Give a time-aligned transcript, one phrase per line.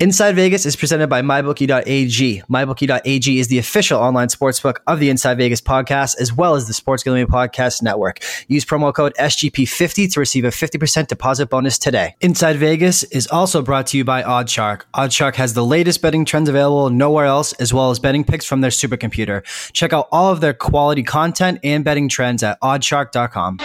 [0.00, 2.42] Inside Vegas is presented by MyBookie.ag.
[2.48, 6.72] MyBookie.ag is the official online sportsbook of the Inside Vegas podcast, as well as the
[6.72, 8.20] Sports Gambling Podcast Network.
[8.48, 12.16] Use promo code SGP50 to receive a 50% deposit bonus today.
[12.22, 14.84] Inside Vegas is also brought to you by OddsShark.
[14.94, 18.62] OddsShark has the latest betting trends available nowhere else, as well as betting picks from
[18.62, 19.44] their supercomputer.
[19.74, 23.58] Check out all of their quality content and betting trends at oddshark.com.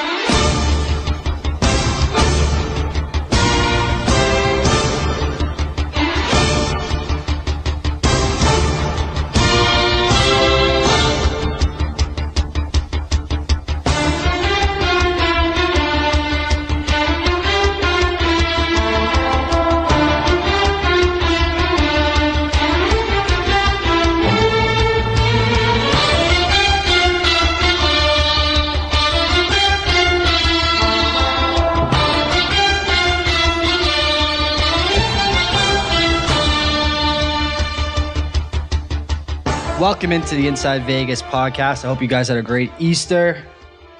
[39.95, 41.85] Welcome into the Inside Vegas podcast.
[41.85, 43.41] I hope you guys had a great Easter,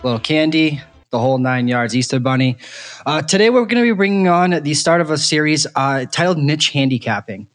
[0.04, 2.58] little candy, the whole nine yards, Easter Bunny.
[3.06, 6.38] Uh, today, we're going to be bringing on the start of a series uh, titled
[6.38, 7.48] Niche Handicapping.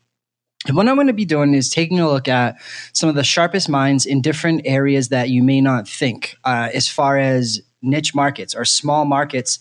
[0.66, 2.56] And what I'm going to be doing is taking a look at
[2.94, 6.88] some of the sharpest minds in different areas that you may not think, uh, as
[6.88, 9.58] far as niche markets or small markets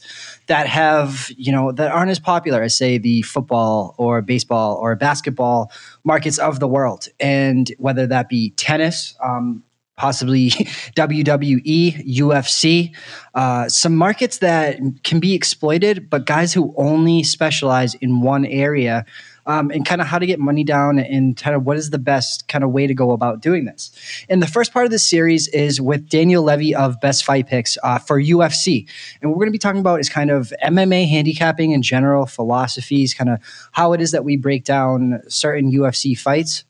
[0.48, 4.96] that have you know that aren't as popular as say the football or baseball or
[4.96, 5.72] basketball
[6.04, 7.08] markets of the world.
[7.20, 9.64] And whether that be tennis um,
[10.00, 10.50] possibly
[10.96, 12.96] WWE, UFC,
[13.36, 19.06] uh, some markets that can be exploited, but guys who only specialize in one area
[19.50, 21.98] um, and kind of how to get money down and kind of what is the
[21.98, 23.92] best kind of way to go about doing this.
[24.30, 27.76] And the first part of this series is with Daniel Levi of Best Fight Picks
[27.84, 28.88] uh, for UFC.
[29.22, 32.28] And what we're going to be talking about is kind of MMA handicapping in general,
[32.28, 33.40] philosophies, kind of
[33.72, 36.64] how it is that we break down certain UFC fights.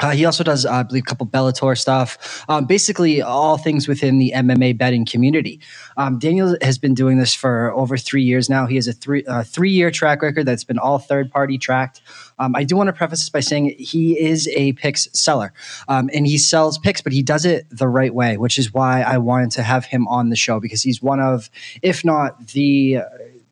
[0.00, 2.44] Uh, he also does, uh, I believe, a couple Bellator stuff.
[2.48, 5.60] Um, basically, all things within the MMA betting community.
[5.96, 8.66] Um, Daniel has been doing this for over three years now.
[8.66, 12.00] He has a three uh, three year track record that's been all third party tracked.
[12.38, 15.52] Um, I do want to preface this by saying he is a picks seller,
[15.88, 19.02] um, and he sells picks, but he does it the right way, which is why
[19.02, 21.50] I wanted to have him on the show because he's one of,
[21.82, 23.00] if not the,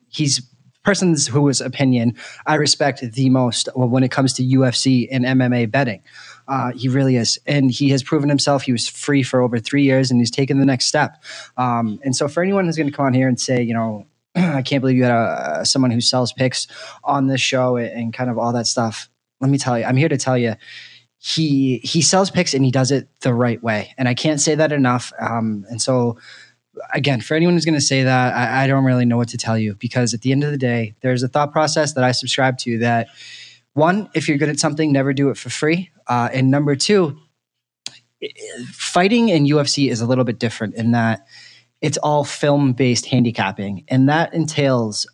[0.08, 0.40] he's
[0.86, 2.14] persons whose opinion
[2.46, 6.00] I respect the most when it comes to UFC and MMA betting.
[6.48, 7.38] Uh, he really is.
[7.46, 8.62] And he has proven himself.
[8.62, 11.22] He was free for over three years and he's taken the next step.
[11.56, 14.06] Um, and so, for anyone who's going to come on here and say, you know,
[14.36, 16.66] I can't believe you had a, someone who sells picks
[17.04, 19.08] on this show and, and kind of all that stuff,
[19.40, 20.54] let me tell you, I'm here to tell you
[21.26, 24.54] he he sells picks and he does it the right way and i can't say
[24.54, 26.16] that enough um, and so
[26.92, 29.38] again for anyone who's going to say that I, I, don't really know what to
[29.38, 32.12] tell you because at the end of the day there's a thought process that i
[32.12, 33.08] subscribe to that
[33.76, 37.18] one if you're good at something never do it for free uh, and number two,
[38.72, 41.26] fighting in UFC is a little bit different in that
[41.80, 45.06] it's all film based handicapping, and that entails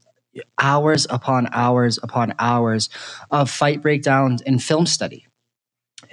[0.58, 2.88] hours upon hours upon hours
[3.30, 5.26] of fight breakdowns and film study.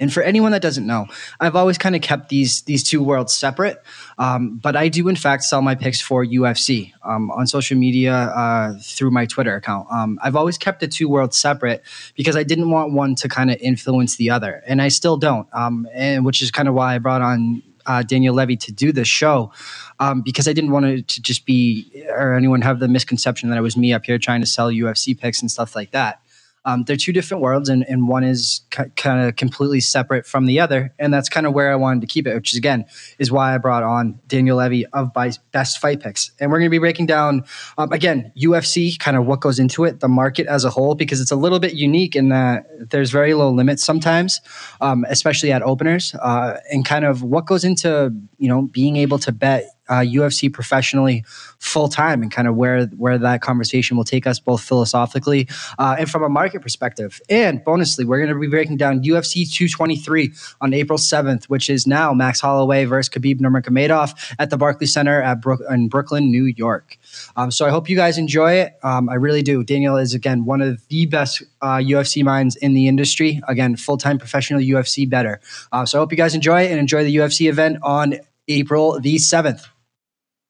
[0.00, 1.06] And for anyone that doesn't know,
[1.38, 3.82] I've always kind of kept these these two worlds separate.
[4.18, 8.14] Um, but I do in fact sell my picks for UFC um, on social media
[8.14, 9.86] uh, through my Twitter account.
[9.92, 11.82] Um, I've always kept the two worlds separate
[12.16, 15.46] because I didn't want one to kind of influence the other, and I still don't.
[15.52, 18.92] Um, and which is kind of why I brought on uh, Daniel Levi to do
[18.92, 19.52] this show
[19.98, 23.58] um, because I didn't want it to just be or anyone have the misconception that
[23.58, 26.22] it was me up here trying to sell UFC picks and stuff like that.
[26.70, 30.60] Um, they're two different worlds, and, and one is kind of completely separate from the
[30.60, 30.94] other.
[30.98, 32.84] And that's kind of where I wanted to keep it, which is again
[33.18, 35.12] is why I brought on Daniel Levi of
[35.52, 37.44] Best Fight Picks, and we're going to be breaking down
[37.78, 41.20] um, again UFC, kind of what goes into it, the market as a whole, because
[41.20, 44.40] it's a little bit unique in that there's very low limits sometimes,
[44.80, 49.18] um, especially at openers, uh, and kind of what goes into you know being able
[49.18, 51.24] to bet uh, UFC professionally
[51.58, 55.96] full time and kind of where where that conversation will take us both philosophically uh,
[55.98, 57.20] and from a market perspective.
[57.28, 61.86] And bonusly, we're going to be breaking down UFC 223 on April 7th, which is
[61.86, 66.44] now Max Holloway versus Khabib Nurmagomedov at the Barclays Center at Brook- in Brooklyn, New
[66.44, 66.96] York.
[67.36, 68.78] Um, so I hope you guys enjoy it.
[68.82, 69.64] Um, I really do.
[69.64, 73.40] Daniel is again one of the best uh, UFC minds in the industry.
[73.48, 75.40] Again, full time professional UFC better.
[75.72, 78.14] Uh, so I hope you guys enjoy it and enjoy the UFC event on
[78.48, 79.66] April the 7th.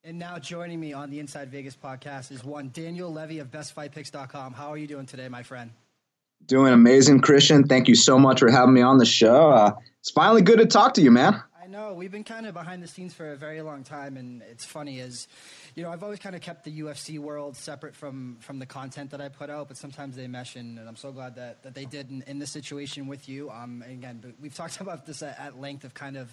[0.03, 4.55] And now joining me on the Inside Vegas podcast is one Daniel Levi of BestFightPicks.com.
[4.55, 5.73] How are you doing today, my friend?
[6.47, 7.65] Doing amazing, Christian.
[7.65, 9.51] Thank you so much for having me on the show.
[9.51, 11.43] Uh, it's finally good to talk to you, man.
[11.63, 14.41] I know we've been kind of behind the scenes for a very long time, and
[14.51, 15.29] it's funny as
[15.75, 19.11] you know I've always kind of kept the UFC world separate from from the content
[19.11, 21.75] that I put out, but sometimes they mesh, and, and I'm so glad that that
[21.75, 23.51] they did in, in this situation with you.
[23.51, 26.33] Um, and again, we've talked about this at, at length of kind of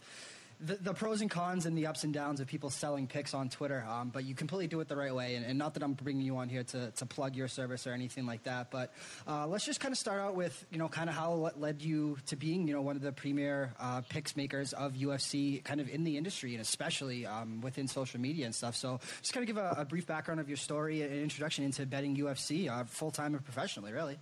[0.59, 3.49] the, the, pros and cons and the ups and downs of people selling picks on
[3.49, 5.35] Twitter, um, but you completely do it the right way.
[5.35, 7.93] And, and, not that I'm bringing you on here to, to plug your service or
[7.93, 8.93] anything like that, but
[9.27, 11.81] uh, let's just kind of start out with you know kind of how what led
[11.81, 15.79] you to being you know one of the premier uh, picks makers of UFC, kind
[15.79, 18.75] of in the industry and especially um, within social media and stuff.
[18.75, 21.85] So just kind of give a, a, brief background of your story and introduction into
[21.85, 24.17] betting UFC, uh, full time and professionally, really.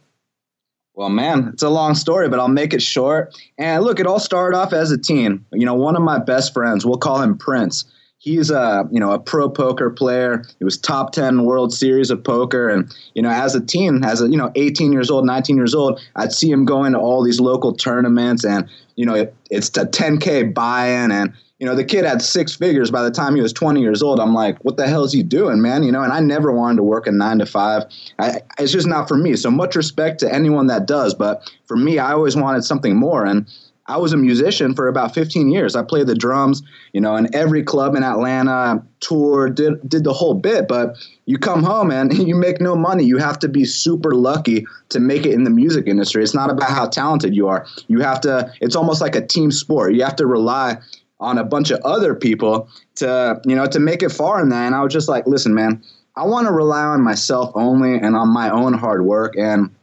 [0.96, 3.36] Well, man, it's a long story, but I'll make it short.
[3.58, 5.46] And look, it all started off as a teen.
[5.52, 7.86] You know, one of my best friends, we'll call him Prince.
[8.18, 10.44] He's a you know a pro poker player.
[10.58, 14.20] He was top ten World Series of poker, and you know as a teen, as
[14.20, 17.24] a you know 18 years old, 19 years old, I'd see him going to all
[17.24, 21.86] these local tournaments, and you know it, it's a 10k buy-in, and you know, the
[21.86, 24.20] kid had six figures by the time he was 20 years old.
[24.20, 25.84] I'm like, what the hell is he doing, man?
[25.84, 27.84] You know, and I never wanted to work a nine to five.
[28.20, 29.36] I, it's just not for me.
[29.38, 31.14] So much respect to anyone that does.
[31.14, 33.26] But for me, I always wanted something more.
[33.26, 33.48] And
[33.88, 35.78] I was a musician for about 15 years.
[35.78, 36.62] I played the drums,
[36.92, 40.68] you know, in every club in Atlanta, toured, did, did the whole bit.
[40.68, 43.06] But you come home and you make no money.
[43.06, 46.22] You have to be super lucky to make it in the music industry.
[46.22, 47.66] It's not about how talented you are.
[47.88, 49.94] You have to, it's almost like a team sport.
[49.94, 50.80] You have to rely
[51.20, 54.66] on a bunch of other people to you know to make it far in that.
[54.66, 55.84] And i was just like listen man
[56.16, 59.36] i want to rely on myself only and on my own hard work.
[59.38, 59.74] And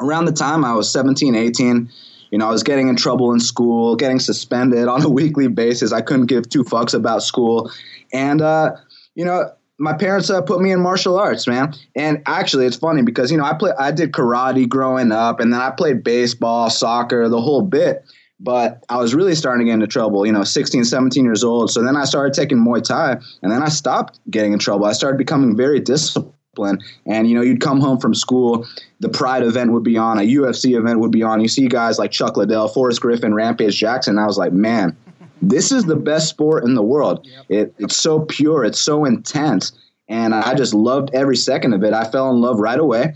[0.00, 1.88] around the time i was 17 18
[2.30, 5.92] you know i was getting in trouble in school getting suspended on a weekly basis.
[5.92, 7.70] I couldn't give two fucks about school.
[8.12, 8.76] And uh,
[9.14, 11.74] you know my parents uh, put me in martial arts, man.
[11.96, 15.52] And actually, it's funny because you know I play, I did karate growing up, and
[15.52, 18.04] then I played baseball, soccer, the whole bit
[18.44, 21.70] but I was really starting to get into trouble, you know, 16, 17 years old.
[21.70, 23.12] So then I started taking Muay Thai
[23.42, 24.84] and then I stopped getting in trouble.
[24.84, 26.84] I started becoming very disciplined.
[27.06, 28.66] And, you know, you'd come home from school,
[29.00, 31.40] the Pride event would be on, a UFC event would be on.
[31.40, 34.18] You see guys like Chuck Liddell, Forrest Griffin, Rampage Jackson.
[34.18, 34.94] I was like, man,
[35.40, 37.26] this is the best sport in the world.
[37.26, 37.44] Yep.
[37.48, 39.72] It, it's so pure, it's so intense.
[40.06, 41.94] And I just loved every second of it.
[41.94, 43.14] I fell in love right away.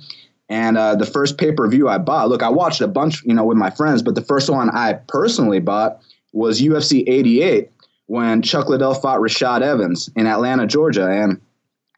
[0.49, 3.35] And uh, the first pay per view I bought, look, I watched a bunch, you
[3.35, 6.01] know, with my friends, but the first one I personally bought
[6.33, 7.71] was UFC 88
[8.07, 11.09] when Chuck Liddell fought Rashad Evans in Atlanta, Georgia.
[11.09, 11.41] And,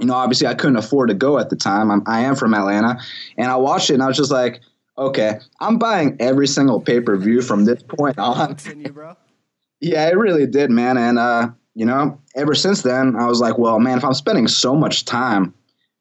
[0.01, 1.91] you know, obviously I couldn't afford to go at the time.
[1.91, 3.01] I'm, I am from Atlanta.
[3.39, 4.61] And I watched it and I was just like,
[4.99, 8.57] okay, I'm buying every single pay per view from this point on.
[9.81, 10.99] yeah, it really did, man.
[10.99, 14.49] And, uh, you know, ever since then, I was like, well, man, if I'm spending
[14.49, 15.55] so much time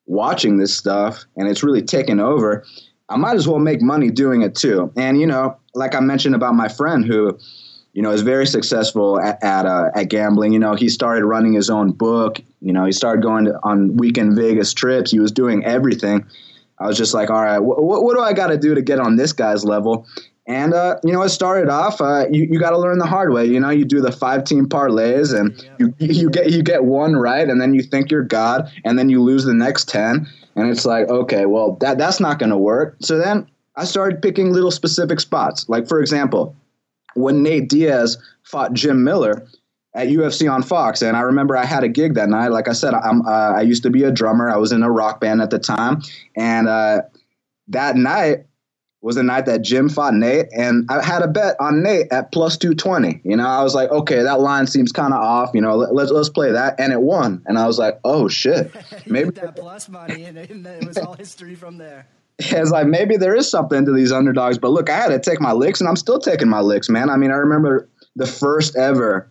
[0.10, 2.66] watching this stuff and it's really taken over,
[3.08, 4.92] I might as well make money doing it too.
[4.98, 7.38] And you know, like I mentioned about my friend who,
[7.94, 10.52] you know, is very successful at at, uh, at gambling.
[10.52, 12.42] You know, he started running his own book.
[12.62, 15.12] You know, he started going to, on weekend Vegas trips.
[15.12, 16.26] He was doing everything.
[16.80, 19.00] I was just like, all right, wh- what do I got to do to get
[19.00, 20.08] on this guy's level?
[20.50, 22.02] And uh, you know, it started off.
[22.02, 23.46] Uh, you you got to learn the hard way.
[23.46, 27.16] You know, you do the five team parlays, and you you get you get one
[27.16, 30.68] right, and then you think you're God, and then you lose the next ten, and
[30.72, 32.96] it's like, okay, well that that's not going to work.
[33.00, 35.70] So then I started picking little specific spots.
[35.70, 36.56] Like for example,
[37.14, 39.46] when Nate Diaz fought Jim Miller
[39.94, 42.48] at UFC on Fox, and I remember I had a gig that night.
[42.48, 44.50] Like I said, I'm uh, I used to be a drummer.
[44.50, 46.02] I was in a rock band at the time,
[46.36, 47.04] and uh,
[47.68, 48.46] that night
[49.02, 52.32] was the night that Jim fought Nate, and I had a bet on Nate at
[52.32, 53.22] plus two twenty.
[53.24, 55.52] You know, I was like, okay, that line seems kind of off.
[55.54, 57.42] You know, let, us let's, let's play that, and it won.
[57.46, 58.72] And I was like, oh shit,
[59.06, 62.08] maybe that plus money, and it was all history from there.
[62.42, 65.42] It's like maybe there is something to these underdogs, but look, I had to take
[65.42, 67.10] my licks, and I'm still taking my licks, man.
[67.10, 69.30] I mean, I remember the first ever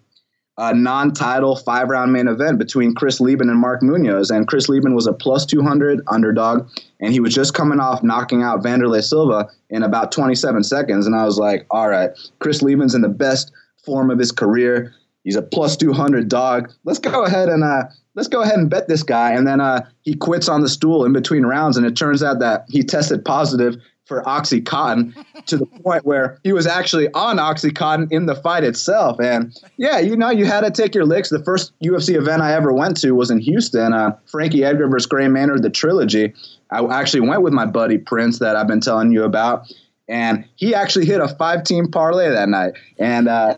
[0.59, 5.07] a non-title five-round main event between Chris Leben and Mark Munoz, and Chris Leben was
[5.07, 6.69] a plus 200 underdog,
[7.01, 11.15] and he was just coming off knocking out Wanderlei Silva in about 27 seconds, and
[11.15, 12.11] I was like, all right,
[12.41, 13.53] Chris Leben's in the best
[13.85, 14.93] form of his career.
[15.23, 16.73] He's a plus 200 dog.
[16.85, 17.85] Let's go ahead and uh,
[18.15, 19.33] let's go ahead and bet this guy.
[19.33, 22.41] And then uh, he quits on the stool in between rounds, and it turns out
[22.41, 23.77] that he tested positive
[24.09, 25.15] for Oxycontin
[25.47, 29.21] to the point where he was actually on Oxycontin in the fight itself.
[29.21, 31.29] And yeah, you know, you had to take your licks.
[31.29, 35.07] The first UFC event I ever went to was in Houston, uh, Frankie Edgar versus
[35.07, 36.35] Gray Maynard, the trilogy.
[36.71, 39.73] I actually went with my buddy Prince that I've been telling you about.
[40.09, 42.73] And he actually hit a five team parlay that night.
[42.99, 43.57] And uh,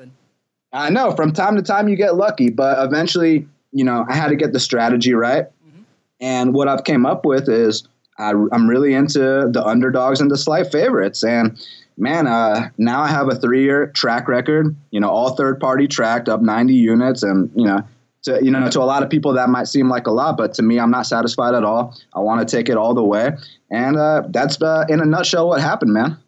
[0.72, 4.28] I know from time to time you get lucky, but eventually, you know, I had
[4.28, 5.44] to get the strategy right.
[5.44, 5.82] Mm-hmm.
[6.20, 7.86] And what I've came up with is
[8.20, 11.24] I, am really into the underdogs and the slight favorites.
[11.24, 11.58] And
[11.96, 15.88] man, uh, now I have a three year track record, you know, all third party
[15.88, 17.22] tracked up 90 units.
[17.22, 17.82] And, you know,
[18.22, 20.54] to, you know, to a lot of people that might seem like a lot, but
[20.54, 21.96] to me, I'm not satisfied at all.
[22.14, 23.30] I want to take it all the way.
[23.70, 26.18] And uh, that's uh, in a nutshell what happened, man.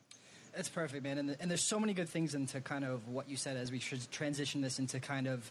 [0.55, 1.19] That's perfect, man.
[1.19, 3.79] And, and there's so many good things into kind of what you said as we
[3.79, 5.51] transition this into kind of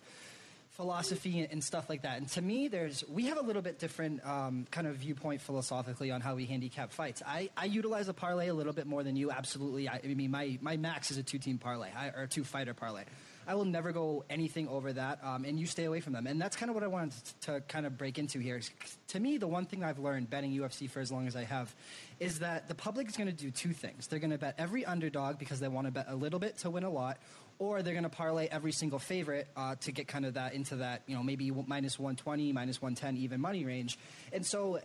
[0.81, 2.17] philosophy and, stuff like that.
[2.17, 6.09] And to me, there's we have a little bit different um, kind of viewpoint philosophically
[6.09, 7.21] on how we handicap fights.
[7.23, 9.29] I, I utilize a parlay a little bit more than you.
[9.29, 9.87] Absolutely.
[9.87, 12.73] I, I mean, my, my max is a two team parlay I, or two fighter
[12.73, 13.03] parlay.
[13.47, 16.27] I will never go anything over that, um, and you stay away from them.
[16.27, 18.61] And that's kind of what I wanted to, to kind of break into here.
[19.09, 21.73] To me, the one thing I've learned betting UFC for as long as I have
[22.19, 24.07] is that the public is going to do two things.
[24.07, 26.69] They're going to bet every underdog because they want to bet a little bit to
[26.69, 27.17] win a lot,
[27.61, 30.77] or they're going to parlay every single favorite uh, to get kind of that into
[30.77, 33.99] that you know maybe minus 120 minus 110 even money range.
[34.33, 34.79] And so eh,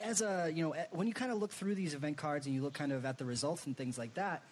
[0.00, 2.54] as a you know eh, when you kind of look through these event cards and
[2.56, 4.42] you look kind of at the results and things like that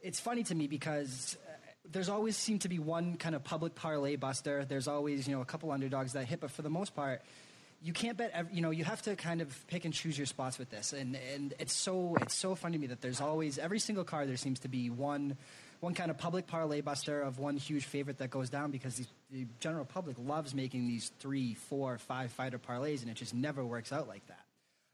[0.00, 1.52] it's funny to me because eh,
[1.92, 4.64] there's always seemed to be one kind of public parlay buster.
[4.64, 7.20] There's always you know a couple underdogs that hit but for the most part
[7.82, 10.26] you can't bet every, you know you have to kind of pick and choose your
[10.26, 10.94] spots with this.
[10.94, 14.26] And and it's so it's so funny to me that there's always every single card
[14.26, 15.36] there seems to be one
[15.80, 19.06] one kind of public parlay buster of one huge favorite that goes down because the,
[19.30, 23.64] the general public loves making these three, four, five fighter parlays, and it just never
[23.64, 24.44] works out like that.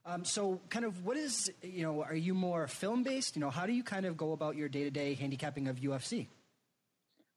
[0.06, 2.02] Um, so, kind of, what is you know?
[2.02, 3.36] Are you more film based?
[3.36, 5.76] You know, how do you kind of go about your day to day handicapping of
[5.76, 6.26] UFC?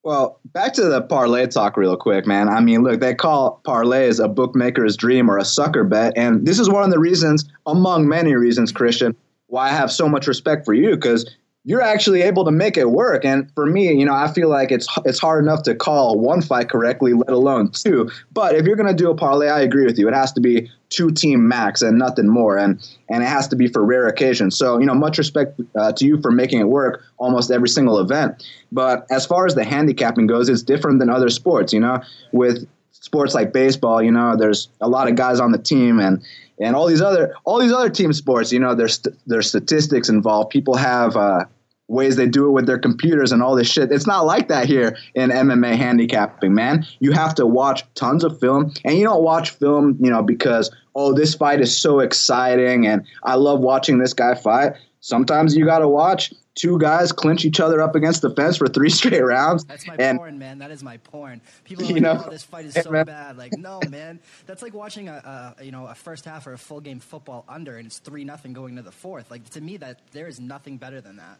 [0.03, 2.49] Well, back to the parlay talk real quick, man.
[2.49, 6.13] I mean, look, they call parlays a bookmaker's dream or a sucker bet.
[6.17, 9.15] And this is one of the reasons, among many reasons, Christian,
[9.47, 11.33] why I have so much respect for you because
[11.65, 13.23] you're actually able to make it work.
[13.23, 16.41] And for me, you know, I feel like it's it's hard enough to call one
[16.41, 18.09] fight correctly, let alone two.
[18.33, 20.07] But if you're going to do a parlay, I agree with you.
[20.07, 23.55] It has to be two team max and nothing more, and and it has to
[23.55, 24.57] be for rare occasions.
[24.57, 27.99] So you know, much respect uh, to you for making it work almost every single
[27.99, 28.45] event.
[28.71, 31.71] But as far as the handicapping goes, it's different than other sports.
[31.71, 32.01] You know,
[32.33, 32.67] with
[33.03, 36.23] sports like baseball, you know, there's a lot of guys on the team and
[36.59, 40.49] and all these other all these other team sports, you know, there's there's statistics involved.
[40.51, 41.45] People have uh,
[41.89, 43.91] ways they do it with their computers and all this shit.
[43.91, 46.85] It's not like that here in MMA handicapping, man.
[46.99, 50.71] You have to watch tons of film, and you don't watch film, you know, because
[50.95, 54.73] oh, this fight is so exciting and I love watching this guy fight.
[55.03, 58.67] Sometimes you got to watch two guys clinch each other up against the fence for
[58.67, 59.65] three straight rounds.
[59.65, 60.59] That's my and, porn, man.
[60.59, 61.41] That is my porn.
[61.65, 63.05] People are like, know, oh, this fight is so man.
[63.05, 63.37] bad.
[63.37, 64.21] Like, no, man.
[64.45, 67.43] That's like watching a, a, you know a first half or a full game football
[67.49, 69.29] under, and it's three nothing going to the fourth.
[69.29, 71.37] Like to me, that there is nothing better than that.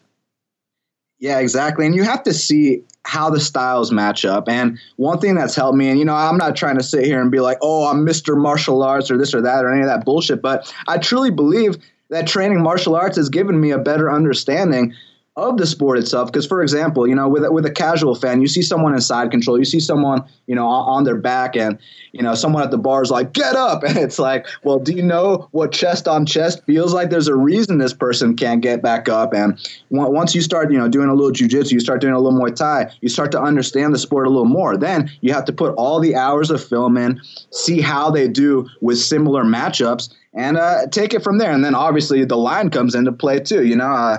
[1.20, 1.86] Yeah, exactly.
[1.86, 4.50] And you have to see how the styles match up.
[4.50, 7.22] And one thing that's helped me, and you know, I'm not trying to sit here
[7.22, 8.36] and be like, oh, I'm Mr.
[8.36, 11.77] Martial Arts or this or that or any of that bullshit, but I truly believe
[12.10, 14.93] that training martial arts has given me a better understanding
[15.36, 16.31] of the sport itself.
[16.31, 19.31] Because, for example, you know, with with a casual fan, you see someone in side
[19.31, 21.79] control, you see someone, you know, on, their back, and
[22.12, 24.93] you know, someone at the bar is like, "Get up!" And it's like, well, do
[24.93, 27.10] you know what chest on chest feels like?
[27.10, 29.33] There's a reason this person can't get back up.
[29.33, 32.39] And once you start, you know, doing a little jujitsu, you start doing a little
[32.39, 34.77] Muay Thai, you start to understand the sport a little more.
[34.77, 37.19] Then you have to put all the hours of film in,
[37.51, 41.51] see how they do with similar matchups and uh, take it from there.
[41.51, 43.65] And then obviously the line comes into play too.
[43.65, 44.17] You know, uh,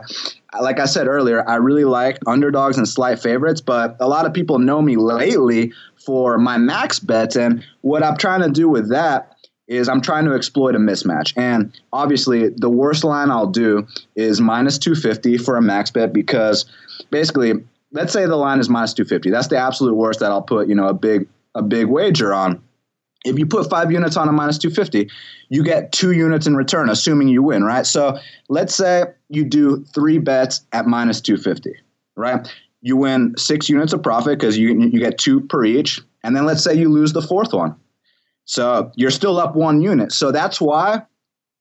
[0.61, 4.33] like I said earlier, I really like underdogs and slight favorites, but a lot of
[4.33, 5.73] people know me lately
[6.05, 7.37] for my max bets.
[7.37, 9.35] And what I'm trying to do with that
[9.67, 11.33] is I'm trying to exploit a mismatch.
[11.37, 16.67] And obviously, the worst line I'll do is minus 250 for a max bet because
[17.11, 17.55] basically,
[17.93, 19.31] let's say the line is minus 250.
[19.31, 22.63] That's the absolute worst that I'll put, you know, a big a big wager on.
[23.25, 25.11] If you put five units on a minus 250,
[25.49, 27.87] you get two units in return, assuming you win, right?
[27.87, 31.75] So let's say you do three bets at minus 250,
[32.17, 32.47] right?
[32.83, 36.03] You win six units of profit because you, you get two per each.
[36.23, 37.77] And then let's say you lose the fourth one.
[38.45, 40.13] So you're still up one unit.
[40.13, 41.03] So that's why,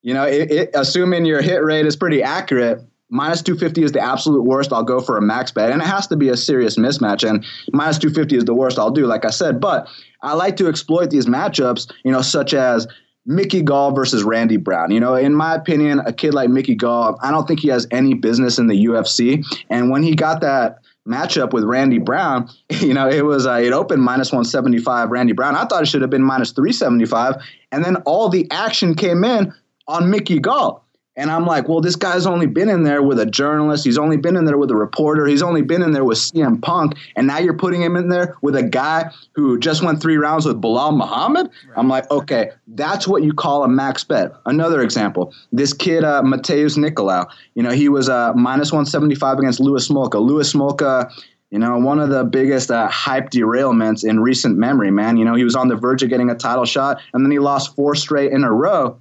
[0.01, 4.00] you know, it, it, assuming your hit rate is pretty accurate, minus 250 is the
[4.00, 4.74] absolute worst.
[4.74, 5.72] I'll go for a max bet.
[5.72, 7.27] And it has to be a serious mismatch.
[7.27, 9.60] And minus 250 is the worst I'll do, like I said.
[9.60, 9.88] But
[10.22, 12.88] I like to exploit these matchups, you know, such as
[13.25, 14.91] Mickey Gall versus Randy Brown.
[14.91, 17.88] You know, in my opinion, a kid like Mickey Gall, I don't think he has
[17.91, 19.45] any business in the UFC.
[19.69, 23.74] And when he got that matchup with Randy Brown, you know, it was uh, it
[23.74, 25.55] opened minus 175 Randy Brown.
[25.55, 27.36] I thought it should have been minus 375,
[27.72, 29.53] and then all the action came in
[29.88, 30.83] on Mickey Gall.
[31.15, 33.86] And I'm like, well, this guy's only been in there with a journalist.
[33.86, 35.27] He's only been in there with a reporter.
[35.27, 36.96] He's only been in there with CM Punk.
[37.15, 40.48] And now you're putting him in there with a guy who just went three rounds
[40.48, 41.48] with Belal Muhammad.
[41.67, 41.77] Right.
[41.77, 44.32] I'm like, okay, that's what you call a max bet.
[44.48, 49.60] Another example, this kid, uh, Matheus Nicolau, you know, he was uh, minus 175 against
[49.60, 50.20] Louis Smolka.
[50.20, 51.12] Louis Smolka,
[51.51, 55.17] you know, one of the biggest uh, hype derailments in recent memory, man.
[55.17, 57.38] You know, he was on the verge of getting a title shot, and then he
[57.38, 59.00] lost four straight in a row.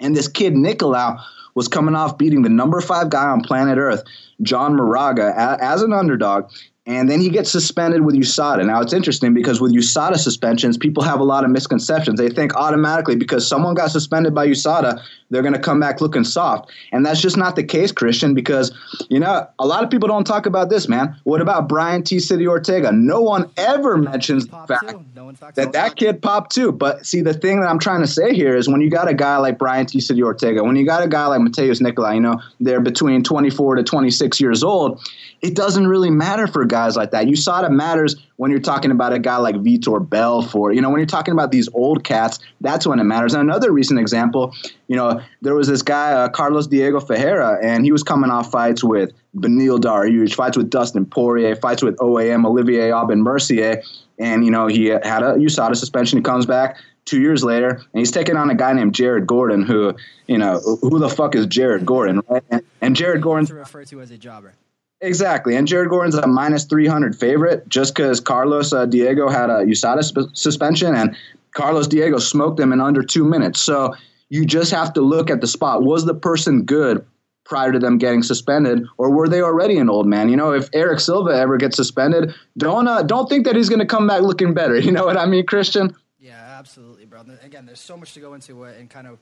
[0.00, 1.22] And this kid, Nicolau,
[1.54, 4.02] was coming off beating the number five guy on planet Earth,
[4.42, 6.50] John Moraga, as an underdog.
[6.86, 8.66] And then he gets suspended with USADA.
[8.66, 12.18] Now it's interesting because with USADA suspensions, people have a lot of misconceptions.
[12.18, 15.00] They think automatically because someone got suspended by USADA,
[15.30, 16.70] they're going to come back looking soft.
[16.92, 18.70] And that's just not the case, Christian, because,
[19.08, 21.16] you know, a lot of people don't talk about this, man.
[21.24, 22.20] What about Brian T.
[22.20, 22.92] City Ortega?
[22.92, 26.70] No one ever mentions the fact no that that kid popped too.
[26.70, 29.14] But see, the thing that I'm trying to say here is when you got a
[29.14, 30.00] guy like Brian T.
[30.00, 33.76] City Ortega, when you got a guy like Matheus Nicolau, you know, they're between 24
[33.76, 35.00] to 26 years old,
[35.42, 37.28] it doesn't really matter for guys like that.
[37.28, 40.74] You saw it matters when you're talking about a guy like Vitor Belfort.
[40.74, 43.34] You know, when you're talking about these old cats, that's when it matters.
[43.34, 44.54] And another recent example,
[44.88, 48.50] you know, there was this guy, uh, Carlos Diego Ferreira, and he was coming off
[48.50, 53.82] fights with Beneil Dariush, fights with Dustin Poirier, fights with OAM, Olivier Aubin Mercier.
[54.18, 56.18] And, you know, he had a USADA suspension.
[56.18, 59.62] He comes back two years later, and he's taking on a guy named Jared Gordon,
[59.62, 59.94] who,
[60.26, 62.42] you know, who the fuck is Jared Gordon, right?
[62.50, 63.46] And, and Jared Gordon.
[63.46, 64.54] To refer to as a jobber.
[65.04, 65.54] Exactly.
[65.54, 70.02] And Jared Gordon's a minus 300 favorite just because Carlos uh, Diego had a USADA
[70.02, 71.14] sp- suspension and
[71.54, 73.60] Carlos Diego smoked him in under two minutes.
[73.60, 73.94] So
[74.30, 75.82] you just have to look at the spot.
[75.82, 77.04] Was the person good
[77.44, 80.30] prior to them getting suspended, or were they already an old man?
[80.30, 83.80] You know, if Eric Silva ever gets suspended, don't uh, don't think that he's going
[83.80, 84.76] to come back looking better.
[84.84, 85.94] You know what I mean, Christian?
[86.18, 87.24] Yeah, absolutely, bro.
[87.42, 89.18] Again, there's so much to go into it and kind of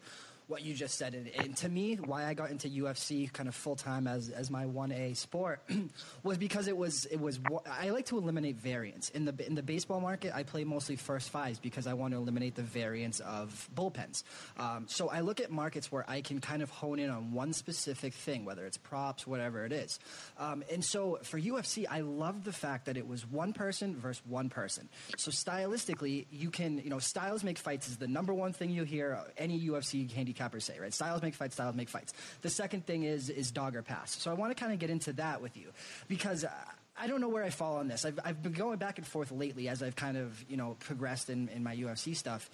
[0.53, 1.15] what you just said.
[1.15, 4.51] And, and, to me, why I got into UFC kind of full time as, as
[4.51, 5.63] my one A sport
[6.23, 9.63] was because it was it was I like to eliminate variance in the in the
[9.63, 10.33] baseball market.
[10.35, 14.25] I play mostly first fives because I want to eliminate the variance of bullpens.
[14.59, 17.55] Um, so I look at markets where I can kind of hone in on one
[17.55, 19.99] specific thing, whether it's props, whatever it is.
[20.39, 24.23] Um, and so for UFC, I love the fact that it was one person versus
[24.27, 24.91] one person.
[25.17, 28.85] So stylistically, you can you know styles make fights is the number one thing you
[28.85, 30.93] hear any UFC handicap handicappers say, right?
[30.93, 32.13] Styles make fights, styles make fights.
[32.43, 34.17] The second thing is is dog or pass.
[34.17, 35.69] So I want to kind of get into that with you
[36.09, 36.45] because.
[36.45, 36.51] Uh,
[36.95, 38.05] I don't know where I fall on this.
[38.05, 41.31] I've, I've been going back and forth lately as I've kind of, you know, progressed
[41.31, 42.51] in, in my UFC stuff.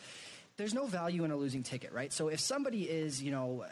[0.56, 2.12] There's no value in a losing ticket, right?
[2.12, 3.64] So if somebody is, you know,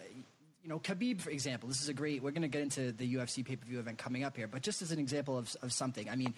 [0.64, 3.14] you know, Khabib, for example, this is a great, we're going to get into the
[3.14, 5.72] UFC pay per view event coming up here, but just as an example of, of
[5.72, 6.34] something, I mean,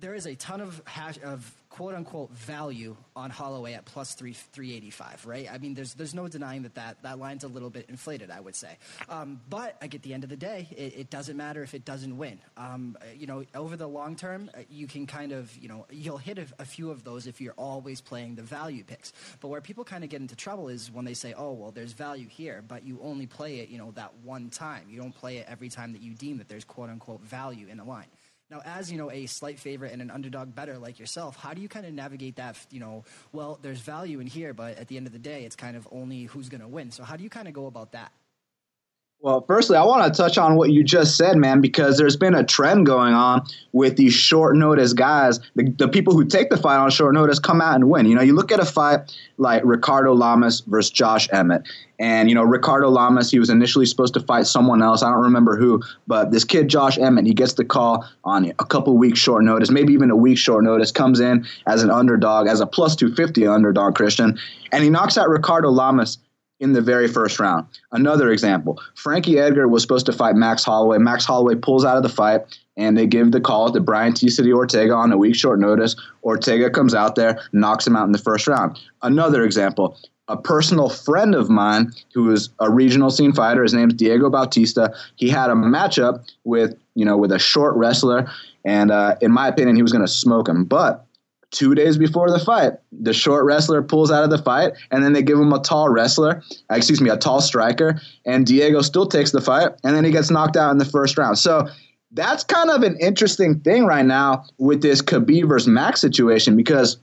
[0.00, 4.32] there is a ton of hash of quote unquote value on Holloway at plus three
[4.32, 5.48] three eighty five, right?
[5.50, 8.40] I mean, there's there's no denying that that, that line's a little bit inflated, I
[8.40, 8.76] would say.
[9.08, 11.84] Um, but like, at the end of the day, it, it doesn't matter if it
[11.84, 12.40] doesn't win.
[12.56, 16.18] Um, you know, over the long term, uh, you can kind of you know you'll
[16.18, 19.12] hit a, a, few of those if you're always playing the value picks.
[19.40, 21.92] But where people kind of get into trouble is when they say, oh well, there's
[21.92, 24.86] value here, but you only play it you know that one time.
[24.88, 27.76] You don't play it every time that you deem that there's quote unquote value in
[27.76, 28.06] the line.
[28.50, 31.62] Now, as you know, a slight favorite and an underdog better like yourself, how do
[31.62, 32.56] you kind of navigate that?
[32.70, 35.56] You know, well, there's value in here, but at the end of the day, it's
[35.56, 36.90] kind of only who's going to win.
[36.90, 38.12] So, how do you kind of go about that?
[39.22, 42.34] Well, firstly, I want to touch on what you just said, man, because there's been
[42.34, 45.40] a trend going on with these short notice guys.
[45.56, 48.06] The, the, people who take the fight on short notice come out and win.
[48.06, 51.68] You know, you look at a fight like Ricardo Lamas versus Josh Emmett.
[51.98, 55.02] And, you know, Ricardo Lamas, he was initially supposed to fight someone else.
[55.02, 58.64] I don't remember who, but this kid, Josh Emmett, he gets the call on a
[58.64, 62.48] couple weeks short notice, maybe even a week short notice, comes in as an underdog,
[62.48, 64.38] as a plus 250 underdog, Christian,
[64.72, 66.16] and he knocks out Ricardo Lamas
[66.60, 67.66] in the very first round.
[67.90, 70.98] Another example Frankie Edgar was supposed to fight Max Holloway.
[70.98, 72.42] Max Holloway pulls out of the fight,
[72.76, 74.28] and they give the call to Brian T.
[74.28, 75.96] City Ortega on a week short notice.
[76.22, 78.78] Ortega comes out there, knocks him out in the first round.
[79.02, 83.64] Another example a personal friend of mine who is a regional scene fighter.
[83.64, 84.94] His name's Diego Bautista.
[85.16, 88.30] He had a matchup with you know with a short wrestler,
[88.64, 90.64] and uh, in my opinion, he was going to smoke him.
[90.64, 91.04] But
[91.50, 95.12] two days before the fight, the short wrestler pulls out of the fight, and then
[95.12, 99.06] they give him a tall wrestler, uh, excuse me, a tall striker, and Diego still
[99.06, 101.38] takes the fight, and then he gets knocked out in the first round.
[101.38, 101.68] So
[102.12, 106.98] that's kind of an interesting thing right now with this Khabib versus Max situation because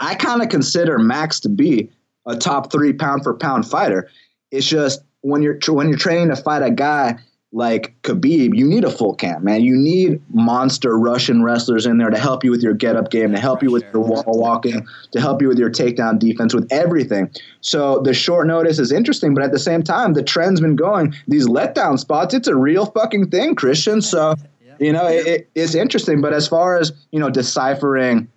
[0.00, 1.90] I kind of consider Max to be
[2.26, 4.10] a top three pound for pound fighter.
[4.50, 7.18] It's just when you're when you're training to fight a guy
[7.56, 9.62] like Khabib, you need a full camp, man.
[9.62, 13.32] You need monster Russian wrestlers in there to help you with your get up game,
[13.32, 16.70] to help you with your wall walking, to help you with your takedown defense, with
[16.70, 17.30] everything.
[17.62, 21.14] So the short notice is interesting, but at the same time, the trend's been going.
[21.28, 24.02] These letdown spots, it's a real fucking thing, Christian.
[24.02, 24.34] So,
[24.78, 26.20] you know, it, it's interesting.
[26.20, 28.28] But as far as, you know, deciphering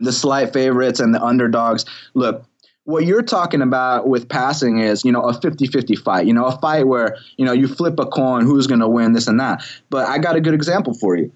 [0.00, 2.44] the slight favorites and the underdogs, look,
[2.88, 6.58] what you're talking about with passing is, you know, a 50-50 fight, you know, a
[6.58, 9.62] fight where, you know, you flip a coin, who's going to win this and that.
[9.90, 11.30] But I got a good example for you.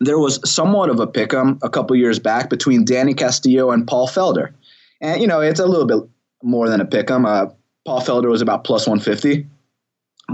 [0.00, 4.08] There was somewhat of a pick'em a couple years back between Danny Castillo and Paul
[4.08, 4.54] Felder.
[5.02, 5.98] And, you know, it's a little bit
[6.42, 7.26] more than a pick'em.
[7.28, 7.52] Uh,
[7.84, 9.46] Paul Felder was about plus 150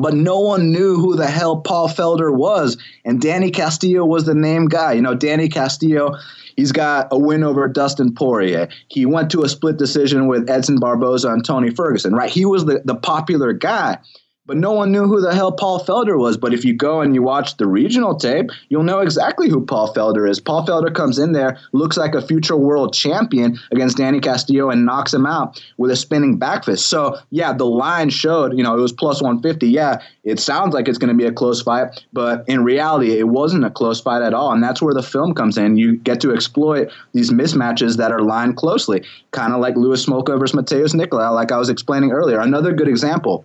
[0.00, 2.76] but no one knew who the hell Paul Felder was.
[3.04, 4.92] And Danny Castillo was the name guy.
[4.92, 6.16] You know, Danny Castillo,
[6.56, 8.68] he's got a win over Dustin Poirier.
[8.88, 12.30] He went to a split decision with Edson Barboza and Tony Ferguson, right?
[12.30, 13.98] He was the, the popular guy
[14.46, 16.36] but no one knew who the hell Paul Felder was.
[16.36, 19.92] But if you go and you watch the regional tape, you'll know exactly who Paul
[19.92, 20.40] Felder is.
[20.40, 24.86] Paul Felder comes in there, looks like a future world champion against Danny Castillo and
[24.86, 26.86] knocks him out with a spinning back fist.
[26.86, 29.68] So, yeah, the line showed, you know, it was plus 150.
[29.68, 33.28] Yeah, it sounds like it's going to be a close fight, but in reality, it
[33.28, 34.52] wasn't a close fight at all.
[34.52, 35.76] And that's where the film comes in.
[35.76, 40.38] You get to exploit these mismatches that are lined closely, kind of like Louis Smolka
[40.38, 42.40] versus Matheus Nicolau, like I was explaining earlier.
[42.40, 43.44] Another good example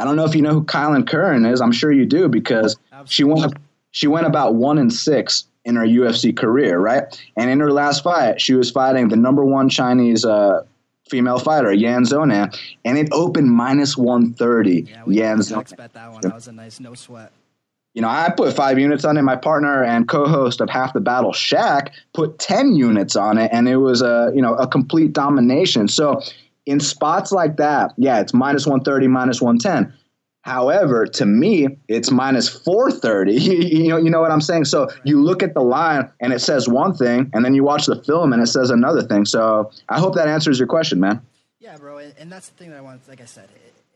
[0.00, 1.60] I don't know if you know who Kailin Curran is.
[1.60, 3.12] I'm sure you do because Absolutely.
[3.14, 3.54] she went
[3.90, 7.04] she went about one in six in her UFC career, right?
[7.36, 10.64] And in her last fight, she was fighting the number one Chinese uh,
[11.10, 14.86] female fighter, Yan Xiaonan, and it opened minus one thirty.
[14.88, 15.76] Yeah, we Yan Xiaonan.
[15.76, 16.22] Bet that one.
[16.22, 17.30] That was a nice no sweat.
[17.92, 19.22] You know, I put five units on it.
[19.22, 23.68] My partner and co-host of Half the Battle, Shaq, put ten units on it, and
[23.68, 25.88] it was a you know a complete domination.
[25.88, 26.22] So
[26.70, 29.92] in spots like that, yeah, it's minus 130, minus 110.
[30.42, 33.32] However, to me, it's minus 430.
[33.34, 34.66] you know, you know what I'm saying?
[34.66, 37.86] So you look at the line and it says one thing, and then you watch
[37.86, 39.24] the film and it says another thing.
[39.26, 41.20] So I hope that answers your question, man.
[41.58, 41.98] Yeah, bro.
[41.98, 43.48] And that's the thing that I want, like I said,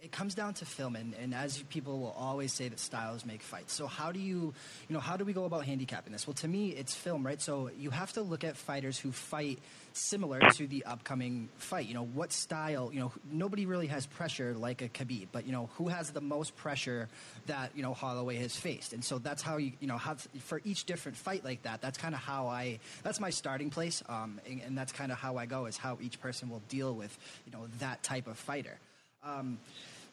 [0.03, 3.41] it comes down to film, and, and as people will always say that styles make
[3.41, 3.73] fights.
[3.73, 4.53] So how do you,
[4.87, 6.27] you know, how do we go about handicapping this?
[6.27, 7.41] Well, to me, it's film, right?
[7.41, 9.61] So you have to look at fighters who fight
[9.95, 11.87] similar to the upcoming fight.
[11.87, 12.91] You know, what style?
[12.93, 16.21] You know, nobody really has pressure like a Khabib, but you know, who has the
[16.21, 17.09] most pressure
[17.47, 18.93] that you know Holloway has faced?
[18.93, 21.81] And so that's how you, you know, have for each different fight like that.
[21.81, 22.81] That's kind of how I.
[23.03, 25.67] That's my starting place, um, and, and that's kind of how I go.
[25.67, 28.77] Is how each person will deal with you know that type of fighter.
[29.23, 29.59] Um,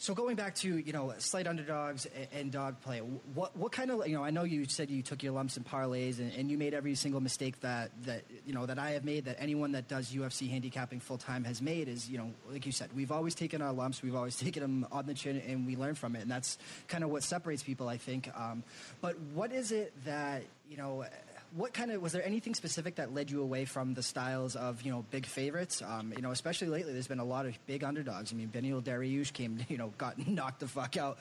[0.02, 3.00] so going back to you know slight underdogs and, dog play,
[3.36, 5.66] what what kind of you know I know you said you took your lumps and
[5.66, 9.06] parlays and, and, you made every single mistake that that you know that I have
[9.06, 12.66] made that anyone that does UFC handicapping full time has made is you know like
[12.66, 15.68] you said we've always taken our lumps we've always taken them on the chin and
[15.68, 18.28] we learn from it and that's kind of what separates people I think.
[18.36, 18.64] Um,
[19.02, 21.06] but what is it that you know?
[21.56, 24.82] What kind of was there anything specific that led you away from the styles of
[24.84, 25.82] you know big favorites?
[25.86, 28.32] Um, you know, especially lately, there's been a lot of big underdogs.
[28.32, 31.18] I mean, Beneil Dariush came, you know, got knocked the fuck out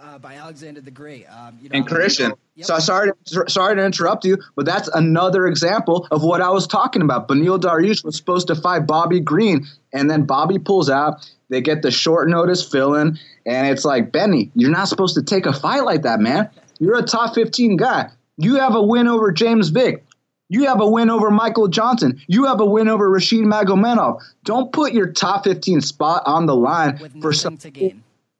[0.00, 1.26] uh, by Alexander the Great.
[1.26, 2.32] Um, you know, and Christian.
[2.54, 2.66] Yep.
[2.66, 6.66] So sorry, to, sorry to interrupt you, but that's another example of what I was
[6.66, 7.28] talking about.
[7.28, 11.28] Beneil Dariush was supposed to fight Bobby Green, and then Bobby pulls out.
[11.48, 15.22] They get the short notice fill in, and it's like Benny, you're not supposed to
[15.22, 16.50] take a fight like that, man.
[16.78, 18.10] You're a top 15 guy.
[18.38, 20.04] You have a win over James Vick.
[20.48, 22.20] You have a win over Michael Johnson.
[22.26, 24.20] You have a win over Rashid Magomedov.
[24.44, 27.56] Don't put your top 15 spot on the line for some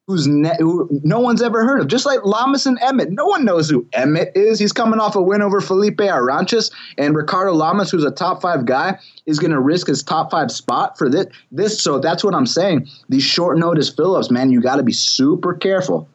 [0.07, 1.87] who's ne- who no one's ever heard of.
[1.87, 3.11] Just like Lamas and Emmett.
[3.11, 4.59] No one knows who Emmett is.
[4.59, 6.71] He's coming off a win over Felipe Arantes.
[6.99, 10.51] And Ricardo Lamas, who's a top five guy, is going to risk his top five
[10.51, 11.27] spot for this.
[11.51, 11.81] this.
[11.81, 12.89] So that's what I'm saying.
[13.09, 16.09] These short notice fill ups, man, you got to be super careful.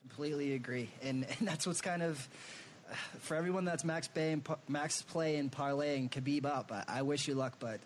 [0.00, 0.88] Completely agree.
[1.02, 2.26] And, and that's what's kind of–
[3.26, 7.28] for everyone that's max play and max play and parlaying Khabib up, I, I wish
[7.28, 7.80] you luck, but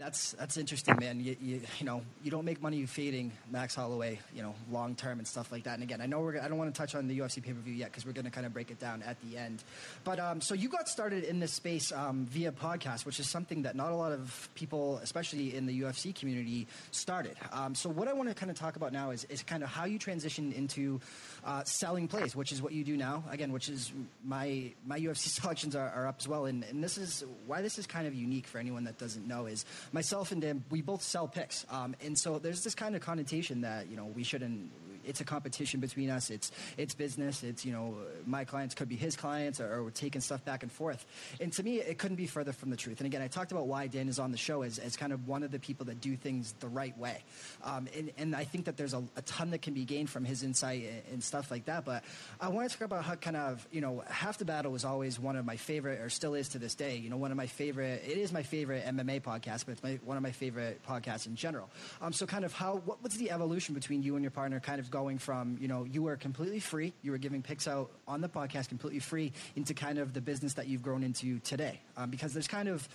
[0.00, 1.20] that's that's interesting, man.
[1.20, 5.18] You, you, you know you don't make money fading Max Holloway, you know, long term
[5.18, 5.74] and stuff like that.
[5.74, 7.60] And again, I know we're I don't want to touch on the UFC pay per
[7.60, 9.62] view yet because we're going to kind of break it down at the end.
[10.02, 13.62] But um, so you got started in this space um, via podcast, which is something
[13.62, 17.36] that not a lot of people, especially in the UFC community, started.
[17.52, 19.68] Um, so what I want to kind of talk about now is is kind of
[19.68, 20.98] how you transitioned into
[21.44, 23.22] uh, selling plays, which is what you do now.
[23.30, 23.92] Again, which is
[24.24, 27.78] my my UFC selections are, are up as well, and, and this is why this
[27.78, 31.02] is kind of unique for anyone that doesn't know is myself and Dan, we both
[31.02, 34.70] sell picks, um, and so there's this kind of connotation that you know we shouldn't
[35.10, 36.30] it's a competition between us.
[36.30, 37.42] It's it's business.
[37.42, 37.96] It's you know
[38.26, 41.04] my clients could be his clients, or, or we're taking stuff back and forth.
[41.40, 43.00] And to me, it couldn't be further from the truth.
[43.00, 45.26] And again, I talked about why Dan is on the show as, as kind of
[45.26, 47.22] one of the people that do things the right way.
[47.62, 50.24] Um, and, and I think that there's a, a, ton that can be gained from
[50.24, 51.84] his insight and, and stuff like that.
[51.84, 52.04] But
[52.40, 55.18] I want to talk about how kind of you know half the battle was always
[55.18, 56.96] one of my favorite, or still is to this day.
[56.96, 58.04] You know, one of my favorite.
[58.06, 61.34] It is my favorite MMA podcast, but it's my, one of my favorite podcasts in
[61.34, 61.68] general.
[62.00, 64.78] Um, so kind of how what, what's the evolution between you and your partner, kind
[64.78, 68.20] of going from you know you were completely free, you were giving picks out on
[68.20, 72.10] the podcast completely free, into kind of the business that you've grown into today, um,
[72.10, 72.88] because there's kind of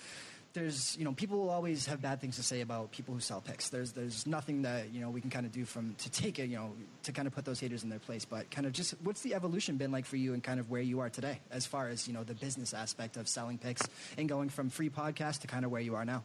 [0.53, 3.41] there's you know people will always have bad things to say about people who sell
[3.41, 3.69] picks.
[3.69, 6.49] There's there's nothing that you know we can kind of do from to take it
[6.49, 6.71] you know
[7.03, 8.25] to kind of put those haters in their place.
[8.25, 10.81] But kind of just what's the evolution been like for you and kind of where
[10.81, 13.83] you are today as far as you know the business aspect of selling picks
[14.17, 16.23] and going from free podcast to kind of where you are now.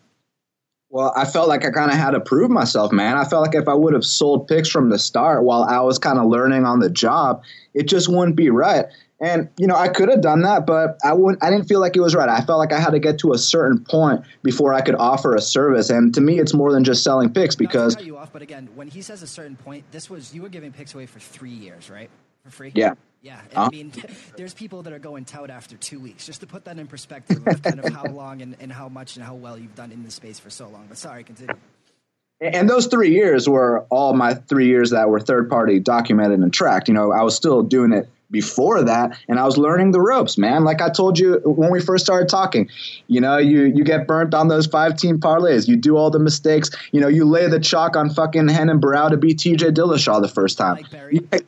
[0.91, 3.17] Well, I felt like I kind of had to prove myself, man.
[3.17, 5.99] I felt like if I would have sold picks from the start while I was
[6.01, 7.43] kind of learning on the job,
[7.75, 8.87] it just wouldn't be right.
[9.21, 11.45] And you know, I could have done that, but I wouldn't.
[11.45, 12.29] I didn't feel like it was right.
[12.29, 15.37] I felt like I had to get to a certain point before I could offer
[15.37, 15.91] a service.
[15.91, 17.97] And to me, it's more than just selling picks because.
[17.97, 20.49] Not you off, but again, when he says a certain point, this was you were
[20.49, 22.09] giving picks away for three years, right?
[22.45, 22.73] For free.
[22.75, 22.95] Yeah.
[23.23, 23.67] Yeah, uh-huh.
[23.67, 23.93] I mean,
[24.37, 26.27] there's people that are going tout after two weeks.
[26.27, 29.17] Just to put that in perspective of kind of how long and, and how much
[29.17, 30.87] and how well you've done in this space for so long.
[30.89, 31.55] But sorry, continue.
[32.41, 36.53] And those three years were all my three years that were third party documented and
[36.53, 36.89] tracked.
[36.89, 40.39] You know, I was still doing it before that and I was learning the ropes,
[40.39, 40.65] man.
[40.65, 42.71] Like I told you when we first started talking,
[43.09, 45.69] you know, you you get burnt on those five team parlays.
[45.69, 46.71] You do all the mistakes.
[46.93, 50.29] You know, you lay the chalk on fucking Renan Barão to beat TJ Dillashaw the
[50.29, 50.87] first time.
[51.31, 51.45] Like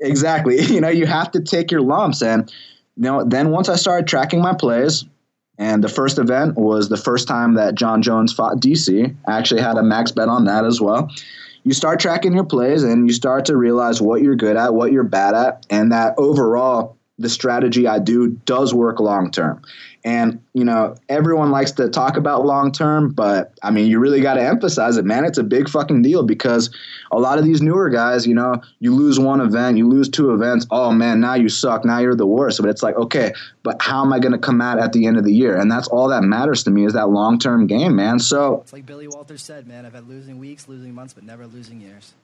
[0.00, 0.60] exactly.
[0.70, 2.52] You know, you have to take your lumps and
[2.96, 5.04] you know, then once I started tracking my plays,
[5.56, 9.14] and the first event was the first time that Jon Jones fought DC.
[9.26, 11.10] I actually had a max bet on that as well
[11.64, 14.92] you start tracking your plays and you start to realize what you're good at, what
[14.92, 19.62] you're bad at, and that overall the strategy I do does work long term.
[20.04, 24.20] And, you know, everyone likes to talk about long term, but I mean, you really
[24.20, 25.24] got to emphasize it, man.
[25.24, 26.70] It's a big fucking deal because
[27.12, 30.32] a lot of these newer guys, you know, you lose one event, you lose two
[30.32, 30.66] events.
[30.70, 31.84] Oh, man, now you suck.
[31.84, 32.60] Now you're the worst.
[32.60, 33.32] But it's like, okay,
[33.62, 35.56] but how am I going to come out at the end of the year?
[35.56, 38.18] And that's all that matters to me is that long term game, man.
[38.18, 41.46] So it's like Billy Walters said, man, I've had losing weeks, losing months, but never
[41.46, 42.14] losing years.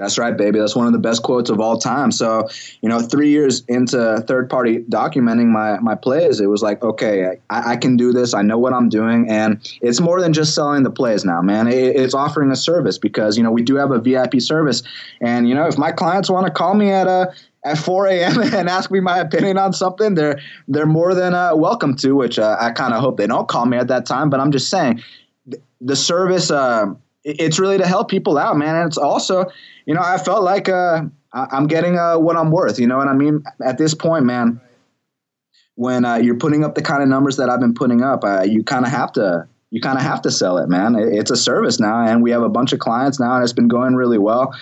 [0.00, 0.58] That's right, baby.
[0.58, 2.10] That's one of the best quotes of all time.
[2.10, 2.48] So,
[2.80, 7.38] you know, three years into third party documenting my, my plays, it was like, okay,
[7.50, 8.32] I, I, can do this.
[8.32, 9.28] I know what I'm doing.
[9.28, 11.68] And it's more than just selling the plays now, man.
[11.68, 14.82] It, it's offering a service because, you know, we do have a VIP service.
[15.20, 18.40] And, you know, if my clients want to call me at a, at 4 a.m.
[18.54, 22.12] and ask me my opinion on something, they're they're more than uh, welcome to.
[22.16, 24.30] Which uh, I kind of hope they don't call me at that time.
[24.30, 25.02] But I'm just saying,
[25.82, 26.50] the service.
[26.50, 28.76] Uh, it's really to help people out, man.
[28.76, 29.46] And it's also,
[29.86, 31.02] you know, I felt like uh,
[31.32, 32.78] I'm getting uh, what I'm worth.
[32.78, 33.44] You know what I mean?
[33.62, 34.60] At this point, man,
[35.74, 38.42] when uh, you're putting up the kind of numbers that I've been putting up, uh,
[38.42, 40.96] you kind of have to you kind of have to sell it, man.
[40.98, 43.68] It's a service now, and we have a bunch of clients now, and it's been
[43.68, 44.52] going really well.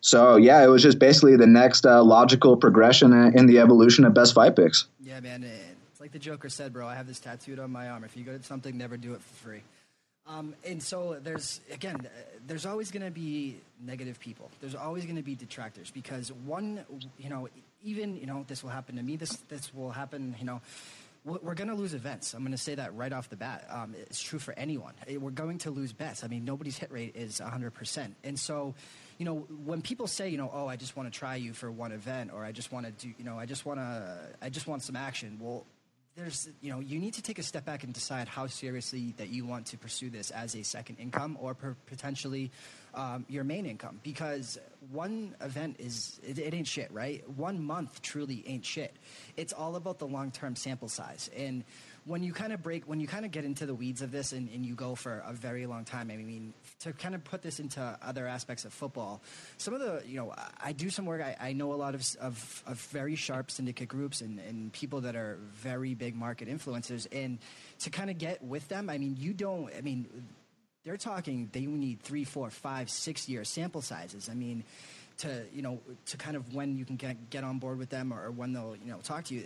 [0.00, 4.12] So yeah, it was just basically the next uh, logical progression in the evolution of
[4.12, 4.88] best fight picks.
[5.00, 5.44] Yeah, man.
[5.92, 6.86] It's like the Joker said, bro.
[6.86, 8.02] I have this tattooed on my arm.
[8.02, 9.62] If you go to something, never do it for free.
[10.28, 12.08] Um, and so there's again,
[12.46, 14.50] there's always going to be negative people.
[14.60, 16.84] There's always going to be detractors because one,
[17.18, 17.48] you know,
[17.84, 19.16] even you know this will happen to me.
[19.16, 20.34] This this will happen.
[20.38, 20.60] You know,
[21.26, 22.34] we're going to lose events.
[22.34, 23.66] I'm going to say that right off the bat.
[23.68, 24.94] Um, it's true for anyone.
[25.18, 26.22] We're going to lose bets.
[26.22, 28.12] I mean, nobody's hit rate is 100%.
[28.22, 28.74] And so,
[29.18, 31.68] you know, when people say, you know, oh, I just want to try you for
[31.68, 34.50] one event, or I just want to do, you know, I just want to, I
[34.50, 35.38] just want some action.
[35.40, 35.64] Well,
[36.16, 39.28] there's you know you need to take a step back and decide how seriously that
[39.28, 42.50] you want to pursue this as a second income or per- potentially
[42.94, 44.00] um, your main income.
[44.02, 44.58] Because
[44.90, 47.28] one event is it, it, ain't shit right?
[47.28, 48.96] One month truly ain't shit.
[49.36, 51.28] It's all about the long-term sample size.
[51.36, 51.64] And
[52.06, 54.32] when you kind of break when you kind of get into the weeds of this
[54.32, 57.42] and, and you go for a very long time i mean to kind of put
[57.42, 59.20] this into other aspects of football
[59.58, 62.06] some of the you know i do some work i, I know a lot of,
[62.20, 67.06] of, of, very sharp syndicate groups and, and people that are very big market influencers
[67.12, 67.38] and
[67.80, 70.06] to kind of get with them i mean you don't i mean
[70.86, 74.30] they're talking they need three four five six year sample sizes.
[74.30, 74.64] I mean
[75.18, 78.12] to you know to kind of when you can get, get on board with them
[78.12, 79.42] or, or when they'll you know talk to you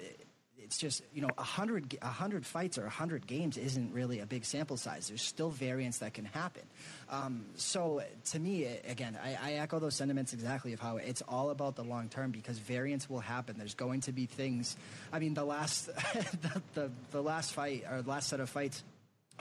[0.70, 4.20] it's just you know a hundred a hundred fights or a hundred games isn't really
[4.20, 5.08] a big sample size.
[5.08, 6.62] There's still variance that can happen.
[7.10, 11.50] Um, so to me, again, I, I, echo those sentiments exactly of how it's all
[11.50, 13.56] about the long term because variance will happen.
[13.58, 14.76] There's going to be things.
[15.12, 15.86] I mean, the last
[16.42, 18.84] the, the, the last fight or last set of fights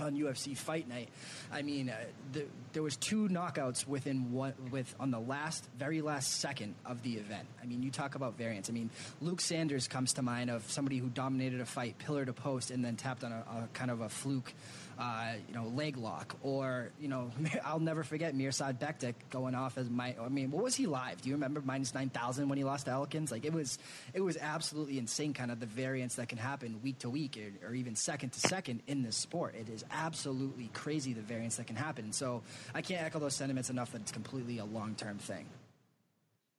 [0.01, 1.09] on UFC Fight Night.
[1.51, 1.95] I mean, uh,
[2.31, 7.01] the, there was two knockouts within one with on the last, very last second of
[7.03, 7.47] the event.
[7.61, 8.69] I mean, you talk about variance.
[8.69, 8.89] I mean,
[9.21, 12.83] Luke Sanders comes to mind of somebody who dominated a fight pillar to post and
[12.83, 14.53] then tapped on a, a kind of a fluke
[14.99, 17.31] uh, you know, leg lock, or you know,
[17.65, 20.13] I'll never forget Mirsad Bektic going off as my.
[20.21, 21.21] I mean, what was he live?
[21.21, 23.31] Do you remember minus nine thousand when he lost to Elkins?
[23.31, 23.79] Like it was,
[24.13, 25.33] it was absolutely insane.
[25.33, 28.39] Kind of the variance that can happen week to week, or, or even second to
[28.41, 29.55] second in this sport.
[29.55, 32.11] It is absolutely crazy the variance that can happen.
[32.11, 32.41] So
[32.75, 35.45] I can't echo those sentiments enough that it's completely a long term thing.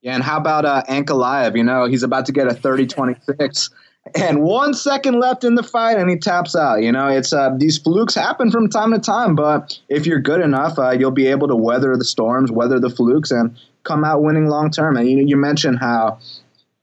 [0.01, 1.59] Yeah, and how about uh, Ankalaev?
[1.59, 3.69] You know, he's about to get a 30 26
[4.15, 6.83] and one second left in the fight and he taps out.
[6.83, 10.41] You know it's uh, these flukes happen from time to time but if you're good
[10.41, 14.23] enough uh, you'll be able to weather the storms weather the flukes and come out
[14.23, 14.97] winning long term.
[14.97, 16.19] And you, you mentioned how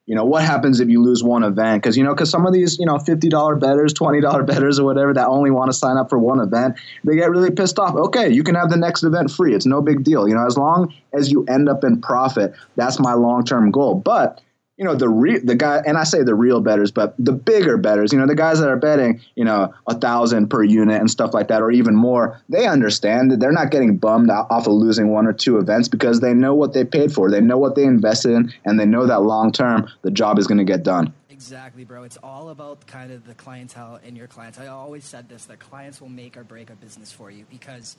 [0.05, 1.81] you know what happens if you lose one event?
[1.81, 5.13] Because you know because some of these you know $50 betters $20 betters or whatever
[5.13, 7.95] that only want to sign up for one event they get really pissed off.
[7.95, 9.53] Okay you can have the next event free.
[9.53, 10.27] It's no big deal.
[10.27, 13.95] You know as long as you end up in profit that's my long-term goal.
[13.95, 14.41] But
[14.77, 18.13] you know the the guy and I say the real betters, but the bigger betters,
[18.13, 21.33] you know, the guys that are betting, you know, a thousand per unit and stuff
[21.33, 25.09] like that, or even more, they understand that they're not getting bummed off of losing
[25.09, 27.83] one or two events because they know what they paid for, they know what they
[27.83, 31.11] invested in, and they know that long term the job is going to get done.
[31.29, 32.03] Exactly, bro.
[32.03, 34.59] It's all about kind of the clientele and your clients.
[34.59, 37.95] I always said this: that clients will make or break a business for you because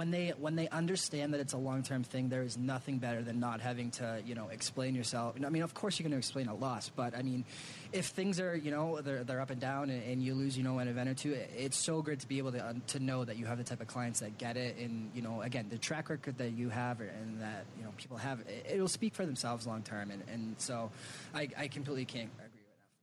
[0.00, 3.20] when they when they understand that it's a long term thing, there is nothing better
[3.20, 5.36] than not having to you know explain yourself.
[5.44, 7.44] I mean, of course you're going to explain a loss, but I mean,
[7.92, 10.64] if things are you know they're, they're up and down and, and you lose you
[10.64, 13.26] know an event or two, it's so good to be able to uh, to know
[13.26, 15.76] that you have the type of clients that get it, and you know again the
[15.76, 19.26] track record that you have and that you know people have, it, will speak for
[19.26, 20.90] themselves long term, and and so
[21.34, 22.30] I, I completely can't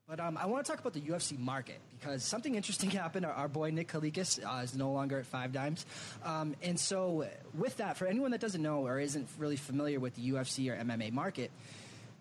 [0.08, 3.26] but um, I want to talk about the UFC market because something interesting happened.
[3.26, 5.86] Our, our boy Nick Kalikas uh, is no longer at Five Dimes.
[6.24, 10.15] Um, and so, with that, for anyone that doesn't know or isn't really familiar with
[10.15, 11.52] the UFC or MMA market,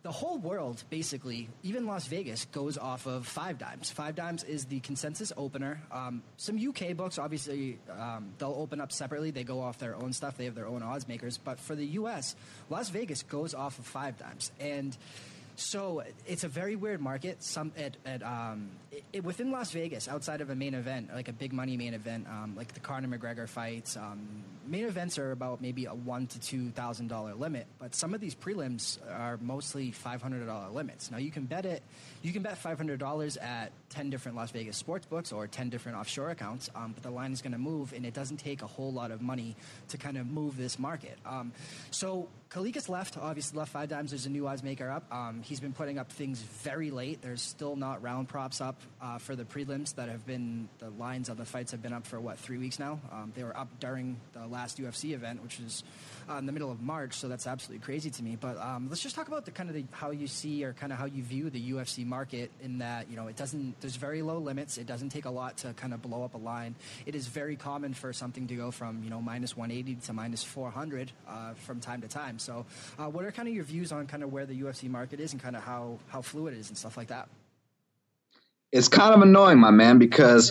[0.02, 3.90] the whole world, basically, even Las Vegas, goes off of Five Dimes.
[3.90, 5.80] Five Dimes is the consensus opener.
[5.90, 9.30] Um, some UK books, obviously, um, they'll open up separately.
[9.30, 10.36] They go off their own stuff.
[10.36, 11.38] They have their own odds makers.
[11.38, 12.34] But for the US,
[12.68, 14.50] Las Vegas goes off of Five Dimes.
[14.60, 14.96] And
[15.56, 17.42] so it's a very weird market.
[17.42, 21.28] Some at, at um, it, it, within Las Vegas, outside of a main event, like
[21.28, 23.96] a big money main event, um, like the Conor McGregor fights.
[23.96, 28.14] Um, main events are about maybe a one to two thousand dollar limit, but some
[28.14, 31.10] of these prelims are mostly five hundred dollar limits.
[31.10, 31.82] Now you can bet it.
[32.22, 35.70] You can bet five hundred dollars at ten different Las Vegas sports books or ten
[35.70, 38.60] different offshore accounts, um, but the line is going to move, and it doesn't take
[38.60, 39.56] a whole lot of money
[39.88, 41.16] to kind of move this market.
[41.24, 41.52] Um,
[41.90, 44.10] so Kalikas left, obviously left Five Dimes.
[44.10, 45.10] There's a new odds maker up.
[45.10, 47.22] Um, he's been putting up things very late.
[47.22, 51.30] There's still not round props up uh, for the prelims that have been, the lines
[51.30, 53.00] of the fights have been up for what, three weeks now?
[53.10, 55.82] Um, they were up during the last UFC event, which is
[56.28, 58.36] uh, in the middle of March, so that's absolutely crazy to me.
[58.40, 60.92] But um, let's just talk about the kind of the, how you see or kind
[60.92, 64.22] of how you view the UFC market in that, you know, it doesn't, there's very
[64.22, 64.78] low limits.
[64.78, 66.74] It doesn't take a lot to kind of blow up a line.
[67.06, 70.42] It is very common for something to go from, you know, minus 180 to minus
[70.42, 72.38] 400 uh, from time to time.
[72.38, 72.66] So,
[72.98, 75.32] uh, what are kind of your views on kind of where the UFC market is
[75.32, 77.28] and kind of how how fluid it is and stuff like that?
[78.72, 80.50] It's kind of annoying, my man, because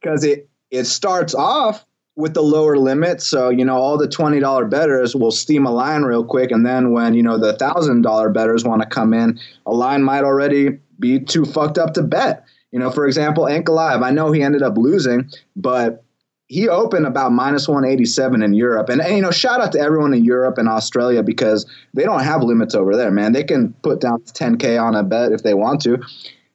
[0.00, 1.84] because it it starts off
[2.16, 3.22] with the lower limit.
[3.22, 6.50] So, you know, all the $20 betters will steam a line real quick.
[6.50, 10.24] And then when, you know, the $1,000 betters want to come in, a line might
[10.24, 12.44] already be too fucked up to bet.
[12.70, 16.04] You know, for example, Ankalaev, I know he ended up losing, but
[16.48, 18.90] he opened about minus 187 in Europe.
[18.90, 22.22] And, and, you know, shout out to everyone in Europe and Australia because they don't
[22.22, 23.32] have limits over there, man.
[23.32, 26.02] They can put down 10K on a bet if they want to.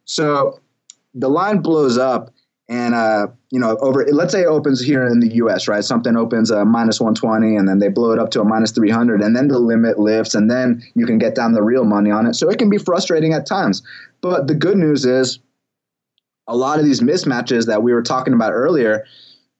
[0.05, 0.59] So
[1.15, 2.31] the line blows up.
[2.69, 5.83] And, uh, you know, over, let's say it opens here in the US, right?
[5.83, 9.21] Something opens a minus 120 and then they blow it up to a minus 300
[9.21, 12.25] and then the limit lifts and then you can get down the real money on
[12.25, 12.35] it.
[12.35, 13.81] So it can be frustrating at times.
[14.21, 15.39] But the good news is
[16.47, 19.05] a lot of these mismatches that we were talking about earlier,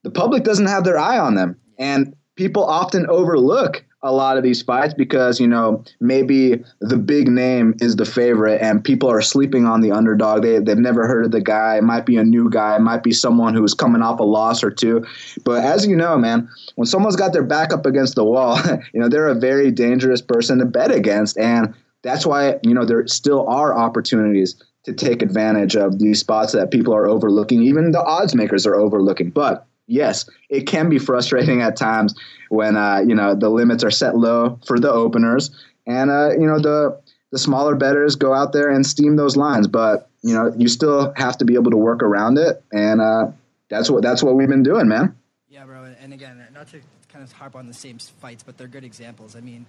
[0.02, 1.56] the public doesn't have their eye on them.
[1.78, 7.28] And people often overlook a lot of these fights because, you know, maybe the big
[7.28, 10.42] name is the favorite and people are sleeping on the underdog.
[10.42, 11.78] They, they've never heard of the guy.
[11.78, 12.76] It might be a new guy.
[12.76, 15.04] It might be someone who's coming off a loss or two.
[15.44, 18.58] But as you know, man, when someone's got their back up against the wall,
[18.92, 21.36] you know, they're a very dangerous person to bet against.
[21.36, 26.52] And that's why, you know, there still are opportunities to take advantage of these spots
[26.52, 27.62] that people are overlooking.
[27.62, 29.30] Even the odds makers are overlooking.
[29.30, 32.14] But yes, it can be frustrating at times
[32.50, 35.50] when uh, you know the limits are set low for the openers,
[35.86, 37.00] and uh, you know the
[37.32, 39.66] the smaller betters go out there and steam those lines.
[39.66, 43.32] But you know you still have to be able to work around it, and uh,
[43.68, 45.16] that's what that's what we've been doing, man.
[45.48, 45.92] Yeah, bro.
[46.00, 49.34] And again, not to kind of harp on the same fights, but they're good examples.
[49.34, 49.66] I mean,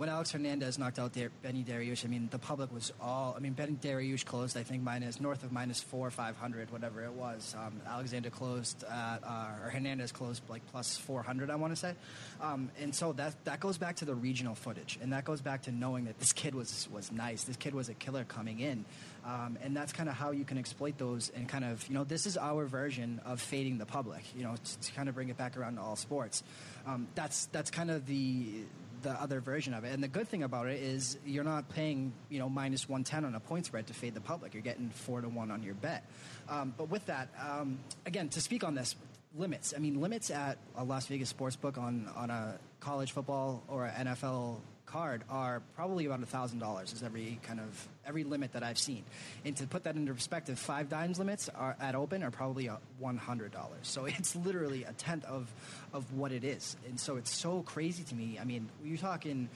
[0.00, 3.34] when Alex Hernandez knocked out Benny Dariush, I mean, the public was all.
[3.36, 7.04] I mean, Benny Dariush closed, I think, minus north of minus four, five hundred, whatever
[7.04, 7.54] it was.
[7.54, 11.76] Um, Alexander closed, at, uh, or Hernandez closed like plus four hundred, I want to
[11.76, 11.92] say.
[12.40, 15.64] Um, and so that that goes back to the regional footage, and that goes back
[15.64, 17.44] to knowing that this kid was was nice.
[17.44, 18.86] This kid was a killer coming in,
[19.26, 22.04] um, and that's kind of how you can exploit those and kind of you know
[22.04, 24.22] this is our version of fading the public.
[24.34, 26.42] You know, to, to kind of bring it back around to all sports.
[26.86, 28.64] Um, that's that's kind of the
[29.02, 29.92] the other version of it.
[29.92, 33.34] And the good thing about it is you're not paying, you know, minus 110 on
[33.34, 34.54] a point spread to fade the public.
[34.54, 36.04] You're getting 4 to 1 on your bet.
[36.48, 38.96] Um, but with that, um, again, to speak on this,
[39.36, 39.72] limits.
[39.76, 43.86] I mean, limits at a Las Vegas sports book on, on a college football or
[43.96, 44.58] NFL
[44.90, 49.04] card are probably about thousand dollars is every kind of every limit that I've seen.
[49.44, 53.16] And to put that into perspective, five dimes limits are at open are probably one
[53.16, 53.82] hundred dollars.
[53.82, 55.52] So it's literally a tenth of
[55.92, 56.76] of what it is.
[56.88, 58.38] And so it's so crazy to me.
[58.40, 59.48] I mean, you're talking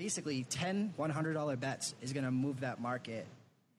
[0.00, 3.26] basically 10 $100 bets is going to move that market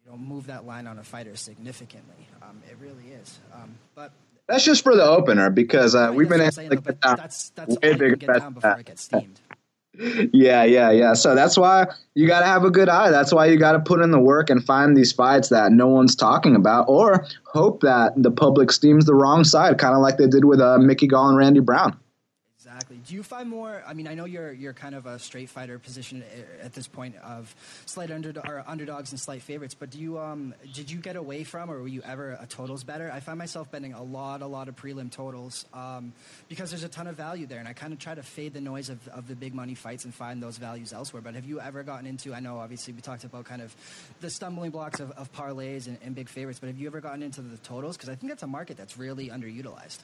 [0.05, 4.11] you know move that line on a fighter significantly um, it really is um, but
[4.47, 8.15] that's just for the opener because uh, we've been saying, though, that's that's way bigger
[8.17, 9.39] get down before it gets steamed
[10.33, 11.13] yeah, yeah, yeah.
[11.13, 11.85] So that's why
[12.15, 13.09] you got to have a good eye.
[13.09, 15.87] That's why you got to put in the work and find these fights that no
[15.87, 20.17] one's talking about, or hope that the public steams the wrong side, kind of like
[20.17, 21.97] they did with uh, Mickey Gall and Randy Brown.
[23.11, 23.83] Do you find more?
[23.85, 26.23] I mean, I know you're you're kind of a straight fighter position
[26.61, 27.53] at this point of
[27.85, 28.31] slight under,
[28.65, 29.75] underdogs and slight favorites.
[29.77, 32.85] But do you um did you get away from, or were you ever a totals
[32.85, 33.11] better?
[33.11, 36.13] I find myself betting a lot, a lot of prelim totals um,
[36.47, 38.61] because there's a ton of value there, and I kind of try to fade the
[38.61, 41.21] noise of, of the big money fights and find those values elsewhere.
[41.21, 42.33] But have you ever gotten into?
[42.33, 43.75] I know obviously we talked about kind of
[44.21, 47.23] the stumbling blocks of, of parlays and, and big favorites, but have you ever gotten
[47.23, 47.97] into the totals?
[47.97, 49.99] Because I think that's a market that's really underutilized.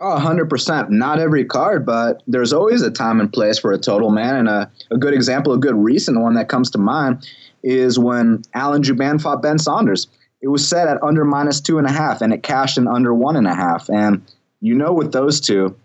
[0.00, 0.90] Oh, 100%.
[0.90, 4.36] Not every card, but there's always a time and place for a total, man.
[4.36, 7.26] And a, a good example, a good recent one that comes to mind
[7.62, 10.08] is when Alan Jouban fought Ben Saunders.
[10.42, 13.14] It was set at under minus two and a half, and it cashed in under
[13.14, 13.88] one and a half.
[13.88, 14.30] And
[14.60, 15.76] you know, with those two,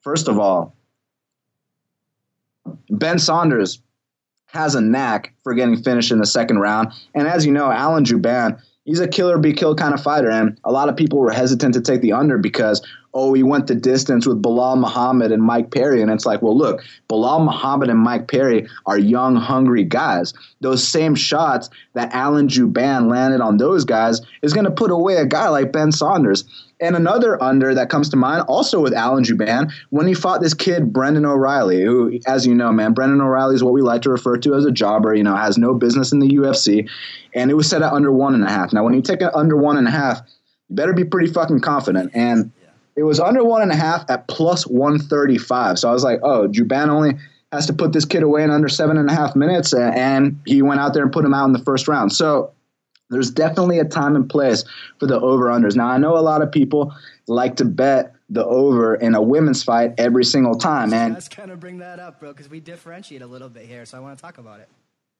[0.00, 0.74] first of all,
[2.88, 3.80] Ben Saunders
[4.46, 6.92] has a knack for getting finished in the second round.
[7.14, 10.30] And as you know, Alan Jouban, he's a killer be killed kind of fighter.
[10.30, 12.86] And a lot of people were hesitant to take the under because
[13.16, 16.02] oh, he went the distance with Belal Muhammad and Mike Perry.
[16.02, 20.34] And it's like, well, look, Belal Muhammad and Mike Perry are young, hungry guys.
[20.60, 25.16] Those same shots that Alan Jouban landed on those guys is going to put away
[25.16, 26.44] a guy like Ben Saunders.
[26.78, 30.52] And another under that comes to mind, also with Alan Jouban, when he fought this
[30.52, 34.10] kid, Brendan O'Reilly, who, as you know, man, Brendan O'Reilly is what we like to
[34.10, 36.86] refer to as a jobber, you know, has no business in the UFC.
[37.34, 38.74] And it was set at under one and a half.
[38.74, 40.20] Now, when you take it under one and a half,
[40.68, 42.10] you better be pretty fucking confident.
[42.12, 42.52] And
[42.96, 45.78] it was under one and a half at plus 135.
[45.78, 47.14] So I was like, oh, Jouban only
[47.52, 49.74] has to put this kid away in under seven and a half minutes.
[49.74, 52.12] And he went out there and put him out in the first round.
[52.12, 52.52] So
[53.10, 54.64] there's definitely a time and place
[54.98, 55.76] for the over unders.
[55.76, 56.92] Now, I know a lot of people
[57.28, 60.92] like to bet the over in a women's fight every single time.
[60.92, 63.84] And let's kind of bring that up, bro, because we differentiate a little bit here.
[63.84, 64.68] So I want to talk about it.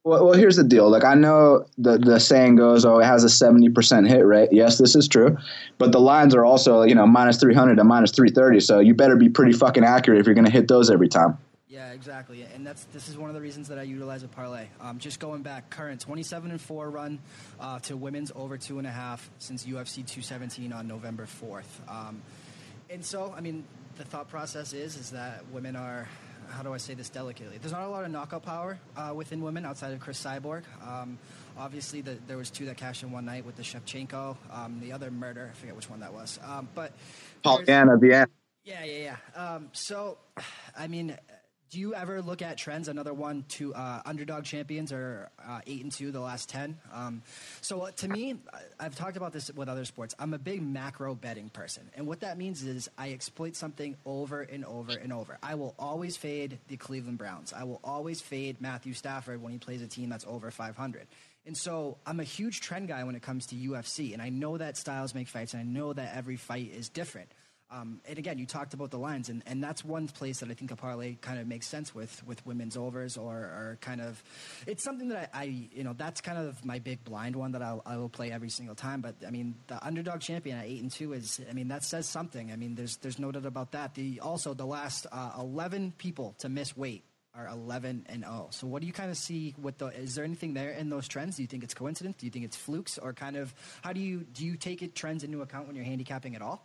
[0.07, 0.88] Well, well, here's the deal.
[0.88, 4.50] Like I know the the saying goes, "Oh, it has a seventy percent hit rate."
[4.52, 5.36] Yes, this is true,
[5.78, 8.61] but the lines are also you know minus three hundred and minus three thirty.
[8.61, 11.38] So you better be pretty fucking accurate if you're going to hit those every time.
[11.68, 14.68] Yeah, exactly, and that's this is one of the reasons that I utilize a parlay.
[14.80, 17.18] Um, just going back, current twenty-seven and four run
[17.59, 21.80] uh, to women's over two and a half since UFC two seventeen on November fourth.
[21.88, 22.22] Um,
[22.90, 23.64] and so, I mean,
[23.96, 26.07] the thought process is is that women are
[26.51, 27.59] how do I say this delicately?
[27.59, 30.62] There's not a lot of knockout power uh, within women outside of Cris Cyborg.
[30.86, 31.18] Um,
[31.59, 34.36] obviously, the, there was two that cashed in one night with the Shevchenko.
[34.51, 36.38] Um, the other murder, I forget which one that was.
[36.44, 36.92] Um, but
[38.01, 38.30] the end.
[38.64, 39.55] Yeah, yeah, yeah.
[39.55, 40.18] Um, so,
[40.76, 41.16] I mean,
[41.70, 42.88] do you ever look at trends?
[42.88, 46.78] Another one to uh, underdog champions are uh, eight and two the last ten.
[46.92, 47.22] Um,
[47.60, 48.36] so uh, to me,
[48.78, 50.14] I've talked about this with other sports.
[50.18, 54.42] I'm a big macro betting person, and what that means is I exploit something over
[54.42, 55.38] and over and over.
[55.42, 57.52] I will always fade the Cleveland Browns.
[57.52, 61.06] I will always fade Matthew Stafford when he plays a team that's over 500.
[61.46, 64.58] And so I'm a huge trend guy when it comes to UFC, and I know
[64.58, 67.28] that styles make fights, and I know that every fight is different.
[67.70, 70.54] Um, and again, you talked about the lines, and, and that's one place that I
[70.54, 74.22] think a parlay kind of makes sense with with women's overs, or, or kind of
[74.66, 77.62] it's something that I, I, you know that's kind of my big blind one that
[77.62, 79.00] I'll, I will play every single time.
[79.00, 82.06] But I mean, the underdog champion at eight and two is, I mean, that says
[82.06, 82.52] something.
[82.52, 83.94] I mean, there's there's no doubt about that.
[83.94, 87.02] The also the last uh, eleven people to miss weight
[87.34, 88.48] are 11 and 0.
[88.50, 91.06] So what do you kind of see with the is there anything there in those
[91.06, 91.36] trends?
[91.36, 92.16] Do you think it's coincidence?
[92.18, 93.52] Do you think it's flukes or kind of
[93.82, 96.64] how do you do you take it trends into account when you're handicapping at all?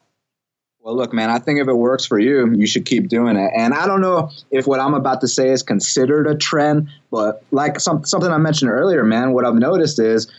[0.84, 3.52] Well, look, man, I think if it works for you, you should keep doing it.
[3.56, 7.44] And I don't know if what I'm about to say is considered a trend, but
[7.52, 10.32] like some, something I mentioned earlier, man, what I've noticed is,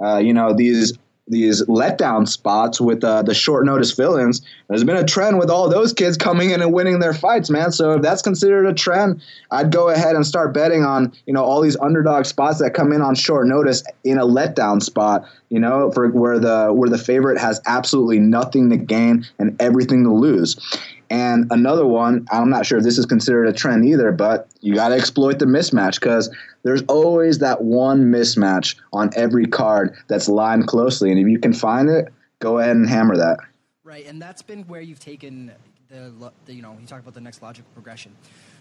[0.00, 0.92] uh, you know, these
[1.30, 4.42] these letdown spots with uh, the short notice fill-ins.
[4.68, 7.72] There's been a trend with all those kids coming in and winning their fights, man.
[7.72, 11.44] So if that's considered a trend, I'd go ahead and start betting on you know
[11.44, 15.26] all these underdog spots that come in on short notice in a letdown spot.
[15.48, 20.04] You know, for where the where the favorite has absolutely nothing to gain and everything
[20.04, 20.56] to lose.
[21.10, 24.74] And another one, I'm not sure if this is considered a trend either, but you
[24.74, 26.34] got to exploit the mismatch because
[26.64, 31.10] there's always that one mismatch on every card that's lined closely.
[31.10, 33.38] And if you can find it, go ahead and hammer that.
[33.84, 34.06] Right.
[34.06, 35.52] And that's been where you've taken
[35.88, 38.14] the, the you know, you talk about the next logical progression.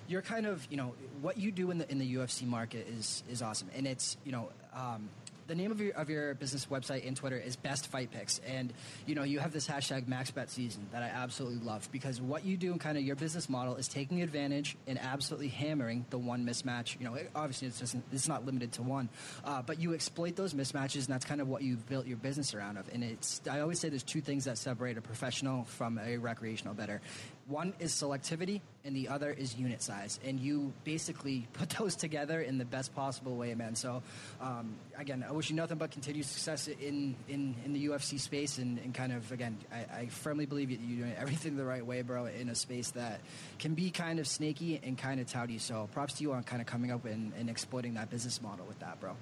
[0.07, 3.23] You're kind of, you know, what you do in the in the UFC market is
[3.29, 5.09] is awesome, and it's, you know, um,
[5.47, 8.73] the name of your of your business website and Twitter is Best Fight Picks, and
[9.05, 12.57] you know you have this hashtag MaxBet Season that I absolutely love because what you
[12.57, 16.45] do and kind of your business model is taking advantage and absolutely hammering the one
[16.45, 16.99] mismatch.
[16.99, 19.09] You know, it, obviously it's just it's not limited to one,
[19.45, 22.53] uh, but you exploit those mismatches, and that's kind of what you've built your business
[22.53, 22.77] around.
[22.77, 26.17] Of, and it's I always say there's two things that separate a professional from a
[26.17, 27.01] recreational bettor,
[27.47, 30.19] one is selectivity and the other is unit size.
[30.25, 33.75] And you basically put those together in the best possible way man.
[33.75, 34.03] So
[34.41, 38.57] um, again i wish you nothing but continued success in, in, in the ufc space
[38.57, 42.01] and, and kind of again I, I, firmly believe you're doing everything the right way
[42.01, 43.21] bro in a space that
[43.59, 45.59] can be kind of snaky and kind of touty.
[45.59, 48.65] So props to you on kind of coming up and, and exploiting that business model
[48.65, 49.15] with that bro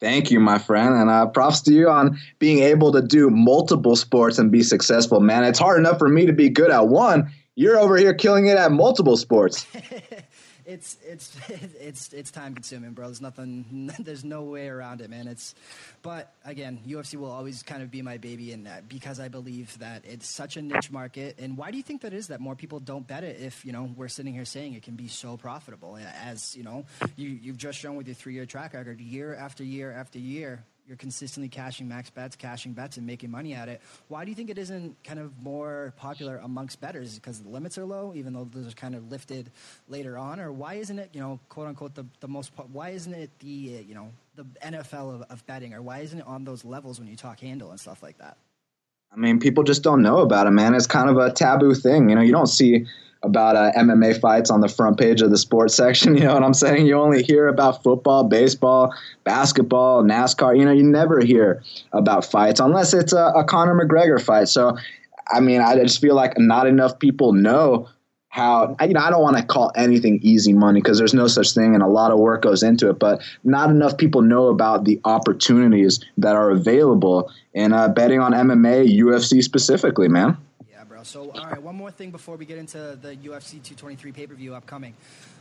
[0.00, 3.96] Thank you, my friend, and uh, props to you on being able to do multiple
[3.96, 5.42] sports and be successful, man.
[5.44, 7.30] It's hard enough for me to be good at one.
[7.56, 9.66] You're over here killing it at multiple sports.
[10.68, 13.06] it's it's it's it's time consuming, bro.
[13.06, 13.90] There's nothing.
[13.98, 15.26] There's no way around it, man.
[15.26, 15.54] It's,
[16.02, 20.04] but again, UFC will always kind of be my baby, and because I believe that
[20.04, 21.38] it's such a niche market.
[21.38, 22.28] And why do you think that is?
[22.28, 23.40] That more people don't bet it?
[23.40, 26.84] If you know we're sitting here saying it can be so profitable, as you know,
[27.16, 30.64] you you've just shown with your three year track record, year after year after year
[30.88, 33.82] you're consistently cashing max bets, cashing bets, and making money at it.
[34.08, 37.14] Why do you think it isn't kind of more popular amongst bettors?
[37.14, 39.50] Because the limits are low, even though those are kind of lifted
[39.88, 42.52] later on, or why isn't it, you know, quote unquote, the, the most?
[42.72, 46.26] Why isn't it the you know the NFL of, of betting, or why isn't it
[46.26, 48.38] on those levels when you talk handle and stuff like that?
[49.12, 50.74] I mean, people just don't know about it, man.
[50.74, 52.08] It's kind of a taboo thing.
[52.08, 52.86] You know, you don't see
[53.22, 56.16] about uh, MMA fights on the front page of the sports section.
[56.16, 56.86] You know what I'm saying?
[56.86, 58.94] You only hear about football, baseball,
[59.24, 60.56] basketball, NASCAR.
[60.58, 64.48] You know, you never hear about fights unless it's a, a Conor McGregor fight.
[64.48, 64.76] So,
[65.28, 67.88] I mean, I just feel like not enough people know
[68.28, 71.54] how you know I don't want to call anything easy money because there's no such
[71.54, 74.84] thing and a lot of work goes into it but not enough people know about
[74.84, 80.36] the opportunities that are available in uh, betting on MMA UFC specifically man
[80.70, 84.12] yeah bro so, all right, one more thing before we get into the UFC 223
[84.12, 84.94] pay per view upcoming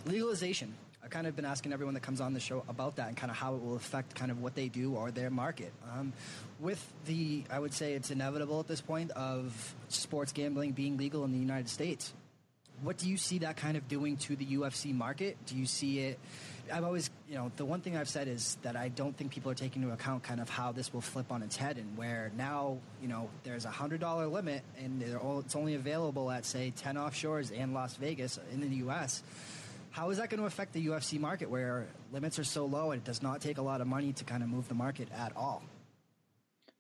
[0.06, 0.74] legalization.
[1.04, 3.32] I've kind of been asking everyone that comes on the show about that and kind
[3.32, 5.72] of how it will affect kind of what they do or their market.
[5.94, 6.12] Um,
[6.60, 11.24] with the, I would say it's inevitable at this point of sports gambling being legal
[11.24, 12.14] in the United States.
[12.84, 15.38] What do you see that kind of doing to the UFC market?
[15.45, 16.19] Do you see it?
[16.71, 19.51] I've always, you know, the one thing I've said is that I don't think people
[19.51, 22.32] are taking into account kind of how this will flip on its head and where
[22.38, 26.95] now, you know, there's a hundred dollar limit and it's only available at say ten
[26.95, 29.23] offshores and Las Vegas in the U.S.
[29.91, 33.01] How is that going to affect the UFC market where limits are so low and
[33.01, 35.36] it does not take a lot of money to kind of move the market at
[35.36, 35.63] all?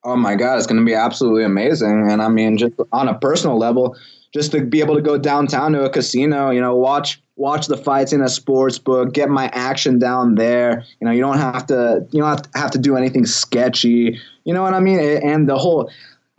[0.03, 2.09] Oh my God, it's going to be absolutely amazing.
[2.09, 3.97] And I mean, just on a personal level,
[4.33, 7.77] just to be able to go downtown to a casino, you know, watch watch the
[7.77, 10.83] fights in a sports book, get my action down there.
[10.99, 14.19] You know, you don't have to you don't have to, have to do anything sketchy.
[14.43, 14.99] You know what I mean?
[14.99, 15.89] And the whole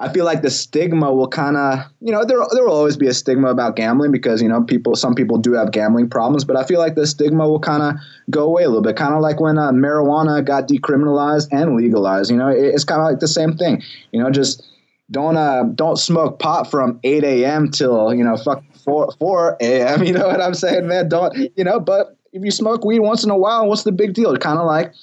[0.00, 3.08] I feel like the stigma will kind of, you know, there there will always be
[3.08, 6.56] a stigma about gambling because you know people, some people do have gambling problems, but
[6.56, 7.96] I feel like the stigma will kind of
[8.30, 12.30] go away a little bit, kind of like when uh, marijuana got decriminalized and legalized.
[12.30, 13.82] You know, it, it's kind of like the same thing.
[14.12, 14.64] You know, just
[15.10, 17.68] don't uh don't smoke pot from 8 a.m.
[17.68, 20.02] till you know fuck 4 4 a.m.
[20.06, 21.08] You know what I'm saying, man?
[21.08, 21.80] Don't you know?
[21.80, 24.36] But if you smoke weed once in a while, what's the big deal?
[24.36, 24.94] Kind of like,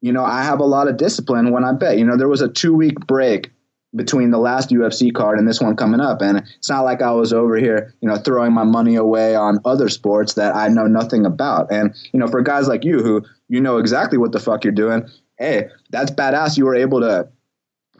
[0.00, 1.98] you know, I have a lot of discipline when I bet.
[1.98, 3.50] You know, there was a two week break
[3.94, 7.12] between the last UFC card and this one coming up, and it's not like I
[7.12, 10.86] was over here, you know, throwing my money away on other sports that I know
[10.86, 11.70] nothing about.
[11.70, 14.72] And you know, for guys like you who you know exactly what the fuck you're
[14.72, 16.56] doing, hey, that's badass.
[16.56, 17.28] You were able to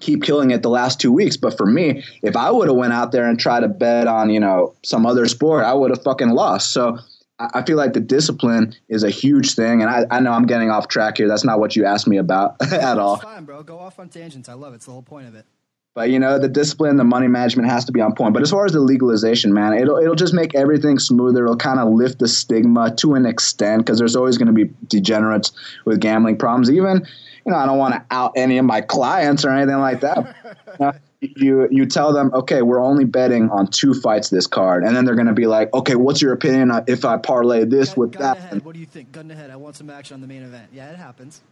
[0.00, 1.36] keep killing it the last two weeks.
[1.36, 4.30] But for me, if I would have went out there and tried to bet on,
[4.30, 6.72] you know, some other sport, I would have fucking lost.
[6.72, 6.98] So
[7.38, 9.82] I feel like the discipline is a huge thing.
[9.82, 11.28] And I, I know I'm getting off track here.
[11.28, 13.16] That's not what you asked me about at all.
[13.16, 13.62] fine, bro.
[13.62, 14.48] Go off on tangents.
[14.48, 14.76] I love it.
[14.76, 15.46] It's the whole point of it.
[15.94, 18.32] But you know, the discipline, the money management has to be on point.
[18.32, 21.44] But as far as the legalization, man, it'll it'll just make everything smoother.
[21.44, 24.72] It'll kind of lift the stigma to an extent because there's always going to be
[24.86, 25.52] degenerates
[25.84, 26.70] with gambling problems.
[26.70, 27.06] Even,
[27.44, 31.00] you know, I don't want to out any of my clients or anything like that.
[31.20, 35.04] you you tell them, okay, we're only betting on two fights this card, and then
[35.04, 38.12] they're going to be like, okay, what's your opinion if I parlay this gun, with
[38.12, 38.38] gun that?
[38.38, 38.64] Ahead.
[38.64, 39.12] What do you think?
[39.12, 39.50] Gun ahead.
[39.50, 40.70] I want some action on the main event.
[40.72, 41.42] Yeah, it happens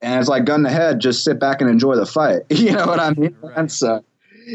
[0.00, 2.42] and it's like gun to head, just sit back and enjoy the fight.
[2.50, 3.36] You know what I mean?
[3.40, 3.56] Right.
[3.56, 4.04] And so,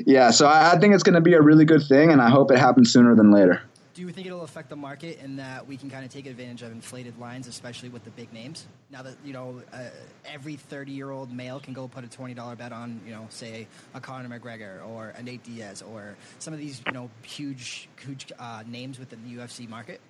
[0.05, 2.29] yeah, so I, I think it's going to be a really good thing, and I
[2.29, 3.61] hope it happens sooner than later.
[3.93, 6.63] Do you think it'll affect the market in that we can kind of take advantage
[6.63, 8.65] of inflated lines, especially with the big names?
[8.91, 9.83] Now that you know uh,
[10.25, 14.29] every thirty-year-old male can go put a twenty-dollar bet on, you know, say a Conor
[14.29, 18.97] McGregor or a Nate Diaz or some of these, you know, huge, huge uh, names
[18.97, 20.01] within the UFC market.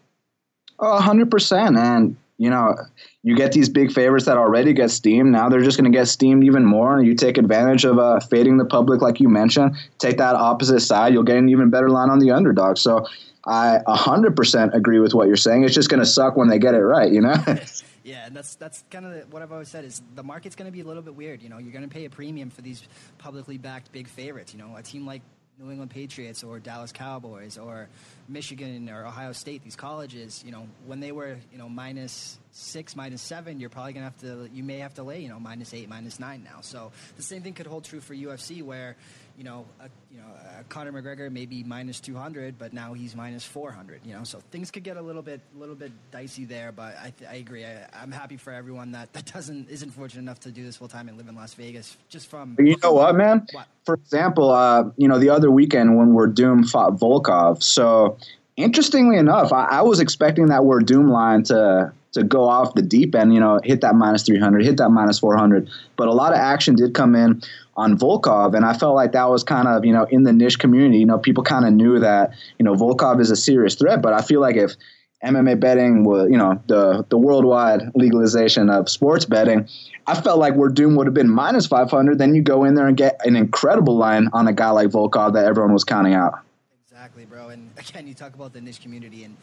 [0.79, 2.75] Oh, hundred percent, and you know,
[3.21, 5.31] you get these big favorites that already get steamed.
[5.31, 7.01] Now they're just going to get steamed even more.
[7.01, 9.75] You take advantage of uh, fading the public, like you mentioned.
[9.99, 12.77] Take that opposite side, you'll get an even better line on the underdog.
[12.77, 13.05] So
[13.45, 15.63] I 100% agree with what you're saying.
[15.63, 17.35] It's just going to suck when they get it right, you know?
[18.03, 20.73] Yeah, and that's that's kind of what I've always said is the market's going to
[20.73, 21.41] be a little bit weird.
[21.41, 22.83] You know, you're going to pay a premium for these
[23.17, 24.53] publicly backed big favorites.
[24.53, 25.21] You know, a team like
[25.59, 27.87] New England Patriots or Dallas Cowboys or
[28.27, 32.95] Michigan or Ohio State, these colleges, you know, when they were, you know, minus six,
[32.95, 35.73] minus seven, you're probably gonna have to, you may have to lay, you know, minus
[35.73, 36.61] eight, minus nine now.
[36.61, 38.95] So the same thing could hold true for UFC, where,
[39.37, 40.27] you know, a, you know,
[40.59, 44.01] a Conor McGregor may be minus 200, but now he's minus 400.
[44.05, 46.71] You know, so things could get a little bit, a little bit dicey there.
[46.71, 47.65] But I, th- I agree.
[47.65, 50.87] I, am happy for everyone that, that doesn't isn't fortunate enough to do this full
[50.87, 51.97] time and live in Las Vegas.
[52.09, 53.45] Just from you know what, man.
[53.51, 53.67] What?
[53.85, 58.17] For example, uh, you know, the other weekend when Werdum fought Volkov, so
[58.55, 63.15] interestingly enough, I, I was expecting that Werdum line to to go off the deep
[63.15, 65.69] end, you know, hit that minus 300, hit that minus 400.
[65.95, 67.41] But a lot of action did come in
[67.75, 70.59] on Volkov, and I felt like that was kind of, you know, in the niche
[70.59, 70.99] community.
[70.99, 74.01] You know, people kind of knew that, you know, Volkov is a serious threat.
[74.01, 74.75] But I feel like if
[75.23, 79.67] MMA betting was, you know, the the worldwide legalization of sports betting,
[80.05, 82.17] I felt like Werdum would have been minus 500.
[82.17, 85.33] Then you go in there and get an incredible line on a guy like Volkov
[85.33, 86.39] that everyone was counting out.
[86.85, 87.49] Exactly, bro.
[87.49, 89.35] And again, you talk about the niche community and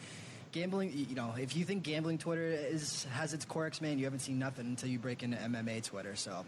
[0.51, 0.91] gambling.
[0.93, 4.39] You know, if you think gambling Twitter is has its quirks, man, you haven't seen
[4.39, 6.15] nothing until you break into MMA Twitter.
[6.15, 6.45] So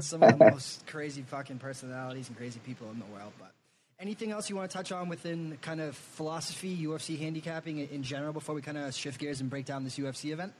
[0.00, 3.32] some of the most crazy fucking personalities and crazy people in the world.
[3.38, 3.52] But
[3.98, 8.32] anything else you want to touch on within kind of philosophy, UFC handicapping in general
[8.32, 10.52] before we kind of shift gears and break down this UFC event?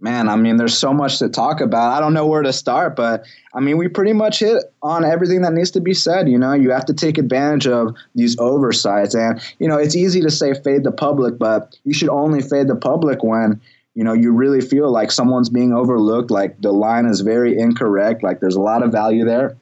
[0.00, 1.92] Man, I mean, there's so much to talk about.
[1.92, 3.24] I don't know where to start, but
[3.54, 6.28] I mean, we pretty much hit on everything that needs to be said.
[6.28, 9.14] You know, you have to take advantage of these oversights.
[9.14, 12.68] And, you know, it's easy to say fade the public, but you should only fade
[12.68, 13.60] the public when,
[13.94, 18.22] you know, you really feel like someone's being overlooked, like the line is very incorrect,
[18.22, 19.56] like there's a lot of value there.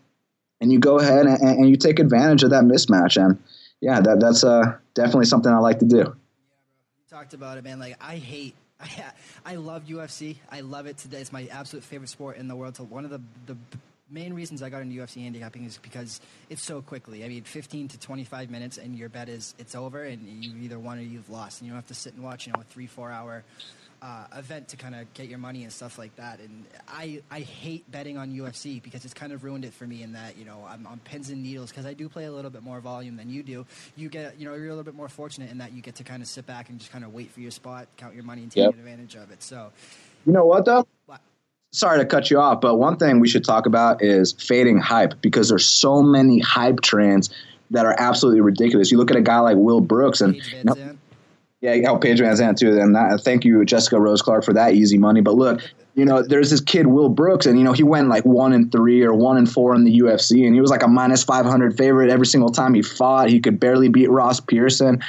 [0.61, 3.23] And you go ahead and, and you take advantage of that mismatch.
[3.23, 3.43] And
[3.81, 5.99] yeah, that, that's uh, definitely something I like to do.
[5.99, 6.13] Yeah, bro.
[6.13, 7.79] You talked about it, man.
[7.79, 9.05] Like, I hate I,
[9.45, 10.37] I love UFC.
[10.51, 11.21] I love it today.
[11.21, 12.77] It's my absolute favorite sport in the world.
[12.77, 13.57] So one of the, the
[14.11, 17.25] main reasons I got into UFC handicapping is because it's so quickly.
[17.25, 20.79] I mean, 15 to 25 minutes, and your bet is it's over, and you either
[20.79, 22.65] won or you've lost, and you don't have to sit and watch, you know, a
[22.65, 23.45] three four hour
[24.01, 26.41] uh, event to kind of get your money and stuff like that.
[26.41, 30.03] And I, I hate betting on UFC because it's kind of ruined it for me
[30.03, 32.51] in that, you know, I'm on pins and needles because I do play a little
[32.51, 33.67] bit more volume than you do.
[33.97, 36.05] You get, you know, you're a little bit more fortunate in that you get to
[36.05, 38.43] kind of sit back and just kind of wait for your spot, count your money,
[38.43, 38.75] and take yep.
[38.75, 39.43] advantage of it.
[39.43, 39.71] So,
[40.27, 40.87] you know what though?
[41.07, 41.21] What?
[41.73, 45.21] Sorry to cut you off, but one thing we should talk about is fading hype
[45.21, 47.31] because there's so many hype trends
[47.71, 48.91] that are absolutely ridiculous.
[48.91, 50.41] You look at a guy like Will Brooks and
[51.61, 52.79] yeah, help Paige VanZant too.
[52.79, 55.21] And that, thank you, Jessica Rose Clark, for that easy money.
[55.21, 55.61] But look,
[55.95, 58.71] you know, there's this kid Will Brooks, and you know he went like one and
[58.71, 61.77] three or one and four in the UFC, and he was like a minus 500
[61.77, 63.29] favorite every single time he fought.
[63.29, 65.03] He could barely beat Ross Pearson.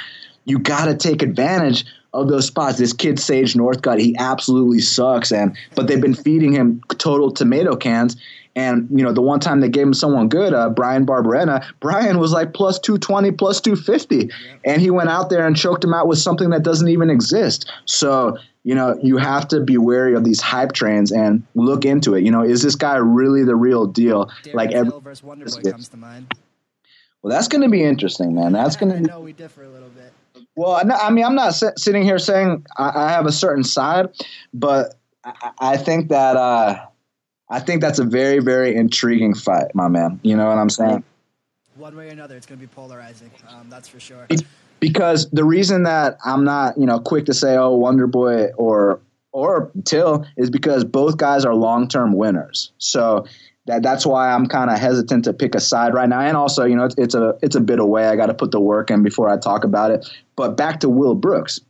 [0.44, 2.78] You got to take advantage of those spots.
[2.78, 7.76] This kid Sage Northcutt, he absolutely sucks, and but they've been feeding him total tomato
[7.76, 8.16] cans.
[8.56, 12.18] And you know, the one time they gave him someone good, uh, Bryan Barberena, Bryan
[12.18, 14.30] was like plus two twenty, plus two fifty,
[14.64, 17.70] and he went out there and choked him out with something that doesn't even exist.
[17.84, 22.14] So you know, you have to be wary of these hype trains and look into
[22.14, 22.24] it.
[22.24, 24.26] You know, is this guy really the real deal?
[24.26, 26.34] Darren like every comes to mind.
[27.22, 28.52] Well, that's going to be interesting, man.
[28.52, 28.96] That's going to.
[28.96, 30.12] I know we differ a little bit.
[30.56, 34.08] Well, I mean, I'm not sitting here saying I have a certain side,
[34.52, 34.94] but
[35.58, 36.86] I think that uh,
[37.50, 40.20] I think that's a very, very intriguing fight, my man.
[40.22, 41.02] You know what I'm saying?
[41.74, 43.30] One way or another, it's going to be polarizing.
[43.48, 44.28] Um, that's for sure.
[44.78, 49.00] Because the reason that I'm not, you know, quick to say, oh, Wonder Boy or
[49.32, 52.72] or Till is because both guys are long term winners.
[52.78, 53.26] So
[53.66, 56.20] that that's why I'm kind of hesitant to pick a side right now.
[56.20, 58.08] And also, you know, it's, it's a it's a bit away.
[58.08, 60.08] I got to put the work in before I talk about it.
[60.36, 61.60] But back to Will Brooks.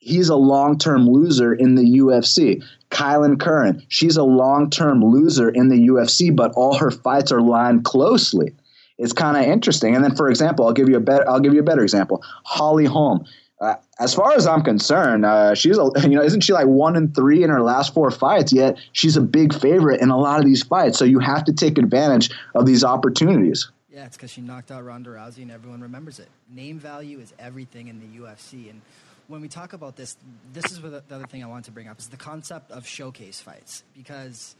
[0.00, 2.64] He's a long term loser in the UFC.
[2.90, 7.42] Kailin Curran, she's a long term loser in the UFC, but all her fights are
[7.42, 8.54] lined closely.
[8.98, 9.94] It's kind of interesting.
[9.94, 12.22] And then, for example, I'll give you a better I'll give you a better example.
[12.44, 13.24] Holly Holm.
[13.60, 16.96] Uh, as far as I'm concerned, uh, she's a you know isn't she like one
[16.96, 18.54] and three in her last four fights?
[18.54, 20.98] Yet she's a big favorite in a lot of these fights.
[20.98, 23.70] So you have to take advantage of these opportunities.
[23.92, 26.28] Yeah, it's because she knocked out Ronda Rousey, and everyone remembers it.
[26.48, 28.80] Name value is everything in the UFC, and
[29.30, 30.16] when we talk about this,
[30.52, 33.40] this is the other thing I want to bring up is the concept of showcase
[33.40, 34.56] fights because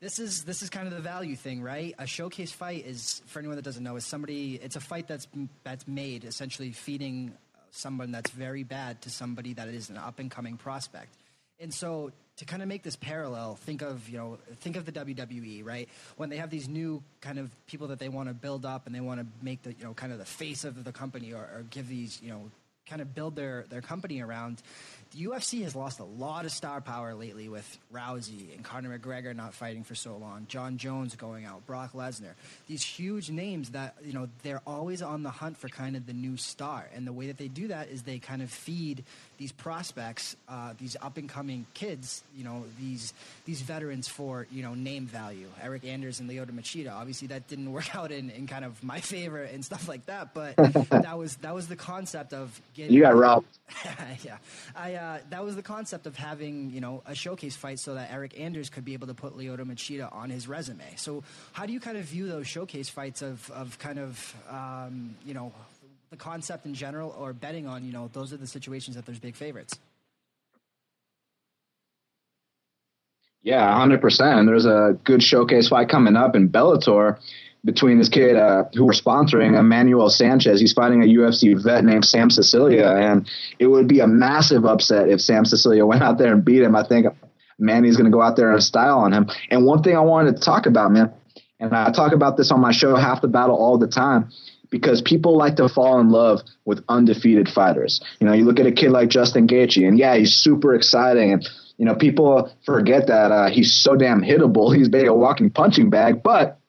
[0.00, 1.94] this is this is kind of the value thing, right?
[1.98, 4.60] A showcase fight is for anyone that doesn't know is somebody.
[4.62, 5.26] It's a fight that's
[5.62, 7.32] that's made essentially feeding
[7.70, 11.16] someone that's very bad to somebody that is an up and coming prospect.
[11.58, 14.92] And so to kind of make this parallel, think of you know think of the
[14.92, 15.88] WWE, right?
[16.18, 18.94] When they have these new kind of people that they want to build up and
[18.94, 21.38] they want to make the you know kind of the face of the company or,
[21.38, 22.50] or give these you know
[22.86, 24.62] kind of build their, their company around.
[25.16, 29.34] The UFC has lost a lot of star power lately with Rousey and Conor McGregor
[29.34, 32.32] not fighting for so long, Jon Jones going out, Brock Lesnar.
[32.66, 36.12] These huge names that, you know, they're always on the hunt for kind of the
[36.12, 36.88] new star.
[36.94, 39.04] And the way that they do that is they kind of feed
[39.38, 43.12] these prospects, uh, these up and coming kids, you know, these
[43.44, 45.46] these veterans for you know name value.
[45.62, 46.92] Eryk Anders and Lyoto Machida.
[46.92, 50.34] Obviously, that didn't work out in, in kind of my favor and stuff like that.
[50.34, 50.56] But
[50.90, 52.94] that was that was the concept of getting.
[52.94, 53.46] You got robbed.
[54.24, 54.38] yeah,
[54.74, 58.10] I uh, that was the concept of having you know a showcase fight so that
[58.10, 60.84] Eryk Anders could be able to put Lyoto Machida on his resume.
[60.96, 65.16] So how do you kind of view those showcase fights of of kind of um,
[65.24, 65.52] you know
[66.14, 69.18] the concept in general or betting on, you know, those are the situations that there's
[69.18, 69.76] big favorites.
[73.42, 74.38] Yeah, 100%.
[74.38, 77.18] And there's a good showcase fight coming up in Bellator
[77.64, 80.60] between this kid uh, who we're sponsoring, Emmanuel Sanchez.
[80.60, 82.88] He's fighting a UFC vet named Sam Sicilia.
[82.88, 86.62] And it would be a massive upset if Sam Sicilia went out there and beat
[86.62, 86.76] him.
[86.76, 87.06] I think
[87.58, 89.28] Manny's going to go out there and style on him.
[89.50, 91.12] And one thing I wanted to talk about, man,
[91.58, 94.30] and I talk about this on my show, Half the Battle, all the time,
[94.70, 98.00] because people like to fall in love with undefeated fighters.
[98.20, 101.32] You know, you look at a kid like Justin Gaethje, and yeah, he's super exciting,
[101.32, 101.48] and
[101.78, 104.74] you know, people forget that uh, he's so damn hittable.
[104.76, 106.60] He's a walking punching bag, but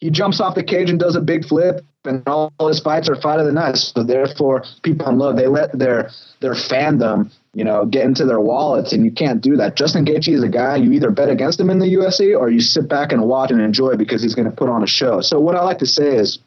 [0.00, 3.16] he jumps off the cage and does a big flip, and all his fights are
[3.16, 3.76] fight of the night.
[3.76, 8.40] So therefore, people in love they let their their fandom, you know, get into their
[8.40, 9.76] wallets, and you can't do that.
[9.76, 12.60] Justin Gaethje is a guy you either bet against him in the UFC or you
[12.60, 15.20] sit back and watch and enjoy because he's going to put on a show.
[15.20, 16.38] So what I like to say is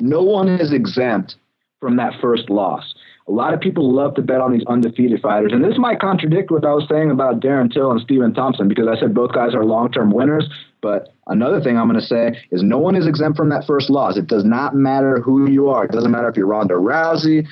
[0.00, 1.36] no one is exempt
[1.80, 2.94] from that first loss.
[3.26, 5.52] A lot of people love to bet on these undefeated fighters.
[5.52, 8.88] And this might contradict what I was saying about Darren Till and Stephen Thompson because
[8.88, 10.48] I said both guys are long term winners.
[10.80, 13.90] But another thing I'm going to say is no one is exempt from that first
[13.90, 14.16] loss.
[14.16, 15.84] It does not matter who you are.
[15.84, 17.46] It doesn't matter if you're Ronda Rousey.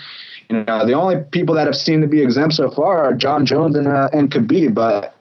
[0.48, 3.44] You know, the only people that have seemed to be exempt so far are Jon
[3.46, 4.74] Jones and, uh, and Khabib.
[4.74, 5.16] But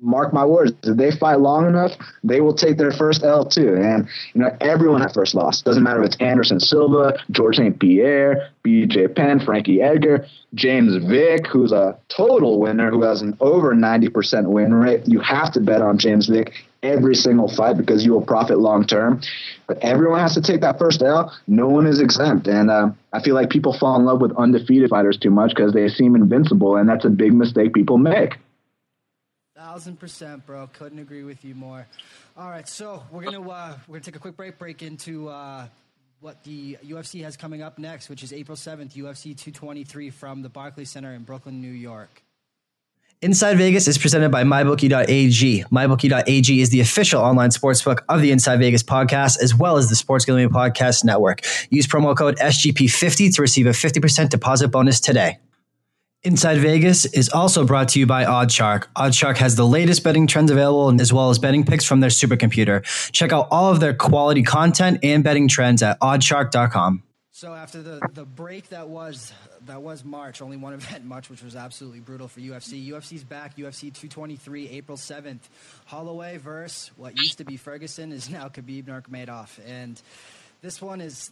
[0.00, 3.74] mark my words, if they fight long enough, they will take their first L too.
[3.74, 5.62] And you know, everyone at first loss.
[5.62, 7.80] Doesn't matter if it's Anderson Silva, Georges St.
[7.80, 13.74] Pierre, BJ Penn, Frankie Edgar, James Vick, who's a total winner, who has an over
[13.74, 15.02] 90% win rate.
[15.06, 16.52] You have to bet on James Vick
[16.84, 19.20] every single fight because you will profit long term.
[19.66, 21.36] But everyone has to take that first L.
[21.46, 22.46] No one is exempt.
[22.46, 25.72] And uh, I feel like people fall in love with undefeated fighters too much because
[25.72, 28.36] they seem invincible, and that's a big mistake people make.
[29.56, 30.66] Thousand percent, bro.
[30.66, 31.86] Couldn't agree with you more.
[32.36, 34.58] All right, so we're gonna uh, we're gonna take a quick break.
[34.58, 35.68] Break into uh,
[36.20, 40.48] what the UFC has coming up next, which is April seventh, UFC 223 from the
[40.48, 42.23] Barclays Center in Brooklyn, New York.
[43.24, 45.64] Inside Vegas is presented by MyBookie.ag.
[45.72, 49.96] MyBookie.ag is the official online sportsbook of the Inside Vegas podcast, as well as the
[49.96, 51.40] Sports Gambling Podcast Network.
[51.70, 55.38] Use promo code SGP50 to receive a 50% deposit bonus today.
[56.22, 58.88] Inside Vegas is also brought to you by OddsShark.
[58.94, 62.84] OddsShark has the latest betting trends available as well as betting picks from their supercomputer.
[63.12, 67.02] Check out all of their quality content and betting trends at oddshark.com.
[67.30, 69.32] So after the, the break that was
[69.66, 72.88] that was March, only one event much, which was absolutely brutal for UFC.
[72.90, 75.40] UFC's back, UFC 223, April 7th.
[75.86, 80.00] Holloway versus what used to be Ferguson is now Khabib Nurmagomedov, and
[80.62, 81.30] this one is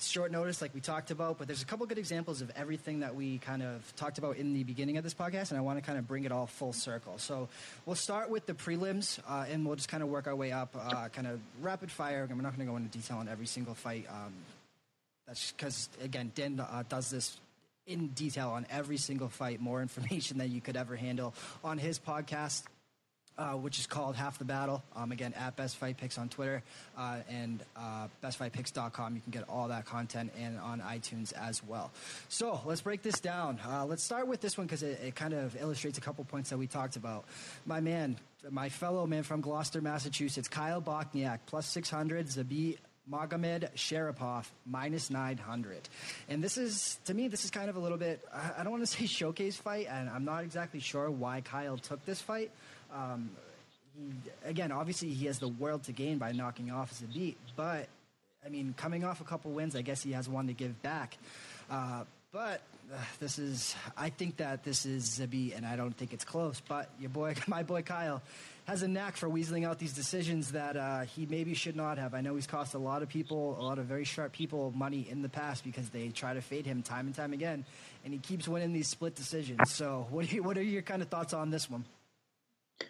[0.00, 3.14] short notice, like we talked about, but there's a couple good examples of everything that
[3.14, 5.82] we kind of talked about in the beginning of this podcast, and I want to
[5.84, 7.18] kind of bring it all full circle.
[7.18, 7.48] So
[7.86, 10.74] we'll start with the prelims, uh, and we'll just kind of work our way up,
[10.78, 12.22] uh, kind of rapid fire.
[12.22, 14.06] And We're not going to go into detail on every single fight.
[14.08, 14.32] Um,
[15.26, 17.36] that's because, again, Dan uh, does this
[17.86, 21.98] in detail on every single fight, more information than you could ever handle on his
[21.98, 22.62] podcast.
[23.38, 24.82] uh, which is called Half the Battle.
[24.94, 26.62] Um, again, at Best Fight Picks on Twitter
[26.98, 29.14] uh, and uh, bestfightpicks.com.
[29.14, 31.90] You can get all that content and on iTunes as well.
[32.28, 33.58] So let's break this down.
[33.66, 36.50] Uh, let's start with this one because it, it, kind of illustrates a couple points
[36.50, 37.24] that we talked about.
[37.64, 38.16] My man,
[38.50, 42.76] my fellow man from Gloucester, Massachusetts, Kyle Bochniak, plus 600, Zabit
[43.10, 45.88] Magomedsharipov minus 900.
[46.28, 48.82] And this is, to me, this is kind of a little bit, I don't want
[48.82, 52.50] to say showcase fight, and I'm not exactly sure why Kyle took this fight.
[52.94, 53.30] Um,
[53.96, 54.12] he,
[54.48, 57.88] again, obviously, he has the world to gain by knocking off Zabit, but
[58.44, 61.16] I mean, coming off a couple wins, I guess he has one to give back.
[61.70, 62.62] Uh, but
[63.18, 66.60] this is, I think that this is Zabit, and I don't think it's close.
[66.66, 68.22] But your boy, my boy Kyle,
[68.64, 72.14] has a knack for weaseling out these decisions that uh, he maybe should not have.
[72.14, 75.06] I know he's cost a lot of people, a lot of very sharp people, money
[75.08, 77.64] in the past because they try to fade him time and time again,
[78.04, 79.72] and he keeps winning these split decisions.
[79.72, 81.84] So, what are, you, what are your kind of thoughts on this one?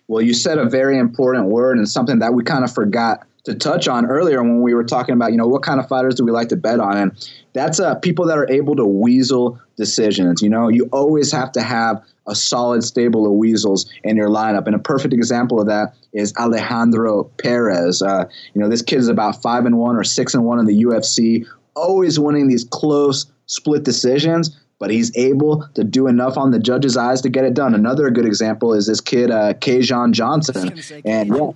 [0.09, 3.55] Well, you said a very important word and something that we kind of forgot to
[3.55, 6.25] touch on earlier when we were talking about, you know, what kind of fighters do
[6.25, 6.97] we like to bet on?
[6.97, 10.43] And that's uh, people that are able to weasel decisions.
[10.43, 14.67] You know, you always have to have a solid stable of weasels in your lineup.
[14.67, 18.03] And a perfect example of that is Alejandro Perez.
[18.03, 20.67] Uh, you know, this kid is about five and one or six and one in
[20.67, 26.51] the UFC, always winning these close split decisions but he's able to do enough on
[26.51, 27.75] the judge's eyes to get it done.
[27.75, 30.81] Another good example is this kid, uh, Kajan Johnson.
[31.05, 31.51] And yeah,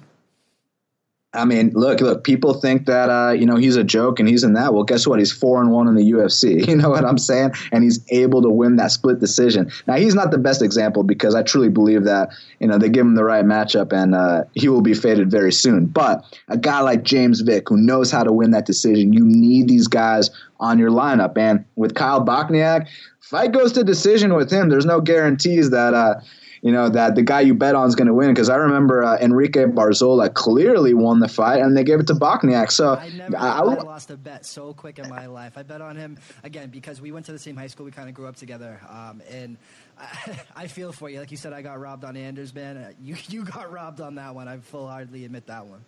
[1.34, 2.22] I mean, look, look.
[2.22, 4.72] People think that uh, you know he's a joke and he's in that.
[4.72, 5.18] Well, guess what?
[5.18, 6.64] He's four and one in the UFC.
[6.74, 7.52] You know what I'm saying?
[7.70, 9.70] And he's able to win that split decision.
[9.86, 13.06] Now he's not the best example because I truly believe that you know they give
[13.06, 15.86] him the right matchup and uh, he will be faded very soon.
[15.86, 19.68] But a guy like James Vick who knows how to win that decision, you need
[19.68, 21.38] these guys on your lineup.
[21.38, 22.88] And with Kyle Bochniak,
[23.20, 24.68] fight goes to decision with him.
[24.68, 25.94] There's no guarantees that.
[25.94, 26.20] Uh,
[26.64, 29.04] you know that the guy you bet on is going to win because I remember
[29.04, 32.72] uh, Enrique Barzola clearly won the fight and they gave it to Bochniak.
[32.72, 35.58] So I never I, I, lost a bet so quick in my life.
[35.58, 37.84] I bet on him again because we went to the same high school.
[37.84, 39.58] We kind of grew up together, um, and
[39.98, 41.20] I, I, feel for you.
[41.20, 42.78] Like you said, I got robbed on Anders, man.
[42.78, 44.48] Uh, you you got robbed on that one.
[44.48, 45.84] I full hardly admit that one.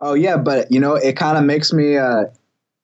[0.00, 1.96] Oh yeah, but you know it kind of makes me.
[1.96, 2.26] Uh,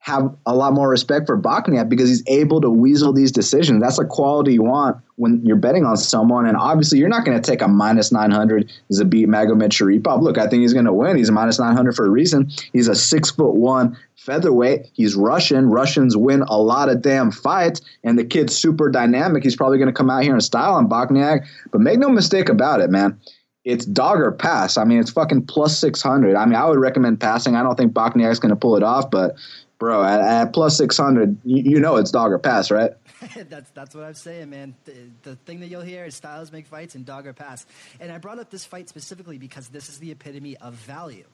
[0.05, 3.81] have a lot more respect for Bochniak because he's able to weasel these decisions.
[3.81, 6.45] That's a quality you want when you're betting on someone.
[6.45, 10.21] And obviously, you're not going to take a minus 900 Zabit Magomedsharipov.
[10.21, 11.17] Look, I think he's going to win.
[11.17, 12.51] He's a minus 900 for a reason.
[12.75, 14.91] He's a six foot one featherweight.
[14.93, 15.71] He's Russian.
[15.71, 19.43] Russians win a lot of damn fights, and the kid's super dynamic.
[19.43, 21.47] He's probably going to come out here and style on Bochniak.
[21.73, 23.19] But make no mistake about it, man
[23.65, 24.77] it's dog or pass.
[24.77, 26.37] I mean, it's fucking plus 600.
[26.37, 27.57] I mean, I would recommend passing.
[27.57, 29.37] I don't think Bochniak's going to pull it off, but
[29.79, 32.93] bro, at, at plus 600, you, you, know it's dog or pass, right?
[33.49, 34.75] that's that's what I'm saying, man.
[34.85, 37.67] The, the, thing that you'll hear is styles make fights and dog or pass.
[38.01, 41.27] And I brought up this fight specifically because this is the epitome of value.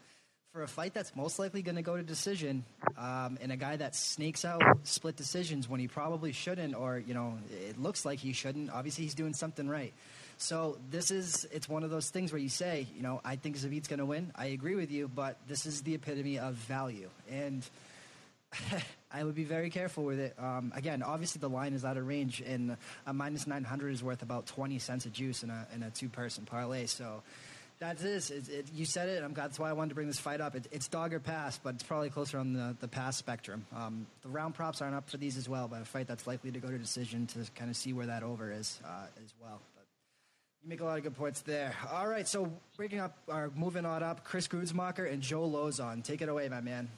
[0.53, 2.65] For a fight that's most likely going to go to decision,
[2.99, 7.15] um, and a guy that snakes out split decisions when he probably shouldn't, or you
[7.15, 7.39] know,
[7.69, 8.69] it looks like he shouldn't.
[8.71, 9.93] Obviously, he's doing something right.
[10.39, 13.57] So this is it's one of those things where you say, you know, I think
[13.59, 14.33] Zabit's going to win.
[14.35, 17.11] I agree with you, but this is the epitome of value.
[17.31, 17.63] And
[19.13, 20.35] I would be very careful with it.
[20.39, 22.77] Um, again, obviously the line is out of range, and
[23.07, 26.09] a minus 900 is worth about 20 cents of juice in a, in a two
[26.09, 26.87] person parlay.
[26.87, 27.23] So
[27.81, 28.31] that's it.
[28.51, 29.35] It, you said it.
[29.35, 30.55] That's why I wanted to bring this fight up.
[30.55, 33.67] It, it's dog or pass, but it's probably closer on the, the pass spectrum.
[33.75, 36.51] Um, the round props aren't up for these as well, but a fight that's likely
[36.53, 39.61] to go to decision to kind of see where that over is uh, as well.
[39.75, 39.87] But
[40.63, 41.75] you make a lot of good points there.
[41.91, 46.05] All right, so breaking up or moving on up, Chris Gruetzemacher and Joe Lauzon.
[46.05, 46.91] Take it away, my man.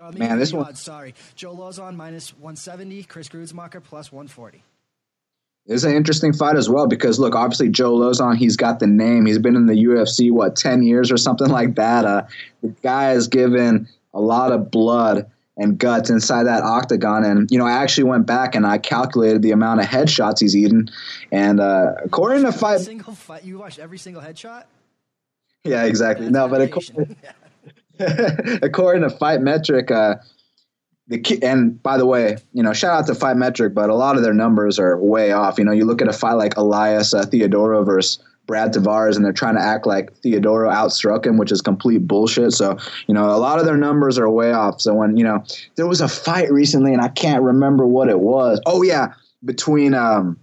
[0.00, 0.74] Uh, Man, this one.
[0.74, 4.62] Sorry, Joe Lauzon minus 170, Chris Gruetzemacher plus 140.
[5.66, 9.24] It's an interesting fight as well because look, obviously Joe Lauzon, he's got the name.
[9.24, 12.04] He's been in the UFC what ten years or something like that.
[12.04, 12.22] Uh,
[12.62, 17.24] the guy has given a lot of blood and guts inside that octagon.
[17.24, 20.54] And you know, I actually went back and I calculated the amount of headshots he's
[20.54, 20.90] eaten.
[21.32, 24.64] And uh, according to fight, single fight, you watched every single headshot.
[25.62, 26.26] Yeah, exactly.
[26.26, 27.16] That's no, but according,
[28.62, 30.16] According to Fight Metric, uh,
[31.08, 34.16] the and by the way, you know, shout out to Fight Metric, but a lot
[34.16, 35.58] of their numbers are way off.
[35.58, 39.24] You know, you look at a fight like Elias uh, Theodorou versus Brad Tavares, and
[39.24, 42.52] they're trying to act like Theodorou outstruck him, which is complete bullshit.
[42.52, 44.80] So, you know, a lot of their numbers are way off.
[44.80, 45.44] So when you know
[45.76, 48.60] there was a fight recently, and I can't remember what it was.
[48.66, 49.14] Oh yeah,
[49.44, 50.38] between um,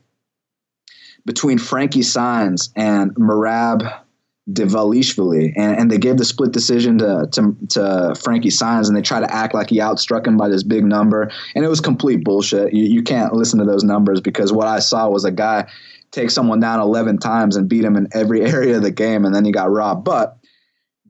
[1.26, 4.02] between Frankie Saenz and Merab
[4.50, 9.02] Dvalishvili, and, and they gave the split decision to, to, to Frankie Saenz, and they
[9.02, 12.24] try to act like he outstruck him by this big number, and it was complete
[12.24, 12.74] bullshit.
[12.74, 15.70] You, you can't listen to those numbers because what I saw was a guy
[16.10, 19.34] take someone down 11 times and beat him in every area of the game, and
[19.34, 20.04] then he got robbed.
[20.04, 20.38] But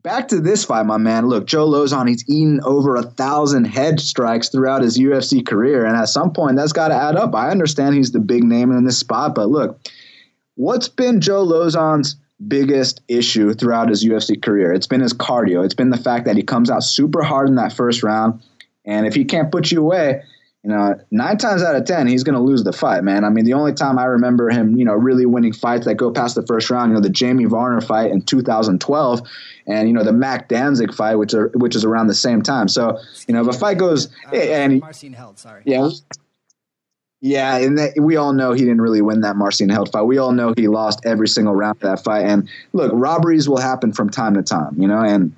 [0.04, 1.28] back to this fight, my man.
[1.28, 5.96] Look, Joe Lauzon, he's eaten over a thousand head strikes throughout his UFC career, and
[5.96, 7.34] at some point, that's got to add up.
[7.34, 9.80] I understand he's the big name in this spot, but look,
[10.56, 12.18] what's been Joe Lauzon's
[12.48, 14.74] biggest issue throughout his UFC career?
[14.74, 15.64] It's been his cardio.
[15.64, 18.42] It's been the fact that he comes out super hard in that first round,
[18.86, 20.24] and if he can't put you away,
[20.64, 23.24] you know, nine times out of ten, he's going to lose the fight, man.
[23.24, 26.12] I mean, the only time I remember him, you know, really winning fights that go
[26.12, 29.22] past the first round, you know, the Jamie Varner fight in 2012,
[29.66, 32.68] and you know the Mac Danzig fight, which are which is around the same time.
[32.68, 35.90] So, you know, if a fight goes, uh, and Marcin Held, sorry, yeah,
[37.22, 40.02] yeah, and that, we all know he didn't really win that Marcin Held fight.
[40.02, 42.26] We all know he lost every single round of that fight.
[42.26, 45.36] And look, robberies will happen from time to time, you know, and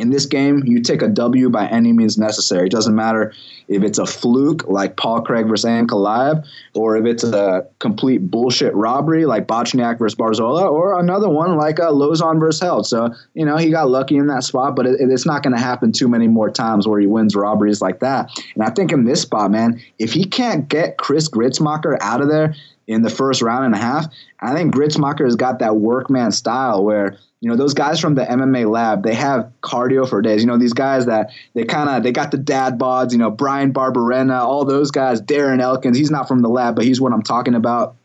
[0.00, 2.66] in this game, you take a W by any means necessary.
[2.66, 3.34] It doesn't matter
[3.68, 6.42] if it's a fluke like Paul Craig versus Ankalaev,
[6.74, 11.78] or if it's a complete bullshit robbery like Bochniak versus Barzola, or another one like
[11.78, 12.86] uh, a Lauzon versus Held.
[12.86, 15.62] So, you know, he got lucky in that spot, but it, it's not going to
[15.62, 18.30] happen too many more times where he wins robberies like that.
[18.54, 22.28] And I think in this spot, man, if he can't get Chris Gruetzemacher out of
[22.28, 22.54] there
[22.86, 24.06] in the first round and a half,
[24.40, 28.22] I think Gruetzemacher has got that workman style where– you know those guys from the
[28.22, 30.42] MMA lab they have cardio for days.
[30.42, 33.30] You know these guys that they kind of they got the dad bods you know
[33.30, 37.12] Bryan Barberena all those guys Darren Elkins he's not from the lab but he's what
[37.12, 37.96] I'm talking about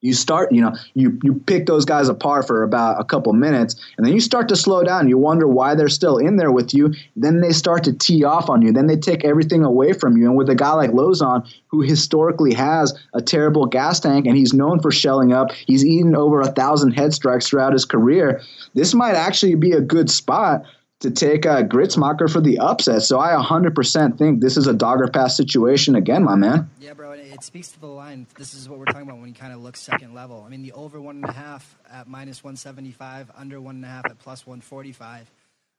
[0.00, 3.76] you start, you know, you you pick those guys apart for about a couple minutes,
[3.96, 5.08] and then you start to slow down.
[5.08, 6.94] You wonder why they're still in there with you.
[7.16, 8.72] Then they start to tee off on you.
[8.72, 10.24] Then they take everything away from you.
[10.24, 14.54] And with a guy like Lauzon who historically has a terrible gas tank and he's
[14.54, 18.40] known for shelling up, he's eaten over a thousand head strikes throughout his career.
[18.74, 20.64] This might actually be a good spot
[21.00, 23.02] to take uh, Gruetzemacher for the upset.
[23.02, 26.70] So I 100% think this is a dogger pass situation again, my man.
[26.78, 27.12] Yeah, bro.
[27.12, 28.26] It speaks to the line.
[28.36, 30.42] This is what we're talking about when you kind of look second level.
[30.46, 33.88] I mean, the over one and a half at minus 175, under one and a
[33.88, 35.30] half at plus 145.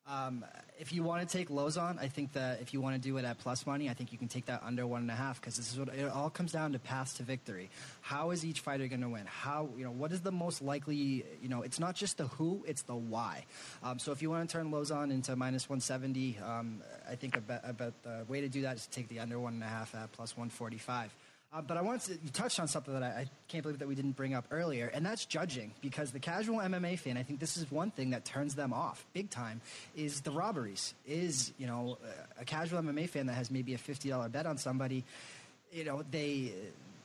[0.07, 0.43] Um,
[0.82, 3.24] if you want to take Lauzon, I think that if you want to do it
[3.24, 5.56] at plus money, I think you can take that under one and a half because
[5.56, 7.70] this is what it all comes down to paths to victory.
[8.02, 9.26] How is each fighter going to win?
[9.28, 11.24] How you know what is the most likely?
[11.42, 13.46] You know, it's not just the who, it's the why.
[13.84, 17.38] Um, so if you want to turn Lauzon into minus one seventy, um, I think
[17.38, 19.68] about, about the way to do that is to take the under one and a
[19.68, 21.16] half at plus one forty five.
[21.54, 23.88] Uh, but I wanted to, you touched on something that I, I, can't believe that
[23.88, 25.74] we didn't bring up earlier, and that's judging.
[25.82, 29.06] Because the casual MMA fan, I think this is one thing that turns them off
[29.12, 29.60] big time,
[29.93, 30.93] is the robberies.
[31.06, 31.97] Is you know
[32.39, 35.04] a casual MMA fan that has maybe a fifty dollar bet on somebody,
[35.74, 36.54] you know they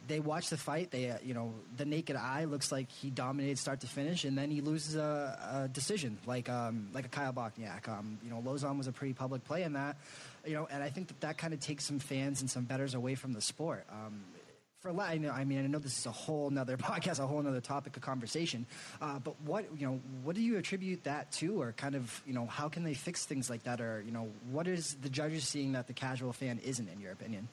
[0.07, 0.93] they watch the fight.
[0.93, 4.39] They uh, you know the naked eye looks like he dominated start to finish, and
[4.39, 7.89] then he loses a, a decision like um, like a Kyle Bochniak.
[7.89, 9.97] Um, you know Lauzon was a pretty public play in that
[10.47, 12.95] you know, and I think that that kind of takes some fans and some betters
[12.95, 13.85] away from the sport.
[13.91, 14.23] Um,
[14.87, 17.43] for I know, I mean, I know this is a whole nother podcast, a whole
[17.43, 18.67] nother topic of conversation.
[19.01, 22.33] Uh, but what you know, what do you attribute that to, or kind of you
[22.33, 25.47] know, how can they fix things like that, or you know, what is the judges
[25.47, 27.49] seeing that the casual fan isn't, in your opinion?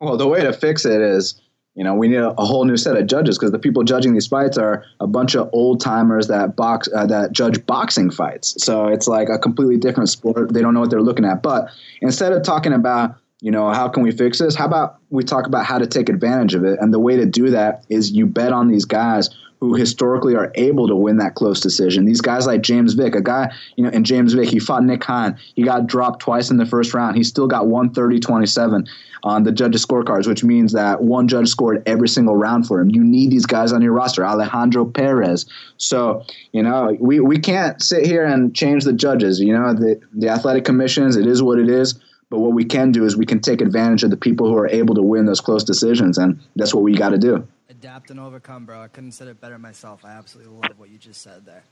[0.00, 1.40] Well, the way to fix it is,
[1.74, 4.12] you know, we need a, a whole new set of judges because the people judging
[4.12, 8.62] these fights are a bunch of old timers that box uh, that judge boxing fights.
[8.62, 10.52] So it's like a completely different sport.
[10.52, 11.42] They don't know what they're looking at.
[11.42, 11.70] But
[12.02, 14.54] instead of talking about you know, how can we fix this?
[14.54, 16.78] How about we talk about how to take advantage of it?
[16.80, 19.28] And the way to do that is you bet on these guys
[19.60, 22.06] who historically are able to win that close decision.
[22.06, 25.02] These guys like James Vick, a guy, you know, and James Vick, he fought Nick
[25.02, 25.38] Khan.
[25.56, 27.18] He got dropped twice in the first round.
[27.18, 28.86] He still got 130 27
[29.24, 32.90] on the judges' scorecards, which means that one judge scored every single round for him.
[32.90, 34.24] You need these guys on your roster.
[34.24, 35.44] Alejandro Perez.
[35.76, 39.38] So, you know, we, we can't sit here and change the judges.
[39.38, 42.00] You know, the, the athletic commissions, it is what it is.
[42.34, 44.66] But what we can do is we can take advantage of the people who are
[44.66, 47.46] able to win those close decisions, and that's what we got to do.
[47.68, 48.82] Adapt and overcome, bro.
[48.82, 50.04] I couldn't said it better myself.
[50.04, 51.62] I absolutely love what you just said there.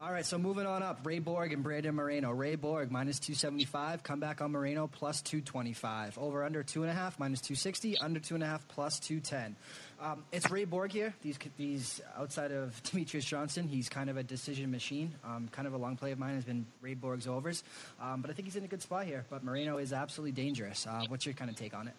[0.00, 2.32] All right, so moving on up, Ray Borg and Brandon Moreno.
[2.32, 6.18] Ray Borg minus 275, come back on Moreno plus 225.
[6.18, 9.54] Over under 2.5 minus 260, under 2.5 plus 210.
[10.00, 11.12] Um, it's Ray Borg here.
[11.22, 15.12] These, these outside of Demetrious Johnson, he's kind of a decision machine.
[15.24, 17.64] Um, kind of a long play of mine has been Ray Borg's overs,
[18.00, 19.24] um, but I think he's in a good spot here.
[19.28, 20.86] But Moreno is absolutely dangerous.
[20.86, 21.94] Uh, what's your kind of take on it?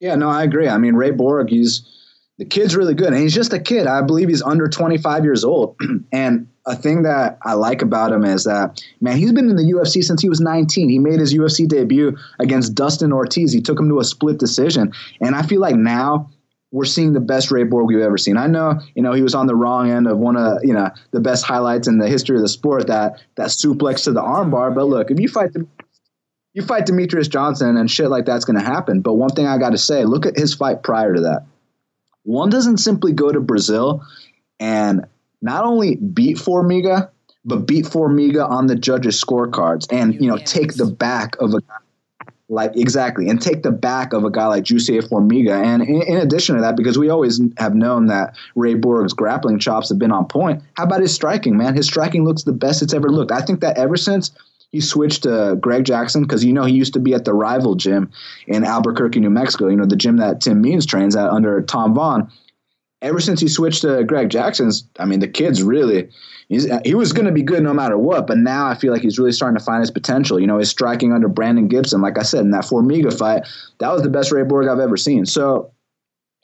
[0.00, 0.68] Yeah, no, I agree.
[0.68, 1.82] I mean, Ray Borg, he's
[2.38, 3.86] the kid's really good, and he's just a kid.
[3.86, 5.76] I believe he's under 25 years old.
[6.12, 9.72] and a thing that I like about him is that man, he's been in the
[9.72, 10.88] UFC since he was 19.
[10.88, 13.52] He made his UFC debut against Dustin Ortiz.
[13.52, 16.30] He took him to a split decision, and I feel like now
[16.70, 18.36] we're seeing the best Ray Borg we've ever seen.
[18.36, 20.90] I know, you know, he was on the wrong end of one of, you know,
[21.12, 24.74] the best highlights in the history of the sport that that suplex to the armbar.
[24.74, 25.66] But look, if you fight the
[26.52, 29.00] you fight Demetrious Johnson and shit like that's going to happen.
[29.00, 31.46] But one thing I got to say, look at his fight prior to that
[32.28, 34.04] one doesn't simply go to Brazil
[34.60, 35.06] and
[35.40, 37.08] not only beat Formiga,
[37.44, 41.60] but beat Formiga on the judges' scorecards and you know take the back of a
[42.50, 45.62] like exactly and take the back of a guy like Jussier Formiga.
[45.62, 49.58] And in, in, addition to that, because we always have known that Ray Borg's grappling
[49.58, 51.76] chops have been on point, how about his striking, man?
[51.76, 53.32] His striking looks the best it's ever looked.
[53.32, 54.30] I think that ever since
[54.70, 57.74] he switched to Greg Jackson, because you know he used to be at the rival
[57.74, 58.10] gym
[58.46, 61.94] in Albuquerque, New Mexico, you know, the gym that Tim Means trains at under Tom
[61.94, 62.30] Vaughn.
[63.00, 66.08] Ever since he switched to Greg Jackson's, I mean, the kid's really
[66.48, 68.26] he was going to be good no matter what.
[68.26, 70.40] But now I feel like he's really starting to find his potential.
[70.40, 73.46] You know, his striking under Brandon Gibson, like I said in that Formiga fight,
[73.78, 75.26] that was the best Ray Borg I've ever seen.
[75.26, 75.72] So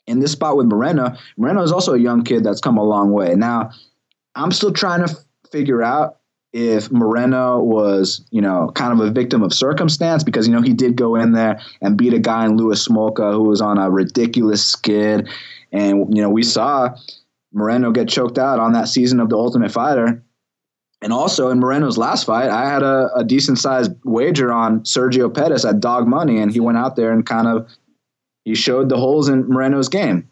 [0.07, 3.11] in this spot with Moreno, Moreno is also a young kid that's come a long
[3.11, 3.33] way.
[3.35, 3.71] Now
[4.35, 5.15] I'm still trying to
[5.51, 6.19] figure out
[6.55, 10.71] if Moreno was, you know, kind of a victim of circumstance because, you know, he
[10.71, 13.91] did go in there and beat a guy in Louis Smolka who was on a
[13.91, 15.27] ridiculous skid.
[15.73, 16.95] And, you know, we saw
[17.51, 20.23] Moreno get choked out on that season of the Ultimate Fighter.
[21.01, 25.33] And also in Moreno's last fight, I had a, a decent sized wager on Sergio
[25.33, 27.69] Pettis at dog money, and he went out there and kind of
[28.45, 30.29] he showed the holes in Moreno's game.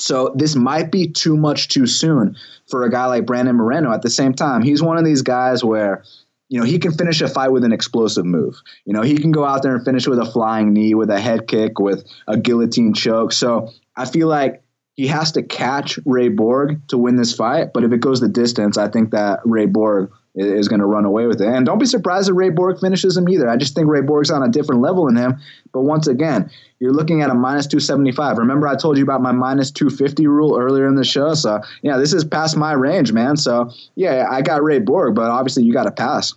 [0.00, 2.36] So this might be too much too soon
[2.68, 3.92] for a guy like Brandon Moreno.
[3.92, 6.02] At the same time, he's one of these guys where
[6.50, 8.60] you know, he can finish a fight with an explosive move.
[8.84, 11.20] You know, he can go out there and finish with a flying knee, with a
[11.20, 13.32] head kick, with a guillotine choke.
[13.32, 14.60] So I feel like
[14.94, 17.72] he has to catch Ray Borg to win this fight.
[17.72, 21.04] But if it goes the distance, I think that Ray Borg is going to run
[21.04, 21.48] away with it.
[21.48, 23.48] And don't be surprised if Ray Borg finishes him either.
[23.48, 25.40] I just think Ray Borg's on a different level than him.
[25.72, 28.38] But once again, you're looking at a minus 275.
[28.38, 31.34] Remember, I told you about my minus 250 rule earlier in the show.
[31.34, 33.36] So, yeah, this is past my range, man.
[33.36, 36.34] So, yeah, I got Ray Borg, but obviously you got to pass.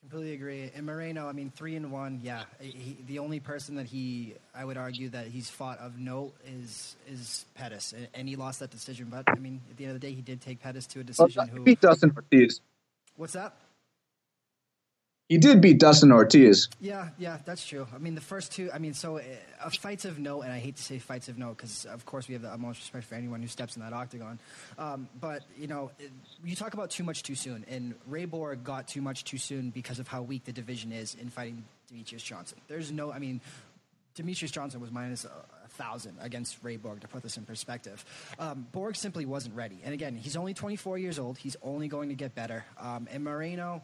[0.00, 0.70] Completely agree.
[0.74, 2.20] And Moreno, I mean, three and one.
[2.22, 6.32] Yeah, he, the only person that he, I would argue that he's fought of note
[6.46, 9.08] is is Pettis, and he lost that decision.
[9.10, 11.04] But I mean, at the end of the day, he did take Pettis to a
[11.04, 11.42] decision.
[11.46, 12.62] Well, who beat Dustin Ortiz?
[13.18, 13.52] What's that?
[15.28, 16.68] He did beat Dustin Ortiz.
[16.80, 17.86] Yeah, yeah, that's true.
[17.94, 18.70] I mean, the first two.
[18.72, 21.58] I mean, so uh, fights of note, and I hate to say fights of note
[21.58, 24.38] because, of course, we have the utmost respect for anyone who steps in that octagon.
[24.78, 26.12] Um, but you know, it,
[26.44, 29.68] you talk about too much too soon, and Ray Borg got too much too soon
[29.68, 32.58] because of how weak the division is in fighting Demetrious Johnson.
[32.68, 33.12] There's no.
[33.12, 33.42] I mean,
[34.16, 35.26] Demetrious Johnson was minus
[35.68, 38.04] a, a thousand against Ray Borg to put this in perspective.
[38.38, 41.38] Um, Borg simply wasn't ready, and again, he's only 24 years old.
[41.38, 42.64] He's only going to get better.
[42.78, 43.82] Um, and Moreno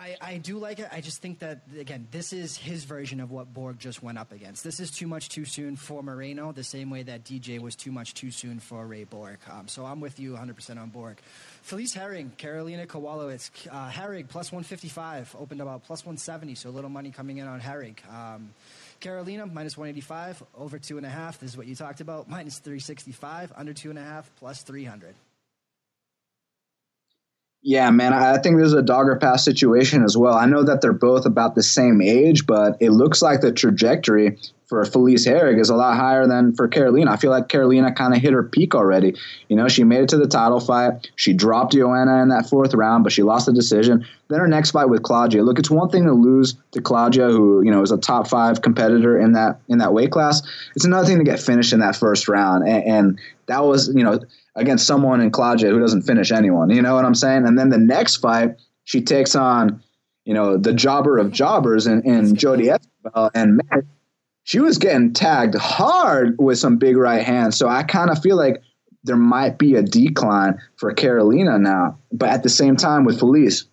[0.00, 0.88] I, I do like it.
[0.90, 4.32] I just think that again, this is his version of what Borg just went up
[4.32, 4.64] against.
[4.64, 7.92] This is too much too soon for Moreno, the same way that DJ was too
[7.92, 9.38] much too soon for Ray Borg.
[9.50, 11.18] Um, so I'm with you 100% on Borg.
[11.60, 17.10] Felice Herrig, Karolina Kowalkiewicz, uh, plus 155, opened about plus 170, so a little money
[17.10, 17.98] coming in on Herrig.
[18.10, 18.54] Um,
[19.00, 21.38] Karolina minus 185, over two and a half.
[21.38, 22.28] This is what you talked about.
[22.28, 25.14] Minus 365, under two and a half, plus 300.
[27.62, 30.34] Yeah, man, I think there's a dogger pass situation as well.
[30.34, 34.38] I know that they're both about the same age, but it looks like the trajectory
[34.66, 37.08] for Felice Herrig is a lot higher than for Karolina.
[37.08, 39.14] I feel like Karolina kind of hit her peak already.
[39.48, 41.10] You know, she made it to the title fight.
[41.16, 44.06] She dropped Joanna in that fourth round, but she lost the decision.
[44.28, 45.42] Then her next fight with Claudia.
[45.42, 48.62] Look, it's one thing to lose to Claudia, who you know is a top five
[48.62, 50.40] competitor in that in that weight class.
[50.76, 54.04] It's another thing to get finished in that first round, and, and that was you
[54.04, 54.20] know
[54.56, 56.70] against someone in Claudia who doesn't finish anyone.
[56.70, 57.46] You know what I'm saying?
[57.46, 59.82] And then the next fight, she takes on
[60.24, 63.88] you know the jobber of jobbers and, and Jodie Esquibel, and man
[64.50, 67.56] she was getting tagged hard with some big right hands.
[67.56, 68.62] So I kind of feel like
[69.04, 71.98] there might be a decline for Karolina now.
[72.12, 73.66] But at the same time, with Felice,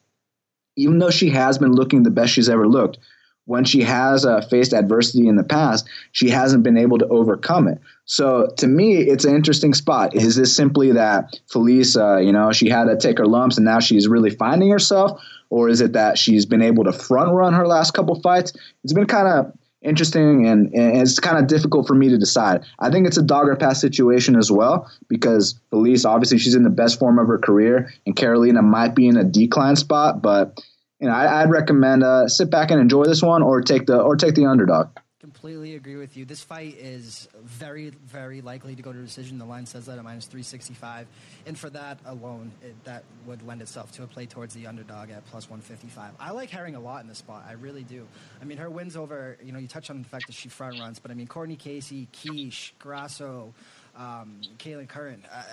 [0.75, 2.99] even though she has been looking the best she's ever looked,
[3.47, 7.67] when she has uh, faced adversity in the past, she hasn't been able to overcome
[7.67, 7.79] it.
[8.05, 10.15] So to me, it's an interesting spot.
[10.15, 13.65] Is this simply that Felice, uh, you know, she had to take her lumps and
[13.65, 15.21] now she's really finding herself?
[15.49, 18.51] Or is it that she's been able to front run her last couple fights?
[18.83, 22.65] It's been kind of interesting and, and, it's kind of difficult for me to decide.
[22.79, 26.63] I think it's a dog or pass situation as well because Felice, obviously, she's in
[26.63, 30.21] the best form of her career, and Karolina might be in a decline spot.
[30.21, 30.61] But
[30.99, 33.99] you know, I, would recommend uh, sit back and enjoy this one, or take the
[33.99, 34.89] or take the underdog
[35.27, 36.23] completely agree with you.
[36.25, 39.37] This fight is very, very likely to go to decision.
[39.37, 41.05] The line says that at minus 365.
[41.45, 45.11] And for that alone, it, that would lend itself to a play towards the underdog
[45.11, 46.13] at plus 155.
[46.19, 47.45] I like Herrig a lot in this spot.
[47.47, 48.07] I really do.
[48.41, 50.79] I mean, her wins over, you know, you touch on the fact that she front
[50.79, 53.53] runs, but I mean, Courtney Casey, Kish, Grasso,
[53.97, 55.23] um, Kailin Curran.
[55.31, 55.43] Uh,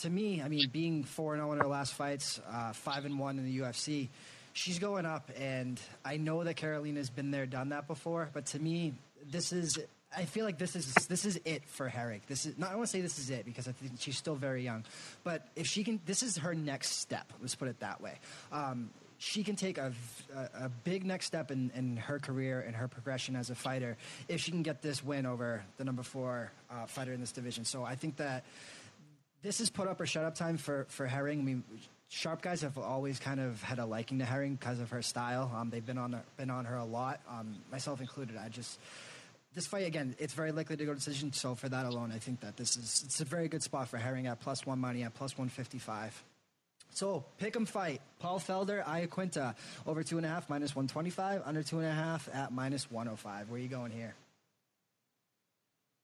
[0.00, 3.38] to me, I mean, being 4 0 in her last fights, uh, 5 and 1
[3.38, 4.08] in the UFC
[4.52, 8.28] she's going up, and I know that Karolina's been there, done that before.
[8.32, 8.94] But to me,
[9.30, 9.78] this is
[10.16, 12.20] I feel like this is this is it for Herrig.
[12.28, 12.70] This is not.
[12.70, 14.84] I want to say this is it because I think she's still very young,
[15.24, 17.32] but if she can, this is her next step.
[17.40, 18.18] Let's put it that way.
[18.50, 19.92] Um, she can take a,
[20.34, 23.96] a, a, big next step in, in her career and her progression as a fighter
[24.26, 27.64] if she can get this win over the number four uh, fighter in this division.
[27.64, 28.44] So I think that
[29.42, 31.38] this is put up or shut up time for, for Herrig.
[31.38, 31.62] I mean,
[32.12, 35.50] sharp guys have always kind of had a liking to Herrig because of her style.
[35.56, 38.36] Um, they've been on her, been on her a lot, um, myself included.
[38.36, 38.78] I just
[39.54, 41.32] this fight again, it's very likely to go to decision.
[41.32, 43.98] So for that alone, I think that this is it's a very good spot for
[43.98, 46.22] Herrig at plus one money at plus one fifty five.
[46.90, 48.02] So pick 'em fight.
[48.18, 49.54] Paul Felder, Iaquinta,
[49.86, 53.48] over two and a half, minus 125, under two and a half at minus 105.
[53.48, 54.14] Where are you going here?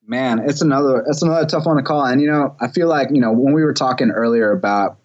[0.07, 2.07] Man, it's another it's another tough one to call.
[2.07, 4.97] And you know, I feel like, you know, when we were talking earlier about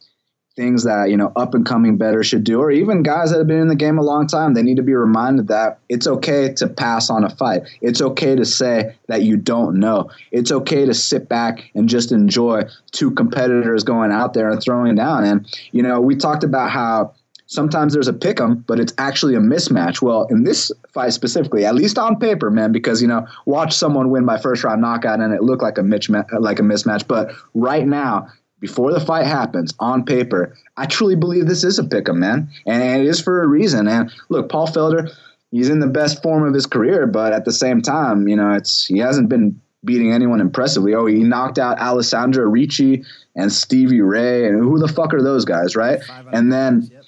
[0.56, 3.48] things that you know up and coming better should do or even guys that have
[3.48, 6.54] been in the game a long time they need to be reminded that it's okay
[6.54, 10.86] to pass on a fight it's okay to say that you don't know it's okay
[10.86, 12.62] to sit back and just enjoy
[12.92, 17.12] two competitors going out there and throwing down and you know we talked about how
[17.48, 20.02] sometimes there's a pick 'em, but it's actually a mismatch.
[20.02, 24.10] Well, in this fight specifically, at least on paper, man, because you know, watch someone
[24.10, 27.08] win by first round knockout and it looked like a mismatch, like a mismatch.
[27.08, 28.28] But right now,
[28.64, 32.48] before the fight happens on paper, I truly believe this is a pick 'em, man.
[32.66, 33.90] And it is for a reason.
[33.90, 35.12] And look, Paul Felder,
[35.52, 38.54] he's in the best form of his career, but at the same time, you know,
[38.54, 40.94] it's he hasn't been beating anyone impressively.
[40.96, 43.04] Oh, he knocked out Alessandro Ricci
[43.36, 46.00] and Stevie Ray, and who the fuck are those guys, right?
[46.32, 47.04] And then yep.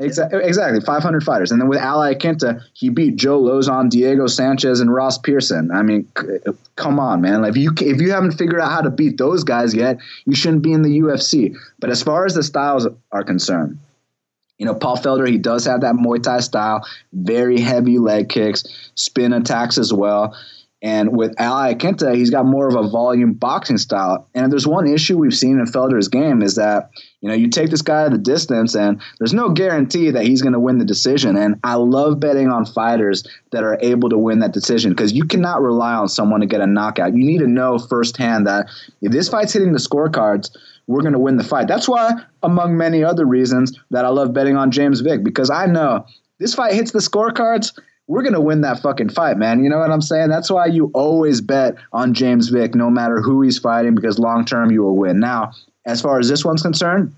[0.00, 0.80] Exactly, exactly.
[0.80, 1.52] 500 fighters.
[1.52, 5.70] And then with Al Iaquinta, he beat Joe Lauzon, Diego Sanchez, and Ross Pearson.
[5.70, 6.38] I mean, c-
[6.74, 7.42] come on, man.
[7.42, 10.34] Like, if you, if you haven't figured out how to beat those guys yet, you
[10.34, 11.54] shouldn't be in the UFC.
[11.80, 13.78] But as far as the styles are concerned,
[14.56, 18.64] you know, Paul Felder, he does have that Muay Thai style, very heavy leg kicks,
[18.94, 20.34] spin attacks as well.
[20.82, 24.26] And with Ali Iaquinta, he's got more of a volume boxing style.
[24.34, 26.90] And there's one issue we've seen in Felder's game is that,
[27.20, 30.40] you know, you take this guy to the distance and there's no guarantee that he's
[30.40, 31.36] going to win the decision.
[31.36, 35.24] And I love betting on fighters that are able to win that decision because you
[35.24, 37.14] cannot rely on someone to get a knockout.
[37.14, 38.70] You need to know firsthand that
[39.02, 41.68] if this fight's hitting the scorecards, we're going to win the fight.
[41.68, 42.12] That's why,
[42.42, 46.06] among many other reasons, that I love betting on James Vick because I know
[46.38, 47.78] this fight hits the scorecards
[48.10, 49.62] we're going to win that fucking fight, man.
[49.62, 50.30] You know what I'm saying?
[50.30, 54.44] That's why you always bet on James Vick, no matter who he's fighting, because long
[54.44, 55.20] term you will win.
[55.20, 55.52] Now,
[55.86, 57.14] as far as this one's concerned,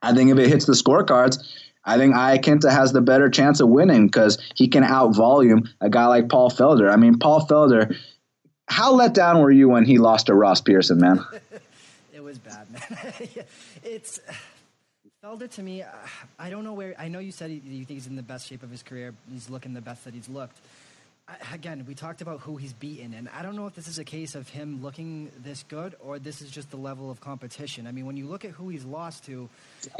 [0.00, 1.36] I think if it hits the scorecards,
[1.84, 5.90] I think Iaquinta has the better chance of winning because he can out volume a
[5.90, 6.90] guy like Paul Felder.
[6.90, 7.94] I mean, Paul Felder,
[8.68, 11.22] how let down were you when he lost to Ross Pearson, man?
[12.14, 13.12] it was bad, man.
[13.84, 14.18] it's
[15.22, 15.88] Felder to me, uh,
[16.36, 16.96] I don't know where.
[16.98, 19.14] I know you said you think he's in the best shape of his career.
[19.30, 20.60] He's looking the best that he's looked.
[21.28, 24.00] I, again, we talked about who he's beaten, and I don't know if this is
[24.00, 27.86] a case of him looking this good or this is just the level of competition.
[27.86, 29.48] I mean, when you look at who he's lost to,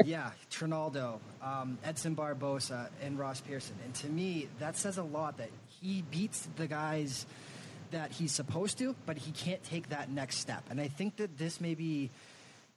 [0.03, 5.37] yeah, Trinaldo, um, Edson Barbosa, and Ross Pearson, and to me, that says a lot
[5.37, 7.25] that he beats the guys
[7.91, 10.65] that he's supposed to, but he can't take that next step.
[10.69, 12.09] And I think that this may be,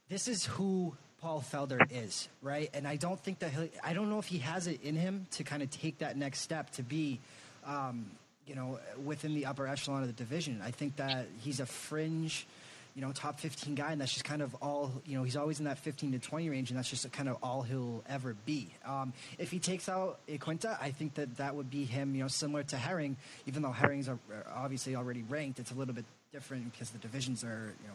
[0.09, 2.71] this is who Paul Felder is, right?
[2.75, 5.27] And I don't think that he, I don't know if he has it in him
[5.33, 7.21] to kind of take that next step to be,
[7.65, 8.07] um,
[8.47, 10.61] you know, within the upper echelon of the division.
[10.63, 12.47] I think that he's a fringe,
[12.95, 15.59] you know, top 15 guy, and that's just kind of all, you know, he's always
[15.59, 18.69] in that 15 to 20 range, and that's just kind of all he'll ever be.
[18.87, 22.29] Um, if he takes out Iaquinta, I think that that would be him, you know,
[22.29, 23.17] similar to Herrig,
[23.47, 24.19] even though Herrig's are
[24.55, 27.95] obviously already ranked, it's a little bit different because the divisions are, you know,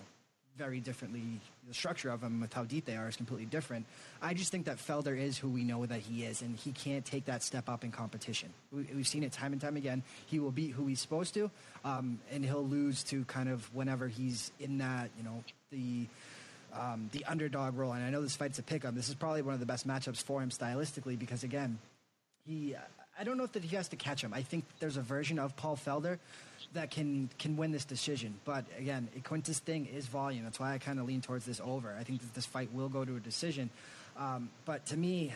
[0.58, 1.40] very differently.
[1.68, 3.86] The structure of them, with how deep they are, is completely different.
[4.22, 7.06] I just think that Felder is who we know that he is, and he can't
[7.06, 8.50] take that step up in competition.
[8.72, 10.04] We, have seen it time and time again.
[10.28, 11.50] He will beat who he's supposed to,
[11.86, 16.08] um, and he'll lose to kind of whenever he's in that, you know, the.
[16.74, 18.96] Um, the underdog role, and I know this fight's a pick 'em.
[18.96, 21.80] This is probably one of the best matchups for him stylistically because, again,
[22.46, 22.78] he.
[23.20, 24.34] I don't know if that he has to catch him.
[24.34, 26.18] I think there's a version of Paul Felder
[26.74, 28.34] that can can win this decision.
[28.46, 30.44] But again, Quintus thing is volume.
[30.44, 31.96] That's why I kind of lean towards this over.
[32.00, 33.70] I think that this fight will go to a decision.
[34.18, 35.34] Um, but to me,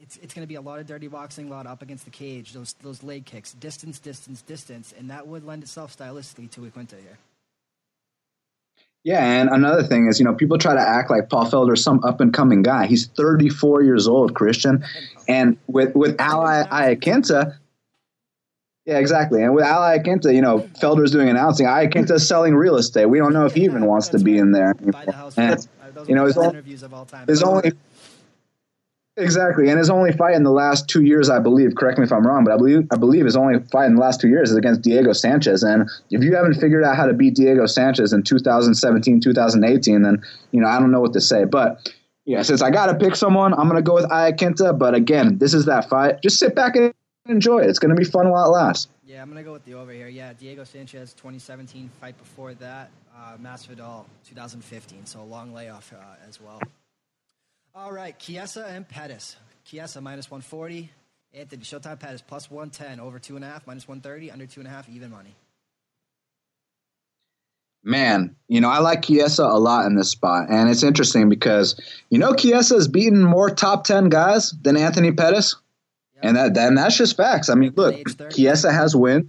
[0.00, 2.10] it's it's going to be a lot of dirty boxing, a lot up against the
[2.10, 6.60] cage, those those leg kicks, distance, distance, distance, and that would lend itself stylistically to
[6.60, 7.18] Iaquinta here.
[9.04, 11.82] Yeah, and another thing is, you know, people try to act like Paul Felder is
[11.82, 12.86] some up and coming guy.
[12.86, 14.84] He's 34 years old, Christian,
[15.28, 17.56] and with with Al Iaquinta,
[18.88, 19.42] yeah, exactly.
[19.42, 21.66] And with Al Iaquinta, you know, Felder's doing announcing.
[21.66, 23.04] Iaquinta's selling real estate.
[23.04, 24.74] We don't know if he even wants to be in there.
[25.36, 25.68] And,
[26.08, 26.62] you know, his only,
[27.26, 27.72] his only
[29.18, 31.74] Exactly, and his only fight in the last two years, I believe.
[31.74, 34.00] Correct me if I'm wrong, but I believe I believe his only fight in the
[34.00, 35.64] last two years is against Diego Sanchez.
[35.64, 40.22] And if you haven't figured out how to beat Diego Sanchez in 2017, 2018, then
[40.52, 41.44] you know I don't know what to say.
[41.44, 41.92] But
[42.26, 44.78] yeah, since I got to pick someone, I'm going to go with Iaquinta.
[44.78, 46.22] But again, this is that fight.
[46.22, 46.94] Just sit back and
[47.28, 47.70] enjoy it.
[47.70, 48.88] It's going to be fun while it lasts.
[49.06, 50.08] Yeah, I'm going to go with the over here.
[50.08, 52.90] Yeah, Diego Sanchez, 2017 fight before that.
[53.16, 55.06] Uh, Masvidal, 2015.
[55.06, 56.60] So a long layoff uh, as well.
[57.74, 59.36] All right, Chiesa and Pettis.
[59.64, 60.90] Chiesa minus 140.
[61.34, 63.00] Anthony Showtime Pettis plus 110.
[63.00, 64.30] Over two and a half, minus 130.
[64.30, 65.34] Under two and a half, even money
[67.88, 70.50] man, you know, I like Chiesa a lot in this spot.
[70.50, 71.80] And it's interesting because,
[72.10, 75.56] you know, Chiesa has beaten more top 10 guys than Anthony Pettis.
[76.22, 77.48] And that then that's just facts.
[77.48, 77.96] I mean, look,
[78.30, 79.26] Chiesa has wins.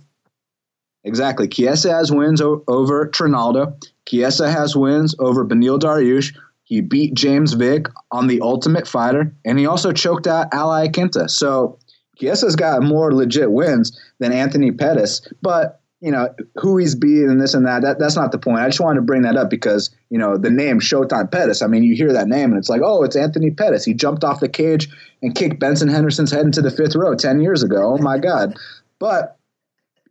[1.03, 1.47] Exactly.
[1.47, 3.77] Chiesa has wins o- over Trinaldo.
[4.05, 6.35] Chiesa has wins over Beneil Dariush.
[6.63, 11.29] He beat James Vick on the Ultimate Fighter, and he also choked out Al Iaquinta.
[11.29, 11.79] So
[12.19, 15.21] Chiesa's got more legit wins than Anthony Pettis.
[15.41, 17.81] But you know who he's beating and this and that.
[17.81, 18.59] That that's not the point.
[18.59, 21.61] I just wanted to bring that up because you know the name Showtime Pettis.
[21.61, 23.83] I mean, you hear that name and it's like, oh, it's Anthony Pettis.
[23.83, 24.89] He jumped off the cage
[25.21, 27.95] and kicked Benson Henderson's head into the fifth row ten years ago.
[27.95, 28.57] Oh my God!
[28.99, 29.37] But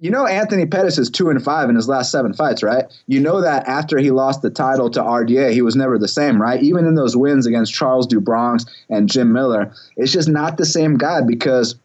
[0.00, 2.84] you know Anthony Pettis is two and five in his last seven fights, right?
[3.06, 6.40] You know that after he lost the title to RDA, he was never the same,
[6.40, 6.62] right?
[6.62, 10.66] Even in those wins against Charles do Bronx and Jim Miller, it's just not the
[10.66, 11.76] same guy because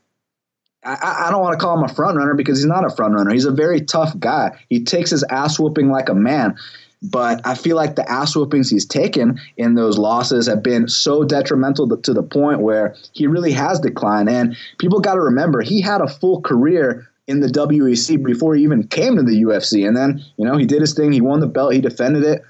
[0.86, 3.14] I, I, don't want to call him a front runner because he's not a front
[3.14, 3.32] runner.
[3.32, 4.60] He's a very tough guy.
[4.70, 6.58] He takes his ass whooping like a man.
[7.04, 11.24] But I feel like the ass whoopings he's taken in those losses have been so
[11.24, 14.30] detrimental to, the point where he really has declined.
[14.30, 18.64] And people got to remember, he had a full career in the WEC before he
[18.64, 19.86] even came to the UFC.
[19.86, 21.12] And then, you know, he did his thing.
[21.12, 21.74] He won the belt.
[21.74, 22.44] He defended it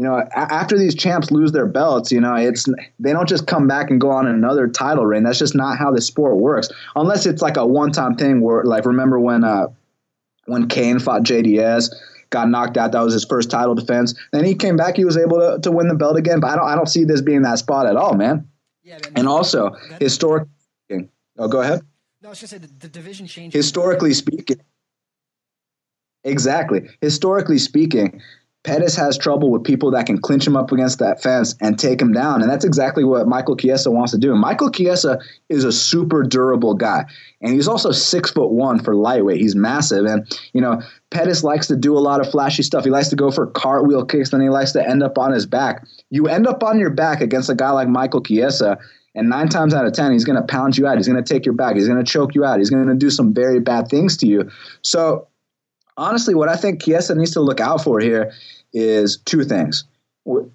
[0.00, 2.66] you know, after these champs lose their belts, you know, it's
[2.98, 5.24] they don't just come back and go on another title reign.
[5.24, 6.70] That's just not how the sport works.
[6.96, 9.66] Unless it's like a one-time thing where, like, remember when uh,
[10.46, 11.90] when Cain fought JDS,
[12.30, 12.92] got knocked out.
[12.92, 14.14] That was his first title defense.
[14.32, 14.96] Then he came back.
[14.96, 16.40] He was able to, to win the belt again.
[16.40, 18.48] But I don't I don't see this being that spot at all, man.
[18.82, 20.48] Yeah, man, and also historically,
[21.38, 21.80] oh, go ahead.
[22.22, 23.54] No, I was just say the, the division changed.
[23.54, 24.60] Historically speaking,
[26.24, 26.88] exactly.
[27.00, 28.22] Historically speaking,
[28.62, 32.00] Pettis has trouble with people that can clinch him up against that fence and take
[32.00, 32.42] him down.
[32.42, 34.32] And that's exactly what Michael Chiesa wants to do.
[34.32, 35.18] And Michael Chiesa
[35.48, 37.06] is a super durable guy.
[37.40, 39.40] And he's also six foot one for lightweight.
[39.40, 40.04] He's massive.
[40.04, 42.84] And, you know, Pettis likes to do a lot of flashy stuff.
[42.84, 45.46] He likes to go for cartwheel kicks, then he likes to end up on his
[45.46, 45.86] back.
[46.10, 48.78] You end up on your back against a guy like Michael Chiesa,
[49.14, 50.96] and nine times out of ten, he's going to pound you out.
[50.96, 51.74] He's going to take your back.
[51.74, 52.58] He's going to choke you out.
[52.58, 54.48] He's going to do some very bad things to you.
[54.82, 55.26] So
[56.00, 58.32] honestly, what I think Chiesa needs to look out for here
[58.72, 59.84] is two things.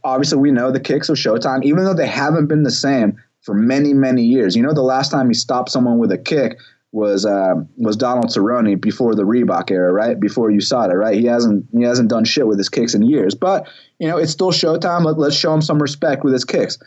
[0.04, 3.54] Obviously, we know the kicks of Showtime, even though they haven't been the same for
[3.54, 4.56] many, many years.
[4.56, 6.58] You know, the last time he stopped someone with a kick
[6.92, 10.20] was uh, was Donald Cerrone before the Reebok era, right?
[10.20, 11.16] Before USADA, right?
[11.16, 13.68] He hasn't he hasn't done shit with his kicks in years, but
[14.00, 15.04] you know, it's still Showtime.
[15.04, 16.78] Let, let's show him some respect with his kicks.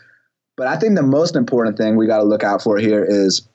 [0.57, 3.47] But I think the most important thing we got to look out for here is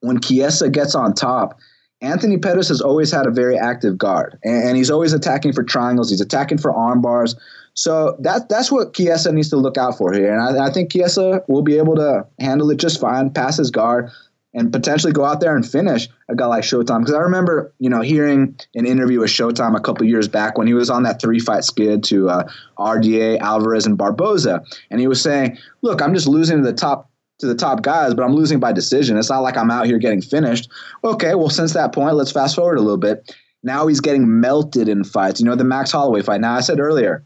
[0.00, 1.58] when Chiesa gets on top
[2.02, 6.10] Anthony Pettis has always had a very active guard, and, he's always attacking for triangles.
[6.10, 7.36] He's attacking for arm bars.
[7.74, 10.92] So that that's what Chiesa needs to look out for here, and I, I think
[10.92, 14.10] Chiesa will be able to handle it just fine, pass his guard,
[14.54, 17.00] and potentially go out there and finish a guy like Showtime.
[17.00, 20.66] Because I remember, you know, hearing an interview with Showtime a couple years back when
[20.66, 25.06] he was on that three fight skid to uh, RDA, Alvarez, and Barboza, and he
[25.06, 27.09] was saying, "Look, I'm just losing to the top
[27.40, 29.16] to the top guys, but I'm losing by decision.
[29.18, 30.70] It's not like I'm out here getting finished.
[31.04, 33.34] Okay, well, since that point, let's fast forward a little bit.
[33.62, 35.40] Now he's getting melted in fights.
[35.40, 36.40] You know, the Max Holloway fight.
[36.40, 37.24] Now, I said earlier,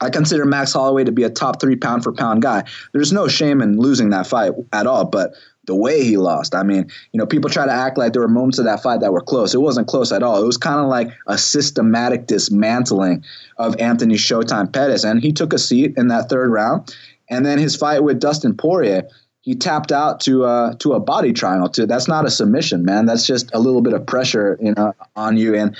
[0.00, 2.64] I consider Max Holloway to be a top three pound for pound guy.
[2.92, 5.34] There's no shame in losing that fight at all, but
[5.66, 8.28] the way he lost, I mean, you know, people try to act like there were
[8.28, 9.54] moments of that fight that were close.
[9.54, 10.42] It wasn't close at all.
[10.42, 13.24] It was kind of like a systematic dismantling
[13.56, 16.94] of Anthony Showtime Pettis, and he took a seat in that third round.
[17.30, 19.08] And then his fight with Dustin Poirier,
[19.44, 21.68] he tapped out to uh, to a body triangle.
[21.68, 23.04] To that's not a submission, man.
[23.04, 25.54] That's just a little bit of pressure, you know, on you.
[25.54, 25.76] And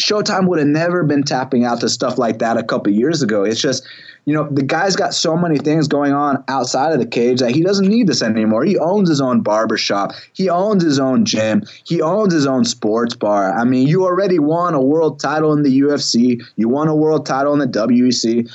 [0.00, 3.44] Showtime would have never been tapping out to stuff like that a couple years ago.
[3.44, 3.86] It's just
[4.24, 7.50] you know, the guy's got so many things going on outside of the cage that
[7.50, 8.64] he doesn't need this anymore.
[8.64, 10.12] He owns his own barbershop.
[10.32, 11.62] He owns his own gym.
[11.84, 13.52] He owns his own sports bar.
[13.52, 16.42] I mean, you already won a world title in the UFC.
[16.56, 18.50] You won a world title in the WEC.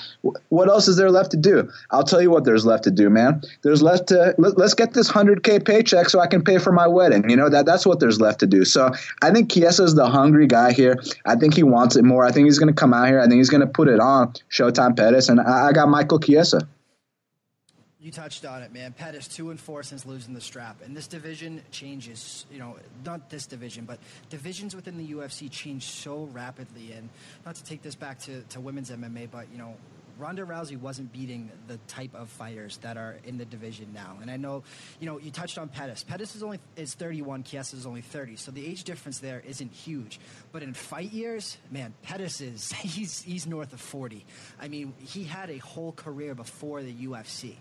[0.49, 1.69] What else is there left to do?
[1.91, 3.41] I'll tell you what there's left to do, man.
[3.61, 6.87] There's left to let, us get this 100k paycheck so I can pay for my
[6.87, 7.29] wedding.
[7.29, 8.65] You know, that that's what there's left to do.
[8.65, 8.91] So,
[9.21, 11.01] I think is the hungry guy here.
[11.25, 12.25] I think he wants it more.
[12.25, 13.19] I think he's going to come out here.
[13.19, 16.19] I think he's going to put it on Showtime Pettis and I, I got Michael
[16.19, 16.67] Chiesa.
[18.01, 18.93] You touched on it, man.
[18.93, 22.45] Pettis two and four since losing the strap, and this division changes.
[22.49, 23.99] You know, not this division, but
[24.29, 26.93] divisions within the UFC change so rapidly.
[26.93, 27.09] And
[27.45, 29.75] not to take this back to, to women's MMA, but you know,
[30.19, 34.17] Ronda Rousey wasn't beating the type of fighters that are in the division now.
[34.21, 34.63] And I know,
[34.99, 36.03] you know, you touched on Pettis.
[36.03, 37.43] Pettis is only is 31.
[37.43, 38.35] Chiesa is only 30.
[38.35, 40.19] So the age difference there isn't huge.
[40.51, 44.25] But in fight years, man, Pettis is he's he's north of 40.
[44.59, 47.55] I mean, he had a whole career before the UFC.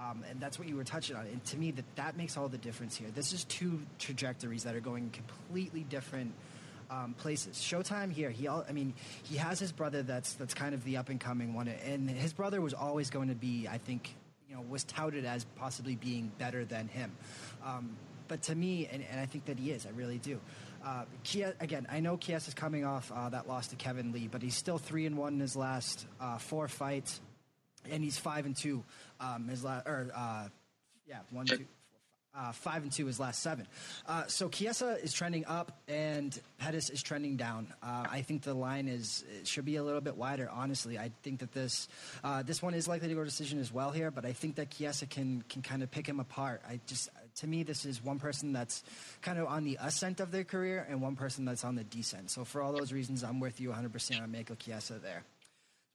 [0.00, 1.26] Um, and that's what you were touching on.
[1.26, 3.08] And to me, that that makes all the difference here.
[3.12, 6.32] This is two trajectories that are going completely different
[6.90, 7.56] um, places.
[7.56, 8.30] Showtime here.
[8.30, 8.94] He, all, I mean,
[9.24, 12.32] he has his brother that's that's kind of the up and coming one, and his
[12.32, 14.14] brother was always going to be, I think,
[14.48, 17.12] you know, was touted as possibly being better than him.
[17.64, 17.96] Um,
[18.28, 20.38] but to me, and, and, I think that he is, I really do.
[20.84, 21.04] Uh,
[21.60, 24.54] again, I know Chiesa is coming off uh, that loss to Kevin Lee, but he's
[24.54, 27.20] still three and one in his last uh, four fights,
[27.90, 28.84] and he's five and two.
[29.18, 30.48] Um, his last, or uh,
[31.08, 31.66] yeah, one, two,
[32.36, 33.66] uh, five and two his last seven.
[34.06, 37.72] Uh, so Chiesa is trending up and Pettis is trending down.
[37.82, 40.48] Uh, I think the line is should be a little bit wider.
[40.52, 41.88] Honestly, I think that this
[42.22, 44.70] uh, this one is likely to go decision as well here, but I think that
[44.70, 46.62] Chiesa can can kind of pick him apart.
[46.68, 48.82] I just to me this is one person that's
[49.22, 52.30] kind of on the ascent of their career and one person that's on the descent.
[52.30, 55.24] So for all those reasons, I'm with you 100% on Michael Chiesa there.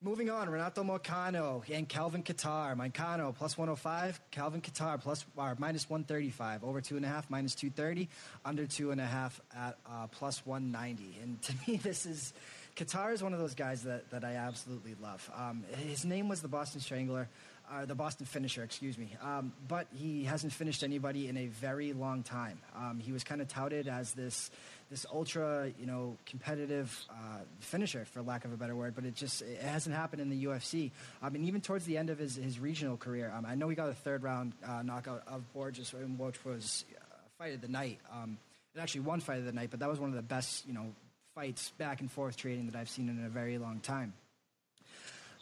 [0.05, 2.75] Moving on, Renato Moicano and Calvin Kattar.
[2.75, 7.55] Moicano plus 105, Calvin Kattar plus or minus 135, over two and a half, minus
[7.55, 8.09] 230,
[8.43, 11.19] under two and a half at uh, plus 190.
[11.23, 12.33] And to me, this is
[12.75, 15.31] Kattar is one of those guys that, that I absolutely love.
[15.37, 17.29] Um, his name was the Boston Strangler
[17.71, 19.15] uh, the Boston finisher, excuse me.
[19.21, 22.59] Um, but he hasn't finished anybody in a very long time.
[22.75, 24.51] Um, he was kind of touted as this
[24.93, 28.93] this ultra, you know, competitive uh, finisher, for lack of a better word.
[28.93, 30.91] But it just it hasn't happened in the UFC.
[31.19, 33.75] I mean, even towards the end of his, his regional career, um, I know he
[33.75, 37.03] got a third round uh, knockout of Borges, which was uh,
[37.39, 38.01] fight of the night.
[38.13, 38.37] Um,
[38.75, 40.75] it actually won fight of the night, but that was one of the best, you
[40.75, 40.93] know,
[41.33, 44.13] fights back and forth trading that I've seen in a very long time.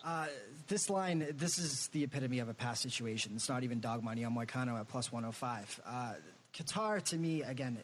[0.05, 0.27] Uh,
[0.69, 3.33] this line, this is the epitome of a past situation.
[3.35, 5.81] It's not even dog money on Moicano at plus 105.
[5.85, 6.13] Uh,
[6.53, 7.77] Kattar, to me, again,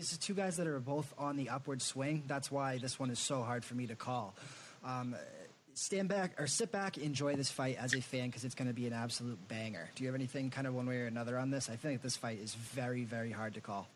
[0.00, 2.22] this is two guys that are both on the upward swing.
[2.26, 4.34] That's why this one is so hard for me to call.
[4.82, 5.14] Um,
[5.74, 8.74] stand back or sit back, enjoy this fight as a fan because it's going to
[8.74, 9.90] be an absolute banger.
[9.94, 11.68] Do you have anything kind of one way or another on this?
[11.68, 13.88] I think this fight is very, very hard to call.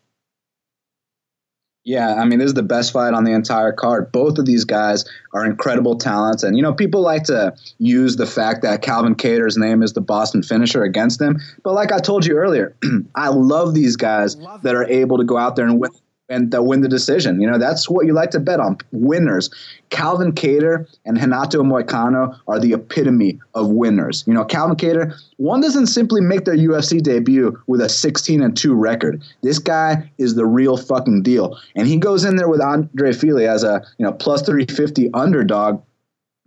[1.84, 4.10] Yeah, I mean, this is the best fight on the entire card.
[4.10, 5.04] Both of these guys
[5.34, 6.42] are incredible talents.
[6.42, 10.00] And, you know, people like to use the fact that Calvin Kattar's name is the
[10.00, 11.38] Boston finisher against him.
[11.62, 12.74] But like I told you earlier,
[13.14, 15.90] I love these guys love that are able to go out there and win
[16.34, 17.40] and that win the decision.
[17.40, 18.78] You know, that's what you like to bet on.
[18.92, 19.50] Winners.
[19.90, 24.24] Calvin Kattar and Renato Moicano are the epitome of winners.
[24.26, 28.56] You know, Calvin Kattar, one doesn't simply make their UFC debut with a 16 and
[28.56, 29.22] 2 record.
[29.42, 31.58] This guy is the real fucking deal.
[31.76, 35.80] And he goes in there with Andre Fili as a, you know, plus 350 underdog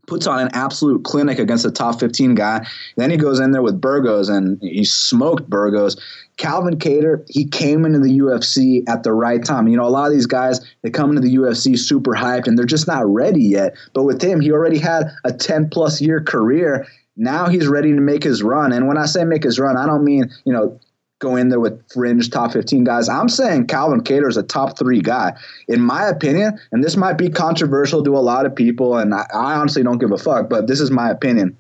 [0.08, 2.66] puts on an absolute clinic against a top 15 guy.
[2.96, 5.98] Then he goes in there with Burgos and he smoked Burgos.
[6.38, 9.68] Calvin Kattar, he came into the UFC at the right time.
[9.68, 12.58] You know, a lot of these guys, they come into the UFC super hyped and
[12.58, 13.76] they're just not ready yet.
[13.94, 16.88] But with him, he already had a 10 plus year career.
[17.18, 18.72] Now he's ready to make his run.
[18.72, 20.80] And when I say make his run, I don't mean, you know,
[21.20, 23.10] go in there with fringe top 15 guys.
[23.10, 25.34] I'm saying Calvin Kattar is a top three guy.
[25.68, 29.26] In my opinion, and this might be controversial to a lot of people, and I,
[29.34, 31.58] I honestly don't give a fuck, but this is my opinion.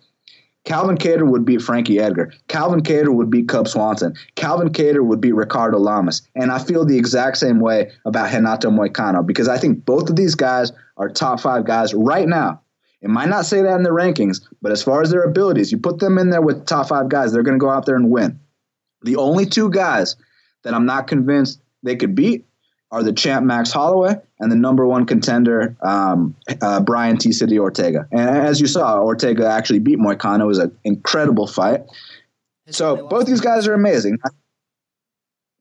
[0.67, 2.33] Calvin Kattar would beat Frankie Edgar.
[2.49, 4.13] Calvin Kattar would beat Cub Swanson.
[4.35, 6.27] Calvin Kattar would beat Ricardo Lamas.
[6.35, 10.17] And I feel the exact same way about Renato Moicano because I think both of
[10.17, 12.61] these guys are top five guys right now.
[13.01, 15.77] It might not say that in the rankings, but as far as their abilities, you
[15.77, 18.11] put them in there with top five guys, they're going to go out there and
[18.11, 18.37] win.
[19.03, 20.15] The only two guys
[20.63, 22.45] that I'm not convinced they could beat
[22.91, 27.31] are the champ Max Holloway and the number one contender um, uh, Brian T.
[27.31, 28.07] City Ortega.
[28.11, 30.41] And as you saw, Ortega actually beat Moicano.
[30.41, 31.81] It was an incredible fight.
[32.65, 34.19] His so both these guys are amazing,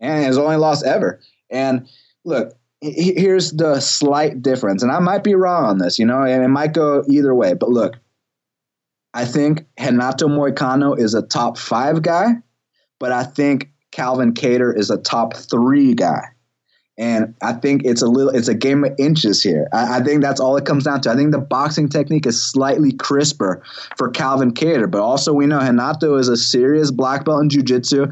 [0.00, 1.20] and his only loss ever.
[1.50, 1.88] And
[2.24, 6.44] look, here's the slight difference, and I might be wrong on this, you know, and
[6.44, 7.54] it might go either way.
[7.54, 7.96] But look,
[9.14, 12.34] I think Henato Moicano is a top five guy
[12.98, 16.22] but I think Calvin Kattar is a top three guy.
[16.98, 19.68] And I think it's a little, it's a game of inches here.
[19.72, 21.10] I, I, think that's all it comes down to.
[21.10, 23.62] I think the boxing technique is slightly crisper
[23.98, 28.06] for Calvin Kattar, but also we know Renato is a serious black belt in jiu-jitsu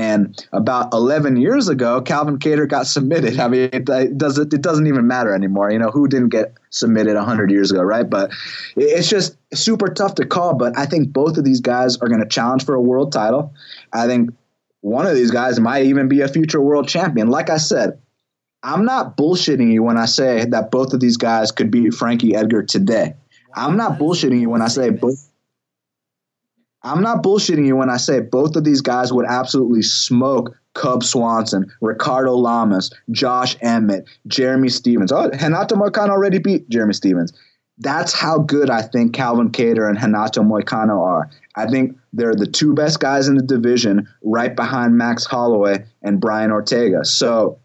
[0.00, 3.38] And about 11 years ago, Calvin Kattar got submitted.
[3.38, 5.70] I mean, it, it, doesn't it doesn't even matter anymore.
[5.70, 8.08] You know who didn't get submitted 100 years ago, right?
[8.08, 8.30] But
[8.76, 10.54] it's just super tough to call.
[10.54, 13.52] But I think both of these guys are going to challenge for a world title.
[13.92, 14.30] I think
[14.80, 17.28] one of these guys might even be a future world champion.
[17.28, 18.00] Like I said,
[18.62, 22.34] I'm not bullshitting you when I say that both of these guys could beat Frankie
[22.34, 23.16] Edgar today.
[23.54, 25.29] I'm not bullshitting you when I say both
[26.82, 31.02] I'm not bullshitting you when I say both of these guys would absolutely smoke Cub
[31.02, 35.12] Swanson, Ricardo Lamas, Josh Emmett, Jeremy Stephens.
[35.12, 37.32] Oh, Renato Moicano already beat Jeremy Stephens.
[37.78, 41.30] That's how good I think Calvin Kattar and Renato Moicano are.
[41.56, 46.20] I think they're the two best guys in the division, right behind Max Holloway and
[46.20, 47.04] Brian Ortega.
[47.04, 47.58] So,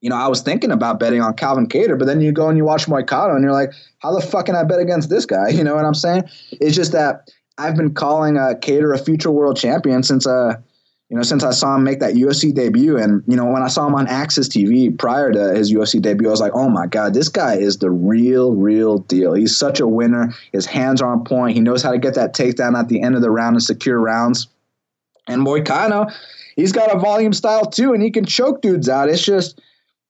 [0.00, 2.58] you know, I was thinking about betting on Calvin Kattar, but then you go and
[2.58, 5.48] you watch Moicano and you're like, how the fuck can I bet against this guy?
[5.52, 6.24] You know what I'm saying?
[6.52, 10.56] It's just that I've been calling uh, Kattar a future world champion since uh
[11.10, 13.68] you know since I saw him make that UFC debut, and you know when I
[13.68, 16.86] saw him on AXS TV prior to his UFC debut, I was like, oh my
[16.86, 19.34] god, this guy is the real real deal.
[19.34, 20.32] He's such a winner.
[20.52, 21.54] His hands are on point.
[21.54, 24.00] He knows how to get that takedown at the end of the round and secure
[24.00, 24.48] rounds.
[25.26, 26.12] And Moicano,
[26.56, 29.08] he's got a volume style too, and he can choke dudes out.
[29.08, 29.60] It's just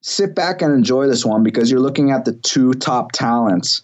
[0.00, 3.82] sit back and enjoy this one because you're looking at the two top talents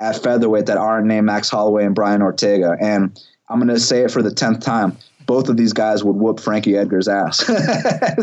[0.00, 2.76] at featherweight that aren't named Max Holloway and Brian Ortega.
[2.80, 4.96] And I'm going to say it for the 10th time.
[5.26, 7.44] Both of these guys would whoop Frankie Edgar's ass.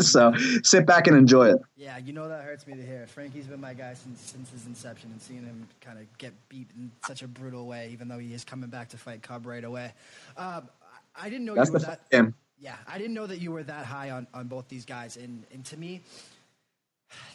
[0.06, 1.58] so sit back and enjoy it.
[1.76, 3.06] Yeah, you know that hurts me to hear.
[3.06, 6.68] Frankie's been my guy since since his inception, and seeing him kind of get beat
[6.76, 9.64] in such a brutal way, even though he is coming back to fight Cub right
[9.64, 9.92] away.
[10.36, 10.68] Um,
[11.16, 12.10] I didn't know That's you were that.
[12.10, 12.34] Game.
[12.60, 15.44] Yeah, I didn't know that you were that high on, on both these guys, and
[15.54, 16.02] and to me,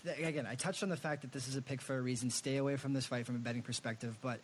[0.06, 2.30] again, I touched on the fact that this is a pick for a reason.
[2.30, 4.18] Stay away from this fight from a betting perspective.
[4.22, 4.40] But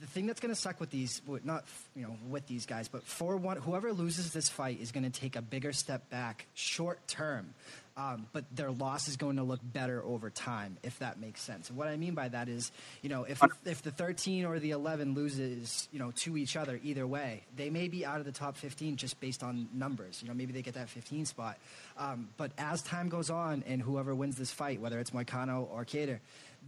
[0.00, 1.64] the thing that's going to suck with these, not
[1.94, 5.20] you know with these guys, but for one, whoever loses this fight is going to
[5.20, 7.54] take a bigger step back short term
[7.96, 11.68] um, but their loss is going to look better over time, if that makes sense.
[11.68, 12.72] And what I mean by that is,
[13.02, 16.80] you know, if if the 13 or the 11 loses, you know, to each other
[16.82, 20.20] either way, they may be out of the top 15 just based on numbers.
[20.20, 21.56] You know, maybe they get that 15 spot.
[21.96, 25.84] Um, but as time goes on, and whoever wins this fight, whether it's Moicano or
[25.84, 26.18] Kattar,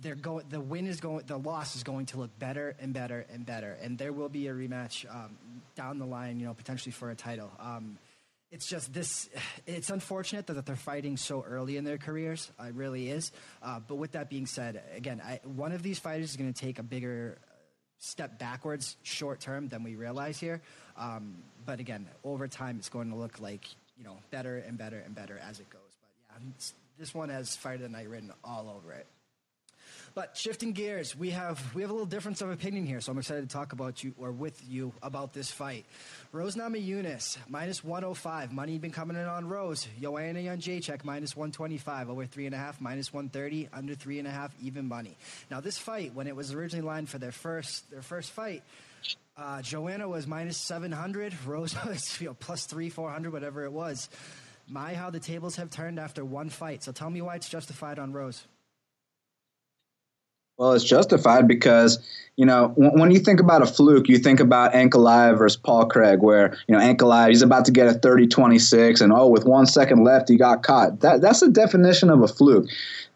[0.01, 0.45] they're going.
[0.49, 1.25] The win is going.
[1.27, 4.49] The loss is going to look better and better and better, and there will be
[4.49, 5.37] a rematch um,
[5.75, 6.41] down the line.
[6.41, 7.51] You know, potentially for a title.
[7.59, 7.99] Um,
[8.51, 9.29] it's just this
[9.67, 13.33] it's unfortunate that they're fighting so early in their careers it really is
[13.63, 16.59] uh, but with that being said again I, one of these fighters is going to
[16.59, 17.39] take a bigger
[17.99, 20.63] step backwards short term than we realize here
[20.97, 23.67] um, but again over time it's going to look like
[23.99, 26.11] you know better and better and better as it goes but
[26.41, 26.49] yeah
[26.99, 29.07] this one has fight of the night written all over it
[30.17, 33.19] but shifting gears, we have we have a little difference of opinion here, so I'm
[33.19, 35.85] excited to talk about you or with you about this fight.
[36.33, 38.51] Rose Namajunas, minus 105.
[38.51, 39.87] Money been coming in on Rose.
[40.01, 42.09] Joanna Jędrzejczyk, minus 125.
[42.09, 43.69] Over 3.5, minus 130.
[43.75, 45.19] Under 3.5, even money.
[45.51, 48.63] Now, this fight, when it was originally lined for their first, their first fight,
[49.37, 51.35] uh, Joanna was minus 700.
[51.45, 54.09] Rose was you know, plus 3, 400, whatever it was.
[54.67, 56.83] My, how the tables have turned after one fight.
[56.85, 58.43] So tell me why it's justified on Rose.
[60.59, 61.99] Well, it's justified because
[62.37, 66.21] you know when you think about a fluke, you think about Ankalaev versus Paul Craig,
[66.21, 70.05] where you know Ankalaev he's about to get a 30-26, and oh, with one second
[70.05, 71.01] left, he got caught.
[71.01, 72.69] That that's the definition of a fluke.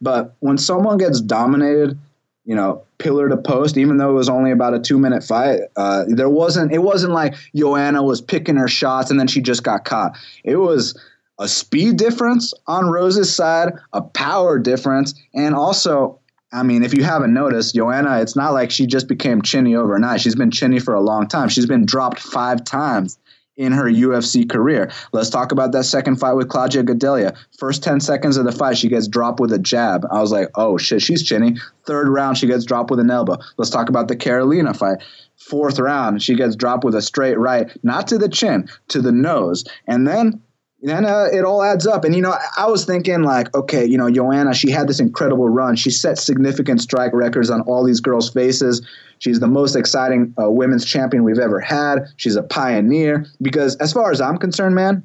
[0.03, 1.99] But when someone gets dominated,
[2.45, 5.61] you know, pillar to post, even though it was only about a two minute fight,
[5.77, 6.73] uh, there wasn't.
[6.73, 10.13] It wasn't like Joanna was picking her shots and then she just got caught.
[10.45, 10.99] It was
[11.39, 16.20] a speed difference on Rose's side, a power difference, and also
[16.53, 20.21] I mean, if you haven't noticed, Joanna, it's not like she just became chinny overnight.
[20.21, 21.49] She's been chinny for a long time.
[21.49, 23.19] She's been dropped five times
[23.57, 24.91] in her UFC career.
[25.13, 27.37] Let's talk about that second fight with Claudia Gadelha.
[27.59, 30.07] First 10 seconds of the fight, she gets dropped with a jab.
[30.11, 31.57] I was like, oh shit, she's chinny.
[31.85, 33.37] Third round, she gets dropped with an elbow.
[33.59, 35.03] Let's talk about the Karolina fight.
[35.37, 39.13] Fourth round, she gets dropped with a straight right, not to the chin, to the
[39.13, 39.65] nose.
[39.87, 40.43] And then
[40.83, 42.05] then uh, it all adds up.
[42.05, 45.49] And, you know, I was thinking, like, okay, you know, Joanna, she had this incredible
[45.49, 45.77] run.
[45.77, 48.81] She set significant strike records on all these girls' faces.
[49.19, 52.07] She's the most exciting uh, women's champion we've ever had.
[52.17, 53.27] She's a pioneer.
[53.43, 55.05] Because, as far as I'm concerned, man,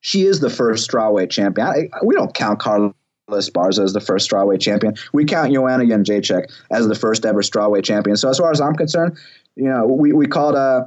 [0.00, 1.66] she is the first strawweight champion.
[1.66, 2.92] I, we don't count Carla
[3.30, 4.94] Esparza as the first strawweight champion.
[5.12, 8.16] We count Joanna Jędrzejczyk as the first ever strawweight champion.
[8.16, 9.16] So, as far as I'm concerned,
[9.54, 10.56] you know, we, we called.
[10.56, 10.86] Uh,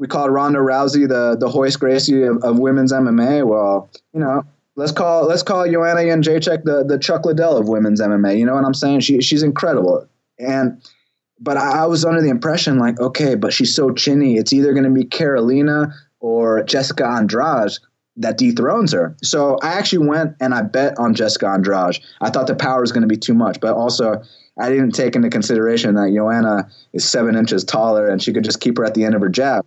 [0.00, 3.46] we called Ronda Rousey the the Royce Gracie of, of women's MMA.
[3.46, 4.42] Well, you know,
[4.74, 8.38] let's call let's call Joanna Jędrzejczyk the the Chuck Liddell of women's MMA.
[8.38, 9.00] You know what I'm saying?
[9.00, 10.08] She she's incredible.
[10.38, 10.82] And
[11.38, 14.36] but I, I was under the impression like, okay, but she's so chinny.
[14.36, 17.72] It's either going to be Karolina or Jessica Andrade.
[18.16, 19.14] that dethrones her.
[19.22, 21.98] So I actually went and I bet on Jessica Andrade.
[22.22, 24.22] I thought the power was going to be too much, but also
[24.58, 28.60] I didn't take into consideration that Joanna is seven inches taller and she could just
[28.60, 29.66] keep her at the end of her jab.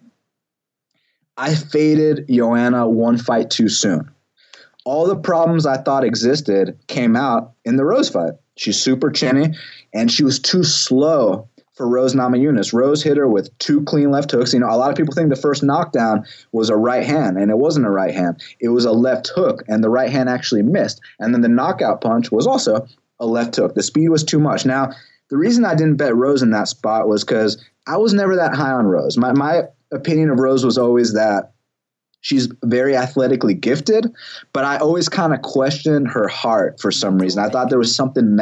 [1.37, 4.09] I faded Joanna one fight too soon.
[4.85, 8.33] All the problems I thought existed came out in the Rose fight.
[8.55, 9.55] She's super chinny
[9.93, 12.73] and she was too slow for Rose Namajunas.
[12.73, 14.53] Rose hit her with two clean left hooks.
[14.53, 17.49] You know, a lot of people think the first knockdown was a right hand, and
[17.49, 18.41] it wasn't a right hand.
[18.59, 21.01] It was a left hook, and the right hand actually missed.
[21.19, 22.85] And then the knockout punch was also
[23.19, 23.73] a left hook.
[23.73, 24.65] The speed was too much.
[24.65, 24.91] Now,
[25.29, 28.55] the reason I didn't bet Rose in that spot was because I was never that
[28.55, 29.17] high on Rose.
[29.17, 29.63] My my
[29.93, 31.53] opinion of Rose was always that
[32.23, 34.11] she's very athletically gifted,
[34.51, 37.43] but I always kind of questioned her heart for some reason.
[37.43, 38.37] I thought there was something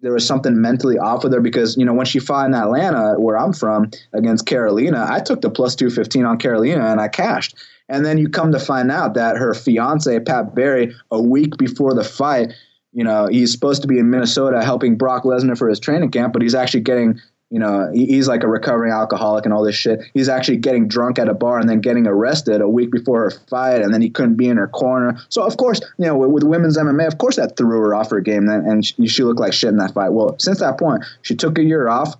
[0.00, 3.14] there was something mentally off with her because you know when she fought in Atlanta,
[3.18, 7.08] where I'm from, against Karolina, I took the plus two fifteen on Karolina and I
[7.08, 7.54] cashed.
[7.88, 11.94] And then you come to find out that her fiance Pat Barry, a week before
[11.94, 12.52] the fight,
[12.92, 16.32] you know he's supposed to be in Minnesota helping Brock Lesnar for his training camp,
[16.32, 17.20] but he's actually getting
[17.52, 20.00] you know, he's like a recovering alcoholic and all this shit.
[20.14, 23.30] He's actually getting drunk at a bar and then getting arrested a week before her
[23.30, 25.20] fight, and then he couldn't be in her corner.
[25.28, 28.08] So of course, you know, with, with women's MMA, of course that threw her off
[28.08, 30.14] her game, and, and she, she looked like shit in that fight.
[30.14, 32.14] Well, since that point, she took a year off.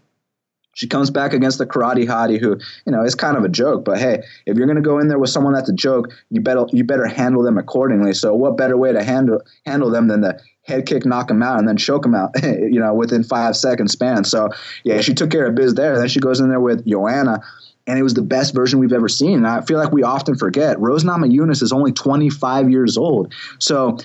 [0.75, 3.87] She comes back against the karate hottie, who you know is kind of a joke.
[3.87, 6.43] But hey, if you're going to go in there with someone that's a joke, you
[6.43, 8.13] better you better handle them accordingly.
[8.13, 11.59] So what better way to handle handle them than to head kick, knock him out,
[11.59, 14.25] and then choke him out, you know, within five seconds span.
[14.25, 14.51] So
[14.85, 15.99] yeah, she took care of biz there.
[15.99, 17.43] Then she goes in there with Joanna,
[17.87, 19.39] and it was the best version we've ever seen.
[19.39, 23.35] And I feel like we often forget Rose Namajunas is only 25 years old.
[23.59, 23.99] So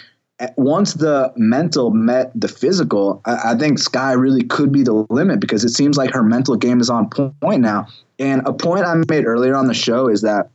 [0.56, 5.40] once the mental met the physical, I, I think Sky really could be the limit
[5.40, 7.88] because it seems like her mental game is on point now.
[8.20, 10.50] And a point I made earlier on the show is that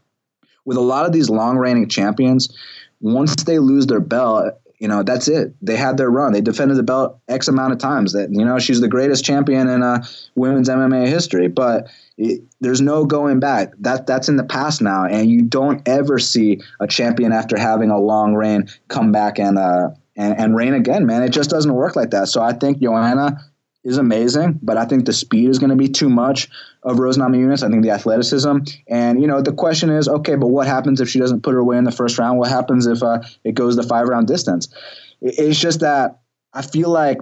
[0.65, 2.57] with a lot of these long reigning champions,
[3.01, 5.55] once they lose their belt, you know that's it.
[5.63, 6.33] They had their run.
[6.33, 9.69] They defended the belt x amount of times that you know she's the greatest champion
[9.69, 10.05] in uh,
[10.35, 11.47] women's mma history.
[11.47, 11.87] But
[12.19, 13.75] it, there's no going back.
[13.79, 15.05] That that's in the past now.
[15.05, 19.57] And you don't ever see a champion after having a long reign come back and
[19.57, 21.23] uh and, and reign again man.
[21.23, 22.27] It just doesn't work like that.
[22.27, 23.39] So i think joanna
[23.85, 26.49] is amazing, but I think the speed is going to be too much
[26.83, 27.63] of Rose Namajunas.
[27.63, 31.09] I think the athleticism, and you know, the question is, okay, but what happens if
[31.09, 32.39] she doesn't put her away in the first round?
[32.39, 34.69] What happens if uh, it goes the five round distance?
[35.21, 36.21] It's just that
[36.53, 37.21] I feel like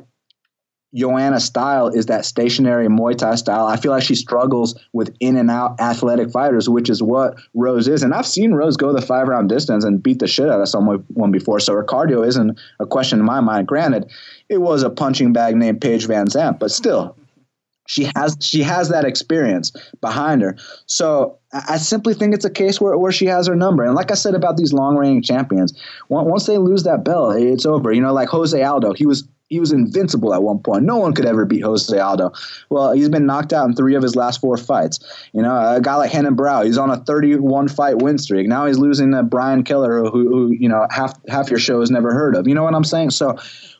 [0.95, 3.67] Joanna's style is that stationary Muay Thai style.
[3.67, 7.87] I feel like she struggles with in and out athletic fighters, which is what Rose
[7.87, 8.03] is.
[8.03, 10.69] And I've seen Rose go the five round distance and beat the shit out of
[10.69, 11.61] someone before.
[11.61, 13.69] So her cardio isn't a question in my mind.
[13.69, 14.11] Granted,
[14.49, 17.17] it was a punching bag named Paige VanZant, but still,
[17.87, 20.57] she has she has that experience behind her.
[20.87, 23.85] So I simply think it's a case where, where she has her number.
[23.85, 25.77] And like I said about these long reigning champions,
[26.09, 27.93] once they lose that belt, it's over.
[27.93, 30.85] You know, like Jose Aldo, he was he was invincible at one point.
[30.85, 32.33] No one could ever beat Jose Aldo.
[32.71, 35.01] Well, he's been knocked out in three of his last four fights.
[35.33, 38.47] You know, a guy like Renan Barão, he's on a 31 fight win streak.
[38.47, 41.91] Now he's losing to Brian Kelleher, who, who you know half half your show has
[41.91, 42.47] never heard of.
[42.47, 43.11] You know what I'm saying?
[43.11, 43.37] So,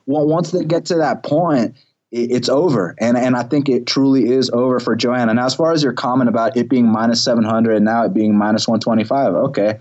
[0.07, 1.77] well, once they get to that point,
[2.11, 2.97] it's over.
[2.99, 5.35] And and I think it truly is over for Joanna.
[5.35, 8.37] Now, as far as your comment about it being minus 700 and now it being
[8.37, 9.79] minus 125, okay.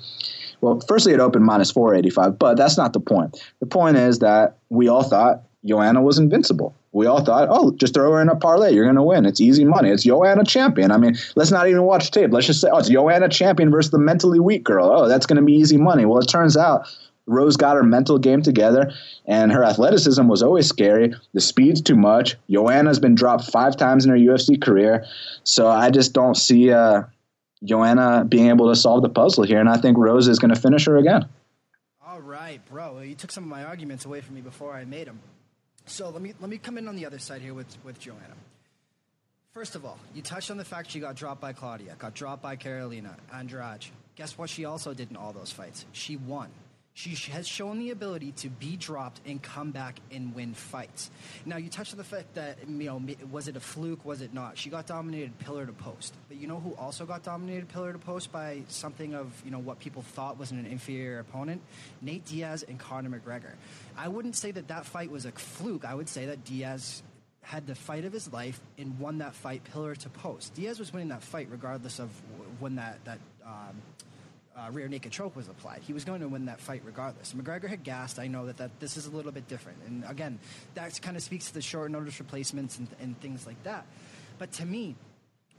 [0.62, 3.42] Well, firstly, it opened minus 485, but that's not the point.
[3.62, 6.74] The point is that we all thought Joanna was invincible.
[6.92, 8.74] We all thought, oh, just throw her in a parlay.
[8.74, 9.26] You're going to win.
[9.26, 9.90] It's easy money.
[9.90, 10.92] It's Joanna champion.
[10.92, 12.32] I mean, let's not even watch tape.
[12.32, 14.90] Let's just say, oh, it's Joanna champion versus the mentally weak girl.
[14.90, 16.06] Oh, that's going to be easy money.
[16.06, 16.88] Well, it turns out
[17.28, 18.92] Rose got her mental game together,
[19.26, 21.14] and her athleticism was always scary.
[21.34, 22.38] The speed's too much.
[22.50, 25.06] Joanna's been dropped five times in her UFC career.
[25.44, 27.04] So I just don't see uh,
[27.64, 29.60] Joanna being able to solve the puzzle here.
[29.60, 31.28] And I think Rose is going to finish her again.
[32.04, 33.02] All right, bro.
[33.02, 35.20] You took some of my arguments away from me before I made them.
[35.90, 38.36] So let me let me come in on the other side here with with Joanna.
[39.54, 42.44] First of all, you touched on the fact she got dropped by Claudia, got dropped
[42.44, 43.86] by Karolina, Andrade.
[44.16, 45.86] Guess what she also did in all those fights?
[45.92, 46.50] She won.
[47.00, 51.10] She has shown the ability to be dropped and come back and win fights.
[51.46, 53.02] Now, you touched on the fact that, you know,
[53.32, 54.04] was it a fluke?
[54.04, 54.58] Was it not?
[54.58, 56.14] She got dominated pillar to post.
[56.28, 59.60] But you know who also got dominated pillar to post by something of, you know,
[59.60, 61.62] what people thought was an inferior opponent?
[62.02, 63.54] Nate Diaz and Conor McGregor.
[63.98, 65.86] I wouldn't say that that fight was a fluke.
[65.86, 67.02] I would say that Diaz
[67.44, 70.54] had the fight of his life and won that fight pillar to post.
[70.54, 72.10] Diaz was winning that fight regardless of
[72.60, 73.82] when that, that um,
[74.60, 75.82] uh, rear naked choke was applied.
[75.86, 77.34] He was going to win that fight regardless.
[77.34, 78.20] McGregor had gassed.
[78.20, 79.80] I know that, that this is a little bit different.
[79.88, 80.40] And again,
[80.76, 83.86] that kind of speaks to the short notice replacements and, and things like that.
[84.38, 84.96] But to me,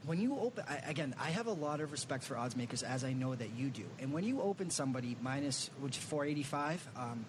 [0.05, 3.03] when you open I, again i have a lot of respect for odds makers as
[3.03, 7.25] i know that you do and when you open somebody minus which 485 um,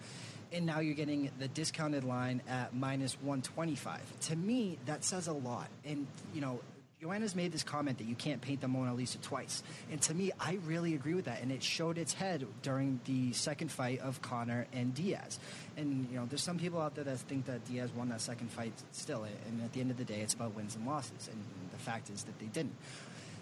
[0.51, 5.33] and now you're getting the discounted line at minus 125 to me that says a
[5.33, 6.59] lot and you know
[7.03, 9.61] Joanna's made this comment that you can't paint the Mona Lisa twice.
[9.91, 11.41] And to me, I really agree with that.
[11.41, 15.37] And it showed its head during the second fight of Conor and Diaz.
[15.75, 18.51] And, you know, there's some people out there that think that Diaz won that second
[18.51, 19.25] fight still.
[19.47, 21.27] And at the end of the day, it's about wins and losses.
[21.29, 21.43] And
[21.73, 22.75] the fact is that they didn't.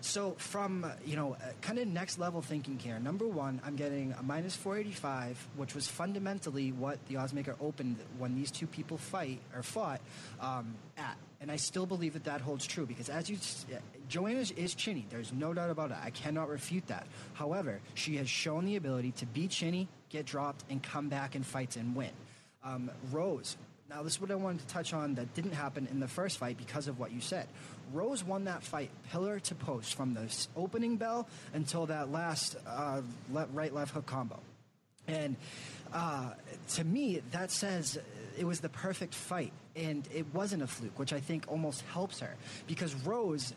[0.04, 2.98] So from you know kind of next level thinking here.
[2.98, 8.34] Number one, I'm getting a minus 485, which was fundamentally what the oddsmaker opened when
[8.34, 10.02] these two people fight or fought
[10.40, 13.38] um, at, and I still believe that that holds true because as you,
[14.08, 15.06] Joanna is chinny.
[15.10, 15.98] There's no doubt about it.
[16.02, 17.08] I cannot refute that.
[17.34, 21.44] However, she has shown the ability to be chinny, get dropped, and come back in
[21.44, 22.12] fights and win.
[22.64, 23.58] Um, Rose
[23.92, 26.38] now, this is what I wanted to touch on that didn't happen in the first
[26.38, 27.46] fight because of what you said.
[27.92, 33.02] Rose won that fight pillar to post from the opening bell until that last uh,
[33.30, 34.40] right left hook combo.
[35.10, 35.36] And
[35.92, 36.30] uh,
[36.76, 38.00] to me, that says
[38.40, 39.52] it was the perfect fight.
[39.76, 42.36] And it wasn't a fluke, which I think almost helps her
[42.68, 43.54] because Rose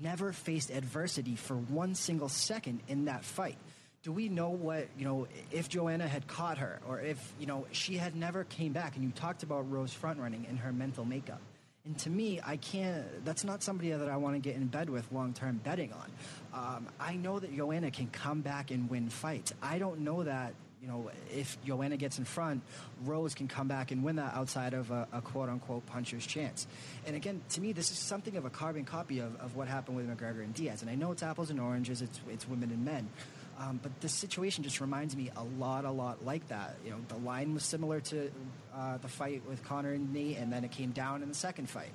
[0.00, 3.56] never faced adversity for one single second in that fight.
[4.02, 7.66] Do we know what you know if Joanna had caught her or if you know
[7.72, 11.04] she had never came back and you talked about Rose front running and her mental
[11.04, 11.40] makeup.
[11.84, 14.90] And to me I can't that's not somebody that I want to get in bed
[14.90, 16.10] with long term betting on.
[16.54, 19.52] Um, I know that Joanna can come back and win fights.
[19.60, 20.54] I don't know that
[20.86, 22.62] you know, if Joanna gets in front,
[23.04, 26.68] Rose can come back and win that outside of a, a, quote unquote puncher's chance.
[27.06, 29.96] And again, to me, this is something of a carbon copy of, of what happened
[29.96, 30.82] with McGregor and Diaz.
[30.82, 33.08] And I know it's apples and oranges, it's, it's women and men.
[33.58, 36.76] Um, but this situation just reminds me a lot, a lot like that.
[36.84, 38.30] You know, the line was similar to
[38.74, 41.68] uh, the fight with Conor and Nate, and then it came down in the second
[41.68, 41.92] fight.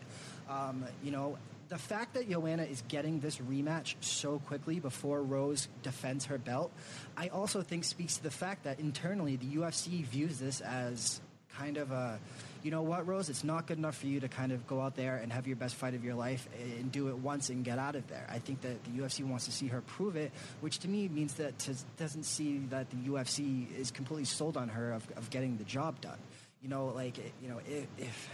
[0.50, 1.38] Um, you know,
[1.72, 6.70] the fact that Joanna is getting this rematch so quickly before Rose defends her belt,
[7.16, 11.22] I also think speaks to the fact that internally the UFC views this as
[11.58, 12.20] kind of a
[12.62, 14.96] you know what, Rose, it's not good enough for you to kind of go out
[14.96, 17.80] there and have your best fight of your life and do it once and get
[17.80, 18.28] out of there.
[18.30, 21.34] I think that the UFC wants to see her prove it, which to me means
[21.36, 25.58] that to, doesn't see that the UFC is completely sold on her of, of getting
[25.58, 26.20] the job done
[26.62, 28.30] you know, like you know, if, if,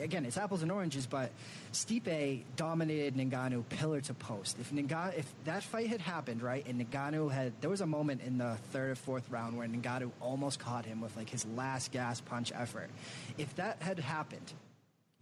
[0.00, 1.30] again, it's apples and oranges, but
[1.72, 4.56] Stipe dominated Ngannou pillar to post.
[4.60, 8.22] If Ngannou, if that fight had happened, right, and Ngannou had, there was a moment
[8.22, 11.90] in the third or fourth round where Ngannou almost caught him with like his last
[11.90, 12.88] gas punch effort.
[13.36, 14.52] If that had happened,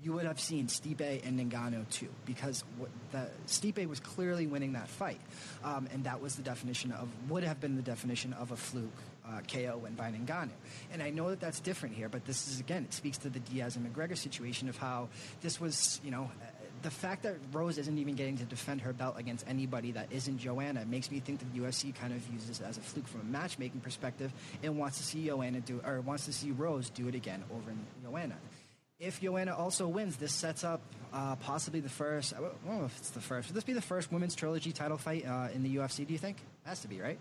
[0.01, 2.63] you would have seen Stipe and Ngannou too, because
[3.11, 5.21] the, Stipe was clearly winning that fight,
[5.65, 8.93] um, and that was the definition of would have been the definition of a fluke
[9.29, 10.51] uh, KO and by Ngannou.
[10.93, 13.41] And I know that that's different here, but this is again it speaks to the
[13.41, 15.09] Diaz and McGregor situation of how
[15.43, 16.31] this was, you know.
[16.81, 20.39] The fact that Rose isn't even getting to defend her belt against anybody that isn't
[20.39, 23.23] Joanna makes me think that the UFC kind of uses it as a fluke from
[23.23, 24.33] a matchmaking perspective
[24.63, 27.73] and wants to see Joanna do or wants to see Rose do it again over
[28.05, 28.37] Joanna
[29.01, 30.81] if Joanna also wins, this sets up
[31.13, 32.35] uh, possibly the first.
[32.35, 33.49] I don't know if it's the first.
[33.49, 36.07] Would this be the first women's trilogy title fight uh, in the UFC?
[36.07, 36.39] Do you think?
[36.65, 37.19] Has to be, right?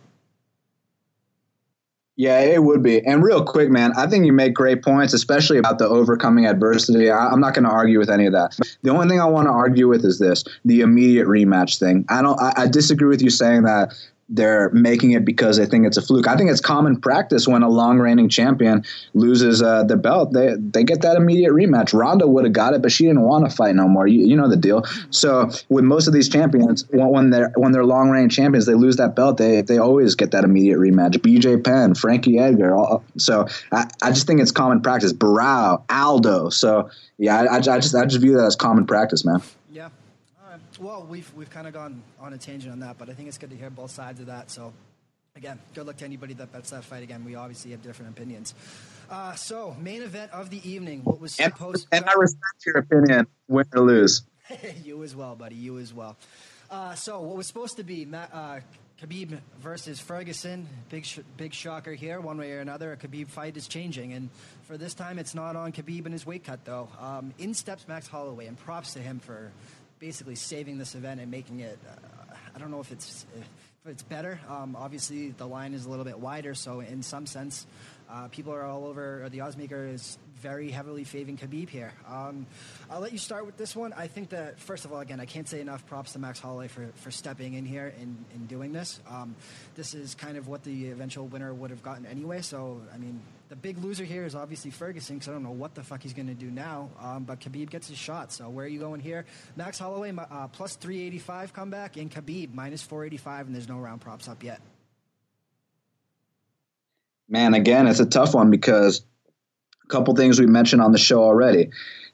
[2.18, 3.06] Yeah, it would be.
[3.06, 7.12] And real quick, man, I think you make great points, especially about the overcoming adversity.
[7.12, 8.58] I, am not going to argue with any of that.
[8.82, 12.06] The only thing I want to argue with is this: the immediate rematch thing.
[12.10, 12.40] I don't.
[12.42, 13.94] I, I disagree with you saying that
[14.30, 16.28] they're making it because they think it's a fluke.
[16.28, 18.84] I think it's common practice when a long reigning champion
[19.14, 21.98] loses uh, the belt, they they get that immediate rematch.
[21.98, 24.06] Ronda would have got it, but she didn't want to fight no more.
[24.06, 24.84] You, you know the deal.
[25.12, 28.98] So with most of these champions, when they're when they're long reigning champions, they lose
[28.98, 29.38] that belt.
[29.38, 31.22] They they always get that immediate rematch.
[31.22, 31.58] B.J.
[31.58, 32.76] Penn, Frankie Edgar.
[32.76, 35.14] All, so I, I just think it's common practice.
[35.14, 36.50] Barao, Aldo.
[36.50, 39.42] So yeah, I, I just I just view that as common practice, man.
[40.80, 43.38] Well, we've we've kind of gone on a tangent on that, but I think it's
[43.38, 44.52] good to hear both sides of that.
[44.52, 44.74] So,
[45.36, 47.02] again, good luck to anybody that bets that fight.
[47.02, 48.54] Again, we obviously have different opinions.
[49.10, 51.02] Uh, so, main event of the evening.
[51.04, 51.88] What was supposed?
[51.92, 54.24] And, and I respect your opinion, win or lose.
[54.84, 55.56] you as well, buddy.
[55.56, 56.16] You as well.
[56.70, 58.60] Uh, so, what was supposed to be uh,
[59.02, 60.68] Khabib versus Ferguson?
[60.90, 62.92] Big, sh- big shocker here, one way or another.
[62.92, 64.30] A Khabib fight is changing, and
[64.64, 66.90] for this time, it's not on Khabib and his weight cut though.
[67.00, 69.52] Um, in steps Max Holloway, and props to him for
[70.00, 71.80] basically saving this event and making it.
[71.88, 74.40] Uh, I don't know if it's if it's better.
[74.50, 77.66] Um, obviously, the line is a little bit wider, so in some sense,
[78.10, 79.28] uh, people are all over.
[79.30, 81.94] the oddsmaker is very heavily favoring Khabib here.
[82.08, 82.46] Um,
[82.90, 83.94] I'll let you start with this one.
[83.94, 86.68] I think that first of all, again, I can't say enough props to Max Holloway
[86.68, 89.00] for, for stepping in here and, and doing this.
[89.10, 89.36] Um,
[89.76, 92.42] this is kind of what the eventual winner would have gotten anyway.
[92.42, 95.74] So I mean, the big loser here is obviously Ferguson because I don't know what
[95.74, 96.90] the fuck he's going to do now.
[97.02, 98.32] Um, but Khabib gets his shot.
[98.32, 99.26] So where are you going here?
[99.56, 104.28] Max Holloway uh, plus 385 comeback and Khabib minus 485, and there's no round props
[104.28, 104.62] up yet.
[107.30, 109.04] Man, again, it's a tough one because
[109.84, 111.72] a couple things we mentioned on the show already.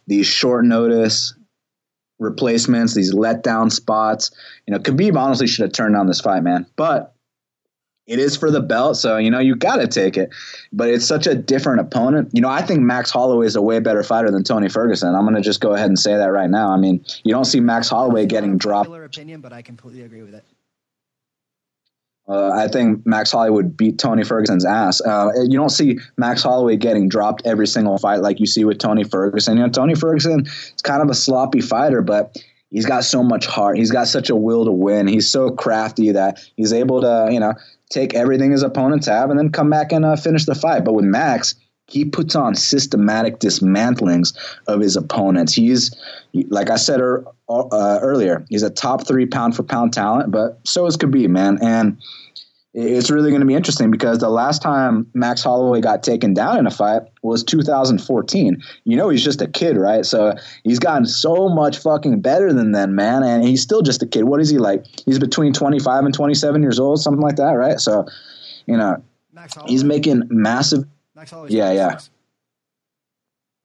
[0.08, 1.34] These short notice
[2.20, 4.32] replacements, these letdown spots.
[4.68, 6.66] You know, Khabib honestly should have turned down this fight, man.
[6.76, 7.13] But
[8.06, 10.30] it is for the belt, so you know you got to take it.
[10.72, 12.30] But it's such a different opponent.
[12.34, 15.16] You know, I think Max Holloway is a way better fighter than Tony Ferguson.
[15.16, 16.72] I'm going to just go ahead and say that right now.
[16.72, 18.90] I mean, you don't see Max Holloway getting dropped.
[18.90, 20.44] Opinion, but I completely agree with it.
[22.28, 25.02] Uh, I think Max Holloway would beat Tony Ferguson's ass.
[25.02, 28.80] Uh, you don't see Max Holloway getting dropped every single fight like you see with
[28.80, 29.58] Tony Ferguson.
[29.58, 33.46] You know, Tony Ferguson is kind of a sloppy fighter, but he's got so much
[33.46, 33.78] heart.
[33.78, 35.08] He's got such a will to win.
[35.08, 37.54] He's so crafty that he's able to, you know,
[37.94, 40.84] take everything his opponents have and then come back and uh, finish the fight.
[40.84, 41.56] But with Max,
[41.88, 44.36] he puts on systematic dismantlings
[44.68, 45.54] of his opponents.
[45.54, 45.94] He's,
[46.50, 50.60] like I said er, uh, earlier, he's a top three pound for pound talent, but
[50.66, 51.60] so is Khabib, man.
[51.62, 52.02] And
[52.74, 56.58] it's really going to be interesting because the last time Max Holloway got taken down
[56.58, 58.64] in a fight was 2014.
[58.86, 60.04] You know, he's just a kid, right?
[60.04, 60.34] So
[60.64, 63.22] he's gotten so much fucking better than then, man.
[63.24, 64.24] And he's still just a kid.
[64.24, 64.86] What is he like?
[65.06, 67.80] He's between 25 and 27 years old, something like that, right?
[67.80, 68.08] So,
[68.66, 69.04] you know,
[69.68, 70.86] he's making massive.
[71.50, 72.00] yeah, yeah.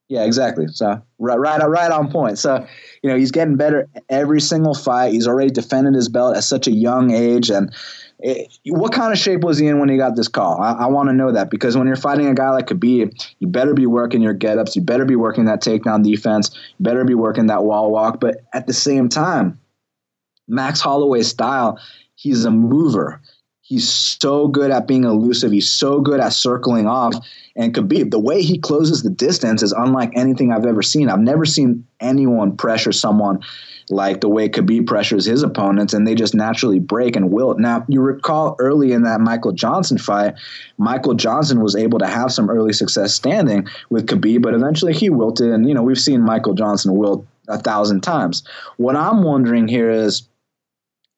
[0.09, 0.67] Yeah, exactly.
[0.69, 2.39] So right, right, right on point.
[2.39, 2.67] So,
[3.03, 5.13] you know, he's getting better every single fight.
[5.13, 7.71] He's already defended his belt at such a young age, and
[8.21, 10.61] it, what kind of shape was he in when he got this call?
[10.61, 13.47] I, I want to know that because when you're fighting a guy like Khabib, you
[13.47, 14.75] better be working your get-ups.
[14.75, 16.51] You better be working that takedown defense.
[16.79, 18.19] You better be working that wall walk.
[18.21, 19.61] But at the same time,
[20.49, 21.79] Max Holloway's style,
[22.17, 23.21] he's a mover.
[23.69, 25.53] He's so good at being elusive.
[25.53, 27.15] He's so good at circling off.
[27.55, 31.11] And Khabib, the way he closes the distance is unlike anything I've ever seen.
[31.11, 33.41] I've never seen anyone pressure someone
[33.91, 37.59] like the way Khabib pressures his opponents, and they just naturally break and wilt.
[37.59, 40.35] Now, you recall early in that Michael Johnson fight,
[40.79, 45.11] Michael Johnson was able to have some early success standing with Khabib, but eventually he
[45.11, 48.43] wilted, and you know we've seen Michael Johnson wilt a thousand times.
[48.77, 50.28] What I'm wondering here is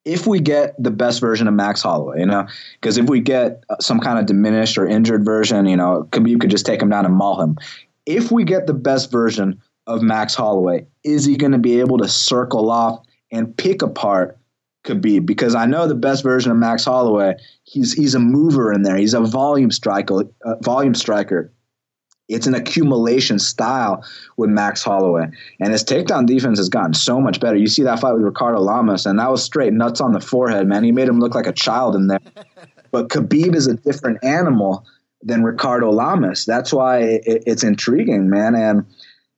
[0.05, 2.47] if we get the best version of Max Holloway, you know,
[2.79, 6.49] because if we get some kind of diminished or injured version, you know, Khabib could
[6.49, 7.57] just take him down and maul him.
[8.05, 10.85] If we get the best version of Max Holloway?
[11.03, 14.37] Is he going to be able to circle off and pick apart
[14.85, 15.25] Khabib?
[15.25, 18.95] Because I know the best version of Max Holloway, he's he's a mover in there.
[18.95, 20.23] He's a volume striker.
[20.45, 21.51] Uh, volume striker.
[22.31, 24.03] It's an accumulation style
[24.37, 25.29] with Max Holloway,
[25.59, 27.57] and his takedown defense has gotten so much better.
[27.57, 30.67] You see that fight with Ricardo Lamas, and that was straight nuts on the forehead,
[30.67, 30.83] man.
[30.83, 32.19] He made him look like a child in there.
[32.91, 34.85] But Khabib is a different animal
[35.23, 36.43] than Ricardo Lamas.
[36.45, 38.53] That's why it, it's intriguing, man.
[38.53, 38.85] And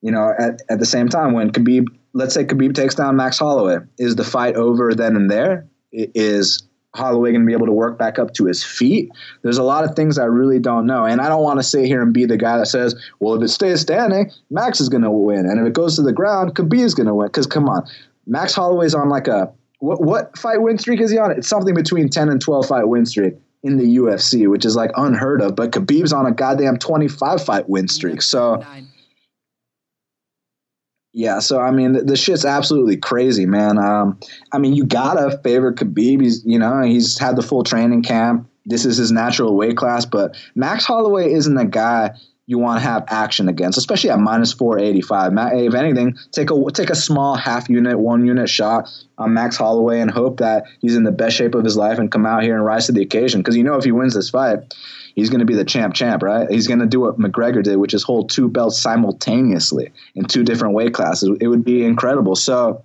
[0.02, 3.38] you know, at, at the same time, when Khabib, let's say Khabib takes down Max
[3.38, 5.68] Holloway, is the fight over then and there?
[5.91, 6.64] Is
[6.95, 9.10] Holloway going to be able to work back up to his feet?
[9.41, 11.06] There's a lot of things I really don't know.
[11.06, 13.41] And I don't want to sit here and be the guy that says, well, if
[13.41, 15.45] it stays standing, Max is going to win.
[15.45, 17.28] And if it goes to the ground, Khabib is going to win.
[17.28, 17.88] Because come on,
[18.28, 21.32] Max Holloway's on like a, what, what fight win streak is he on?
[21.32, 23.34] It's something between 10 and 12 fight win streak
[23.64, 25.56] in the UFC, which is like unheard of.
[25.56, 28.22] But Khabib's on a goddamn 25 fight win streak.
[28.22, 28.56] So.
[28.56, 28.88] Nine
[31.14, 33.77] yeah, so I mean, the, shit's absolutely crazy, man.
[33.77, 34.19] Um,
[34.52, 36.22] I mean, you gotta favor Khabib.
[36.22, 38.49] He's, you know, he's had the full training camp.
[38.65, 42.15] This is his natural weight class, but Max Holloway isn't a guy
[42.45, 45.31] you want to have action against, especially at minus four eighty five.
[45.35, 49.99] If anything, take a take a small half unit, one unit shot on Max Holloway
[49.99, 52.56] and hope that he's in the best shape of his life and come out here
[52.56, 53.41] and rise to the occasion.
[53.41, 54.73] Because you know, if he wins this fight,
[55.15, 56.49] he's going to be the champ champ, right?
[56.49, 60.44] He's going to do what McGregor did, which is hold two belts simultaneously in two
[60.44, 61.38] different weight classes.
[61.40, 62.35] It would be incredible.
[62.35, 62.84] So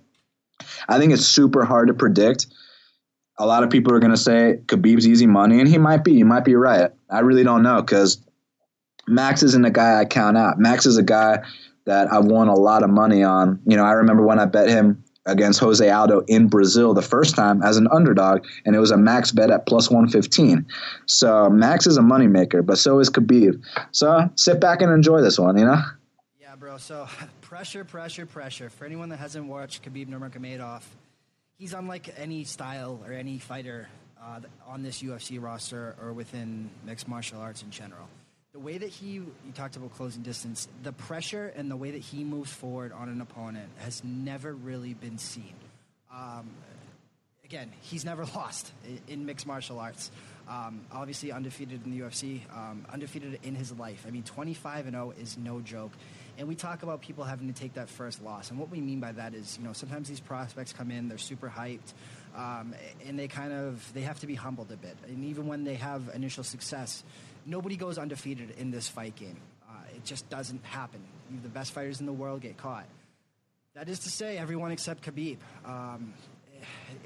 [0.87, 2.47] I think it's super hard to predict.
[3.37, 6.13] A lot of people are going to say Khabib's easy money, and he might be.
[6.15, 6.91] He might be right.
[7.09, 8.21] I really don't know because
[9.07, 10.59] Max isn't a guy I count out.
[10.59, 11.43] Max is a guy
[11.85, 13.61] that I've won a lot of money on.
[13.65, 17.35] You know, I remember when I bet him against Jose Aldo in Brazil the first
[17.35, 20.65] time as an underdog, and it was a max bet at plus 115.
[21.05, 23.63] So Max is a moneymaker, but so is Khabib.
[23.91, 25.81] So sit back and enjoy this one, you know?
[26.39, 26.77] Yeah, bro.
[26.77, 27.07] So
[27.41, 28.69] pressure, pressure, pressure.
[28.69, 30.81] For anyone that hasn't watched Khabib Nurmagomedov,
[31.57, 33.87] he's unlike any style or any fighter
[34.21, 38.07] uh, on this UFC roster or within mixed martial arts in general
[38.59, 42.01] the way that he you talked about closing distance, the pressure and the way that
[42.01, 45.53] he moves forward on an opponent has never really been seen.
[46.13, 46.49] Um,
[47.45, 48.73] again, he's never lost
[49.07, 50.11] in, mixed martial arts.
[50.49, 54.03] Um, obviously, undefeated in the UFC, um, undefeated in his life.
[54.05, 55.91] I mean, 25 and 0 is no joke.
[56.37, 58.49] And we talk about people having to take that first loss.
[58.49, 61.17] And what we mean by that is, you know, sometimes these prospects come in, they're
[61.17, 61.93] super hyped,
[62.35, 62.73] um,
[63.05, 64.97] and they kind of they have to be humbled a bit.
[65.07, 67.03] And even when they have initial success,
[67.45, 69.37] nobody goes undefeated in this fight game.
[69.69, 71.01] Uh, it just doesn't happen.
[71.43, 72.85] The best fighters in the world get caught.
[73.75, 75.37] That is to say, everyone except Khabib.
[75.65, 76.13] Um,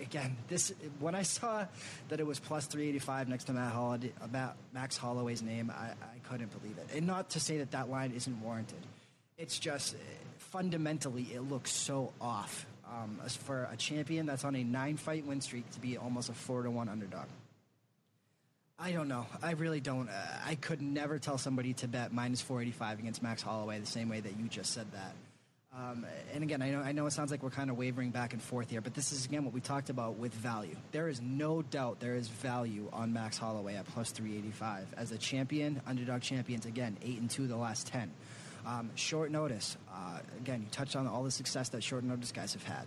[0.02, 1.66] again, this when I saw
[2.10, 6.30] that it was plus 385 next to Matt Holloway, about Max Holloway's name, I, I
[6.30, 6.98] couldn't believe it.
[6.98, 8.80] And not to say that that line isn't warranted.
[9.38, 9.96] It's just
[10.38, 15.42] fundamentally it looks so off um, for a champion that's on a nine fight win
[15.42, 17.26] streak to be almost a four to one underdog.
[18.84, 19.26] I don't know.
[19.42, 20.10] I really don't.
[20.10, 20.14] Uh,
[20.46, 24.20] I could never tell somebody to bet minus 485 against Max Holloway the same way
[24.20, 25.14] that you just said that.
[25.74, 28.34] Um, and again, I know, I know it sounds like we're kind of wavering back
[28.34, 30.76] and forth here, but this is again what we talked about with value.
[30.92, 35.18] There is no doubt there is value on Max Holloway at plus 385 as a
[35.18, 36.66] champion, underdog champions.
[36.66, 38.12] Again, eight and two the last ten.
[38.66, 39.78] Um, short notice.
[39.90, 42.86] Uh, again, you touched on all the success that short notice guys have had.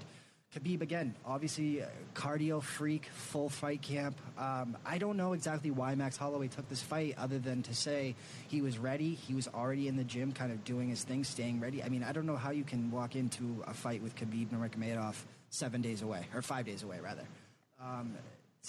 [0.57, 1.83] Khabib again, obviously
[2.15, 4.19] cardio freak, full fight camp.
[4.39, 8.15] Um, I don't know exactly why Max Holloway took this fight, other than to say
[8.49, 9.15] he was ready.
[9.15, 11.83] He was already in the gym, kind of doing his thing, staying ready.
[11.83, 15.17] I mean, I don't know how you can walk into a fight with Khabib Nurmagomedov
[15.51, 17.25] seven days away, or five days away, rather.
[17.79, 18.15] Um,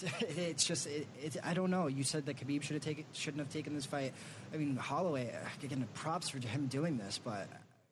[0.19, 1.87] it's just, it, it, I don't know.
[1.87, 4.13] You said that Khabib should have taken, shouldn't have taken this fight.
[4.53, 5.33] I mean, Holloway,
[5.63, 7.47] again, props for him doing this, but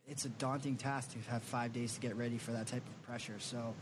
[0.08, 3.02] it's a daunting task to have five days to get ready for that type of
[3.04, 3.36] pressure.
[3.40, 3.74] So,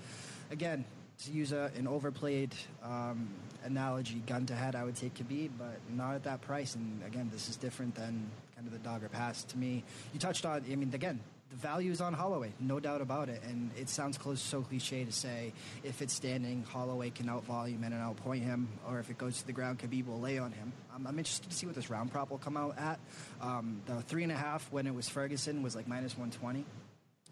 [0.52, 0.86] again,
[1.26, 3.30] to use a, an overplayed um,
[3.64, 6.76] analogy, gun to head, I would take Khabib, but not at that price.
[6.76, 9.84] And again, this is different than kind of the dogger pass to me.
[10.14, 11.20] You touched on, I mean, again,
[11.54, 13.42] the value is on Holloway, no doubt about it.
[13.44, 15.54] And it sounds close, so cliche to say
[15.84, 19.54] if it's standing, Holloway can outvolume and outpoint him, or if it goes to the
[19.54, 20.74] ground, Khabib will lay on him.
[20.96, 23.00] Um, I'm interested to see what this round prop will come out at.
[23.40, 26.66] Um, the three and a half when it was Ferguson was like minus 120,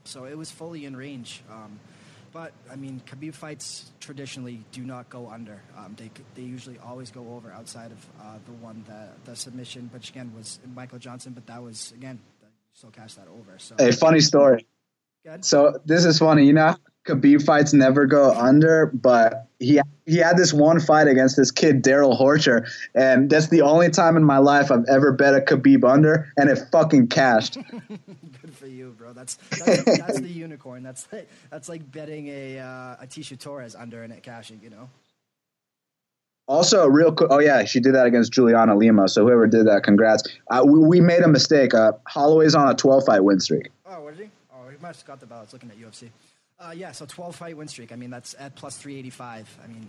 [0.04, 1.42] so it was fully in range.
[1.52, 1.80] Um,
[2.32, 5.62] but I mean, Khabib fights traditionally do not go under.
[5.76, 9.90] Um, they they usually always go over outside of uh, the one that the submission,
[9.92, 11.34] which again was Michael Johnson.
[11.34, 12.20] But that was again
[12.74, 13.58] still cash that over.
[13.58, 14.66] So a funny story.
[15.26, 15.46] Good.
[15.46, 16.46] So this is funny.
[16.46, 16.76] You know,
[17.06, 21.82] Khabib fights never go under, but he he had this one fight against this kid
[21.82, 25.84] Darrell Horcher, and that's the only time in my life I've ever bet a Khabib
[25.84, 27.58] under, and it fucking cashed.
[27.88, 29.14] Good for you, bro.
[29.14, 29.36] That's
[29.66, 30.84] that's, that's the unicorn.
[30.84, 34.60] That's like, that's like betting a uh, a Tecia Torres under and it cashing.
[34.64, 34.90] You know.
[36.52, 37.30] Also, real quick.
[37.32, 39.08] Oh yeah, she did that against Juliana Lima.
[39.08, 40.24] So whoever did that, congrats.
[40.50, 41.74] Uh, we, we, made a mistake.
[41.74, 43.70] Uh, Holloway's on a 12 fight win streak.
[43.86, 44.30] Oh, was he?
[44.54, 46.10] Oh, he must have got the ballots looking at UFC.
[46.60, 47.94] Uh, yeah, so 12 fight win streak.
[47.94, 49.60] I mean, that's at plus 385.
[49.64, 49.88] I mean,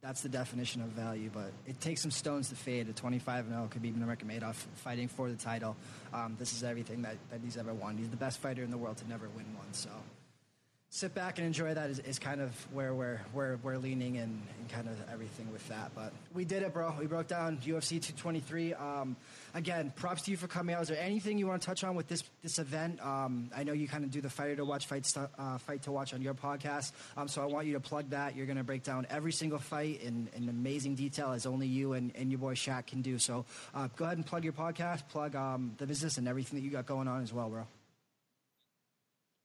[0.00, 1.28] that's the definition of value.
[1.30, 2.88] But it takes some stones to fade.
[2.88, 5.76] A 25 0 Khabib Nurmagomedov fighting for the title.
[6.14, 7.98] Um, this is everything that, that he's ever won.
[7.98, 9.70] He's the best fighter in the world to never win one.
[9.72, 9.90] So
[10.94, 14.42] sit back and enjoy that is, is kind of where we're, where we're leaning and,
[14.58, 15.90] and, kind of everything with that.
[15.94, 16.94] But we did it, bro.
[17.00, 18.74] We broke down UFC 223.
[18.74, 19.16] Um,
[19.54, 20.82] again, props to you for coming out.
[20.82, 23.04] Is there anything you want to touch on with this this event?
[23.04, 25.92] Um, I know you kind of do the fighter to watch, fight, uh, fight to
[25.92, 26.92] watch on your podcast.
[27.16, 28.36] Um, so I want you to plug that.
[28.36, 31.94] You're going to break down every single fight in, in amazing detail as only you
[31.94, 33.18] and, and your boy Shaq can do.
[33.18, 36.64] So uh, go ahead and plug your podcast, plug um, the business and everything that
[36.64, 37.66] you got going on as well, bro.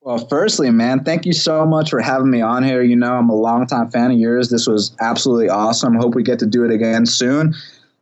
[0.02, 2.82] Well, firstly, man, thank you so much for having me on here.
[2.82, 4.50] You know, I'm a longtime fan of yours.
[4.50, 5.96] This was absolutely awesome.
[5.96, 7.54] Hope we get to do it again soon.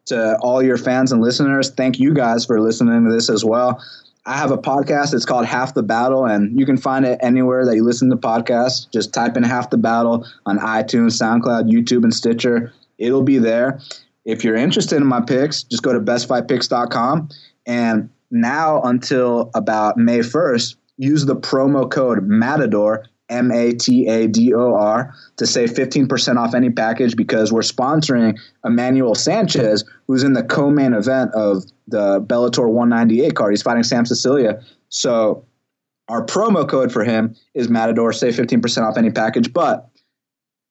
[0.08, 3.82] To all your fans and listeners, thank you guys for listening to this as well.
[4.28, 5.14] I have a podcast.
[5.14, 8.16] It's called Half the Battle, and you can find it anywhere that you listen to
[8.16, 8.90] podcasts.
[8.92, 12.72] Just type in Half the Battle on iTunes, SoundCloud, YouTube, and Stitcher.
[12.98, 13.80] It'll be there.
[14.26, 17.30] If you're interested in my picks, just go to bestfightpicks.com.
[17.68, 24.28] And now until about May 1st, use the promo code Matador M A T A
[24.28, 30.24] D O R to save 15% off any package because we're sponsoring Emmanuel Sanchez, who's
[30.24, 33.52] in the co main event of the Bellator 198 card.
[33.52, 34.62] He's fighting Sam Sicilia.
[34.90, 35.46] So
[36.08, 39.52] our promo code for him is Matador, save 15% off any package.
[39.52, 39.90] But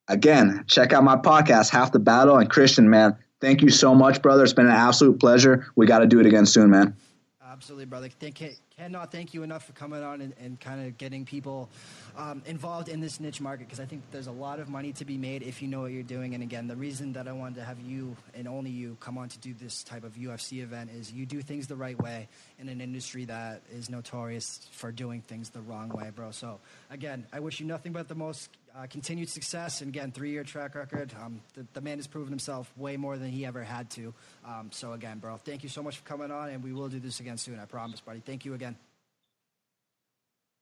[0.06, 2.38] again, check out my podcast, Half the Battle.
[2.38, 4.44] And Christian, man, thank you so much, brother.
[4.44, 5.66] It's been an absolute pleasure.
[5.74, 6.96] We got to do it again soon, man.
[7.44, 8.08] Absolutely, brother.
[8.20, 11.68] Thank you cannot thank you enough for coming on and, and kind of getting people
[12.16, 15.04] um, involved in this niche market because I think there's a lot of money to
[15.04, 16.34] be made if you know what you're doing.
[16.34, 19.28] And again, the reason that I wanted to have you and only you come on
[19.28, 22.28] to do this type of UFC event is you do things the right way
[22.58, 26.32] in an industry that is notorious for doing things the wrong way, bro.
[26.32, 26.58] So
[26.90, 28.50] again, I wish you nothing but the most.
[28.76, 31.12] Uh, continued success, and again, three year track record.
[31.22, 34.12] Um, the, the, man has proven himself way more than he ever had to.
[34.44, 36.98] Um, so, again, bro, thank you so much for coming on, and we will do
[36.98, 38.20] this again soon, I promise, buddy.
[38.20, 38.76] Thank you again.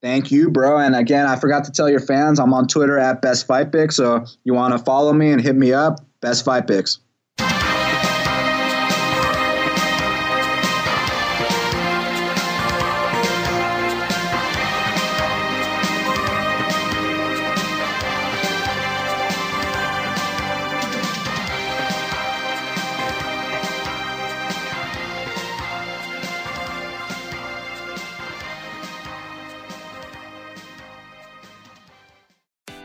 [0.02, 0.78] Thank you, bro.
[0.78, 3.93] And again, I forgot to tell your fans, I'm on Twitter at Best Fight Pick.
[3.93, 6.98] So you want to follow me and hit me up, Best Fight Picks.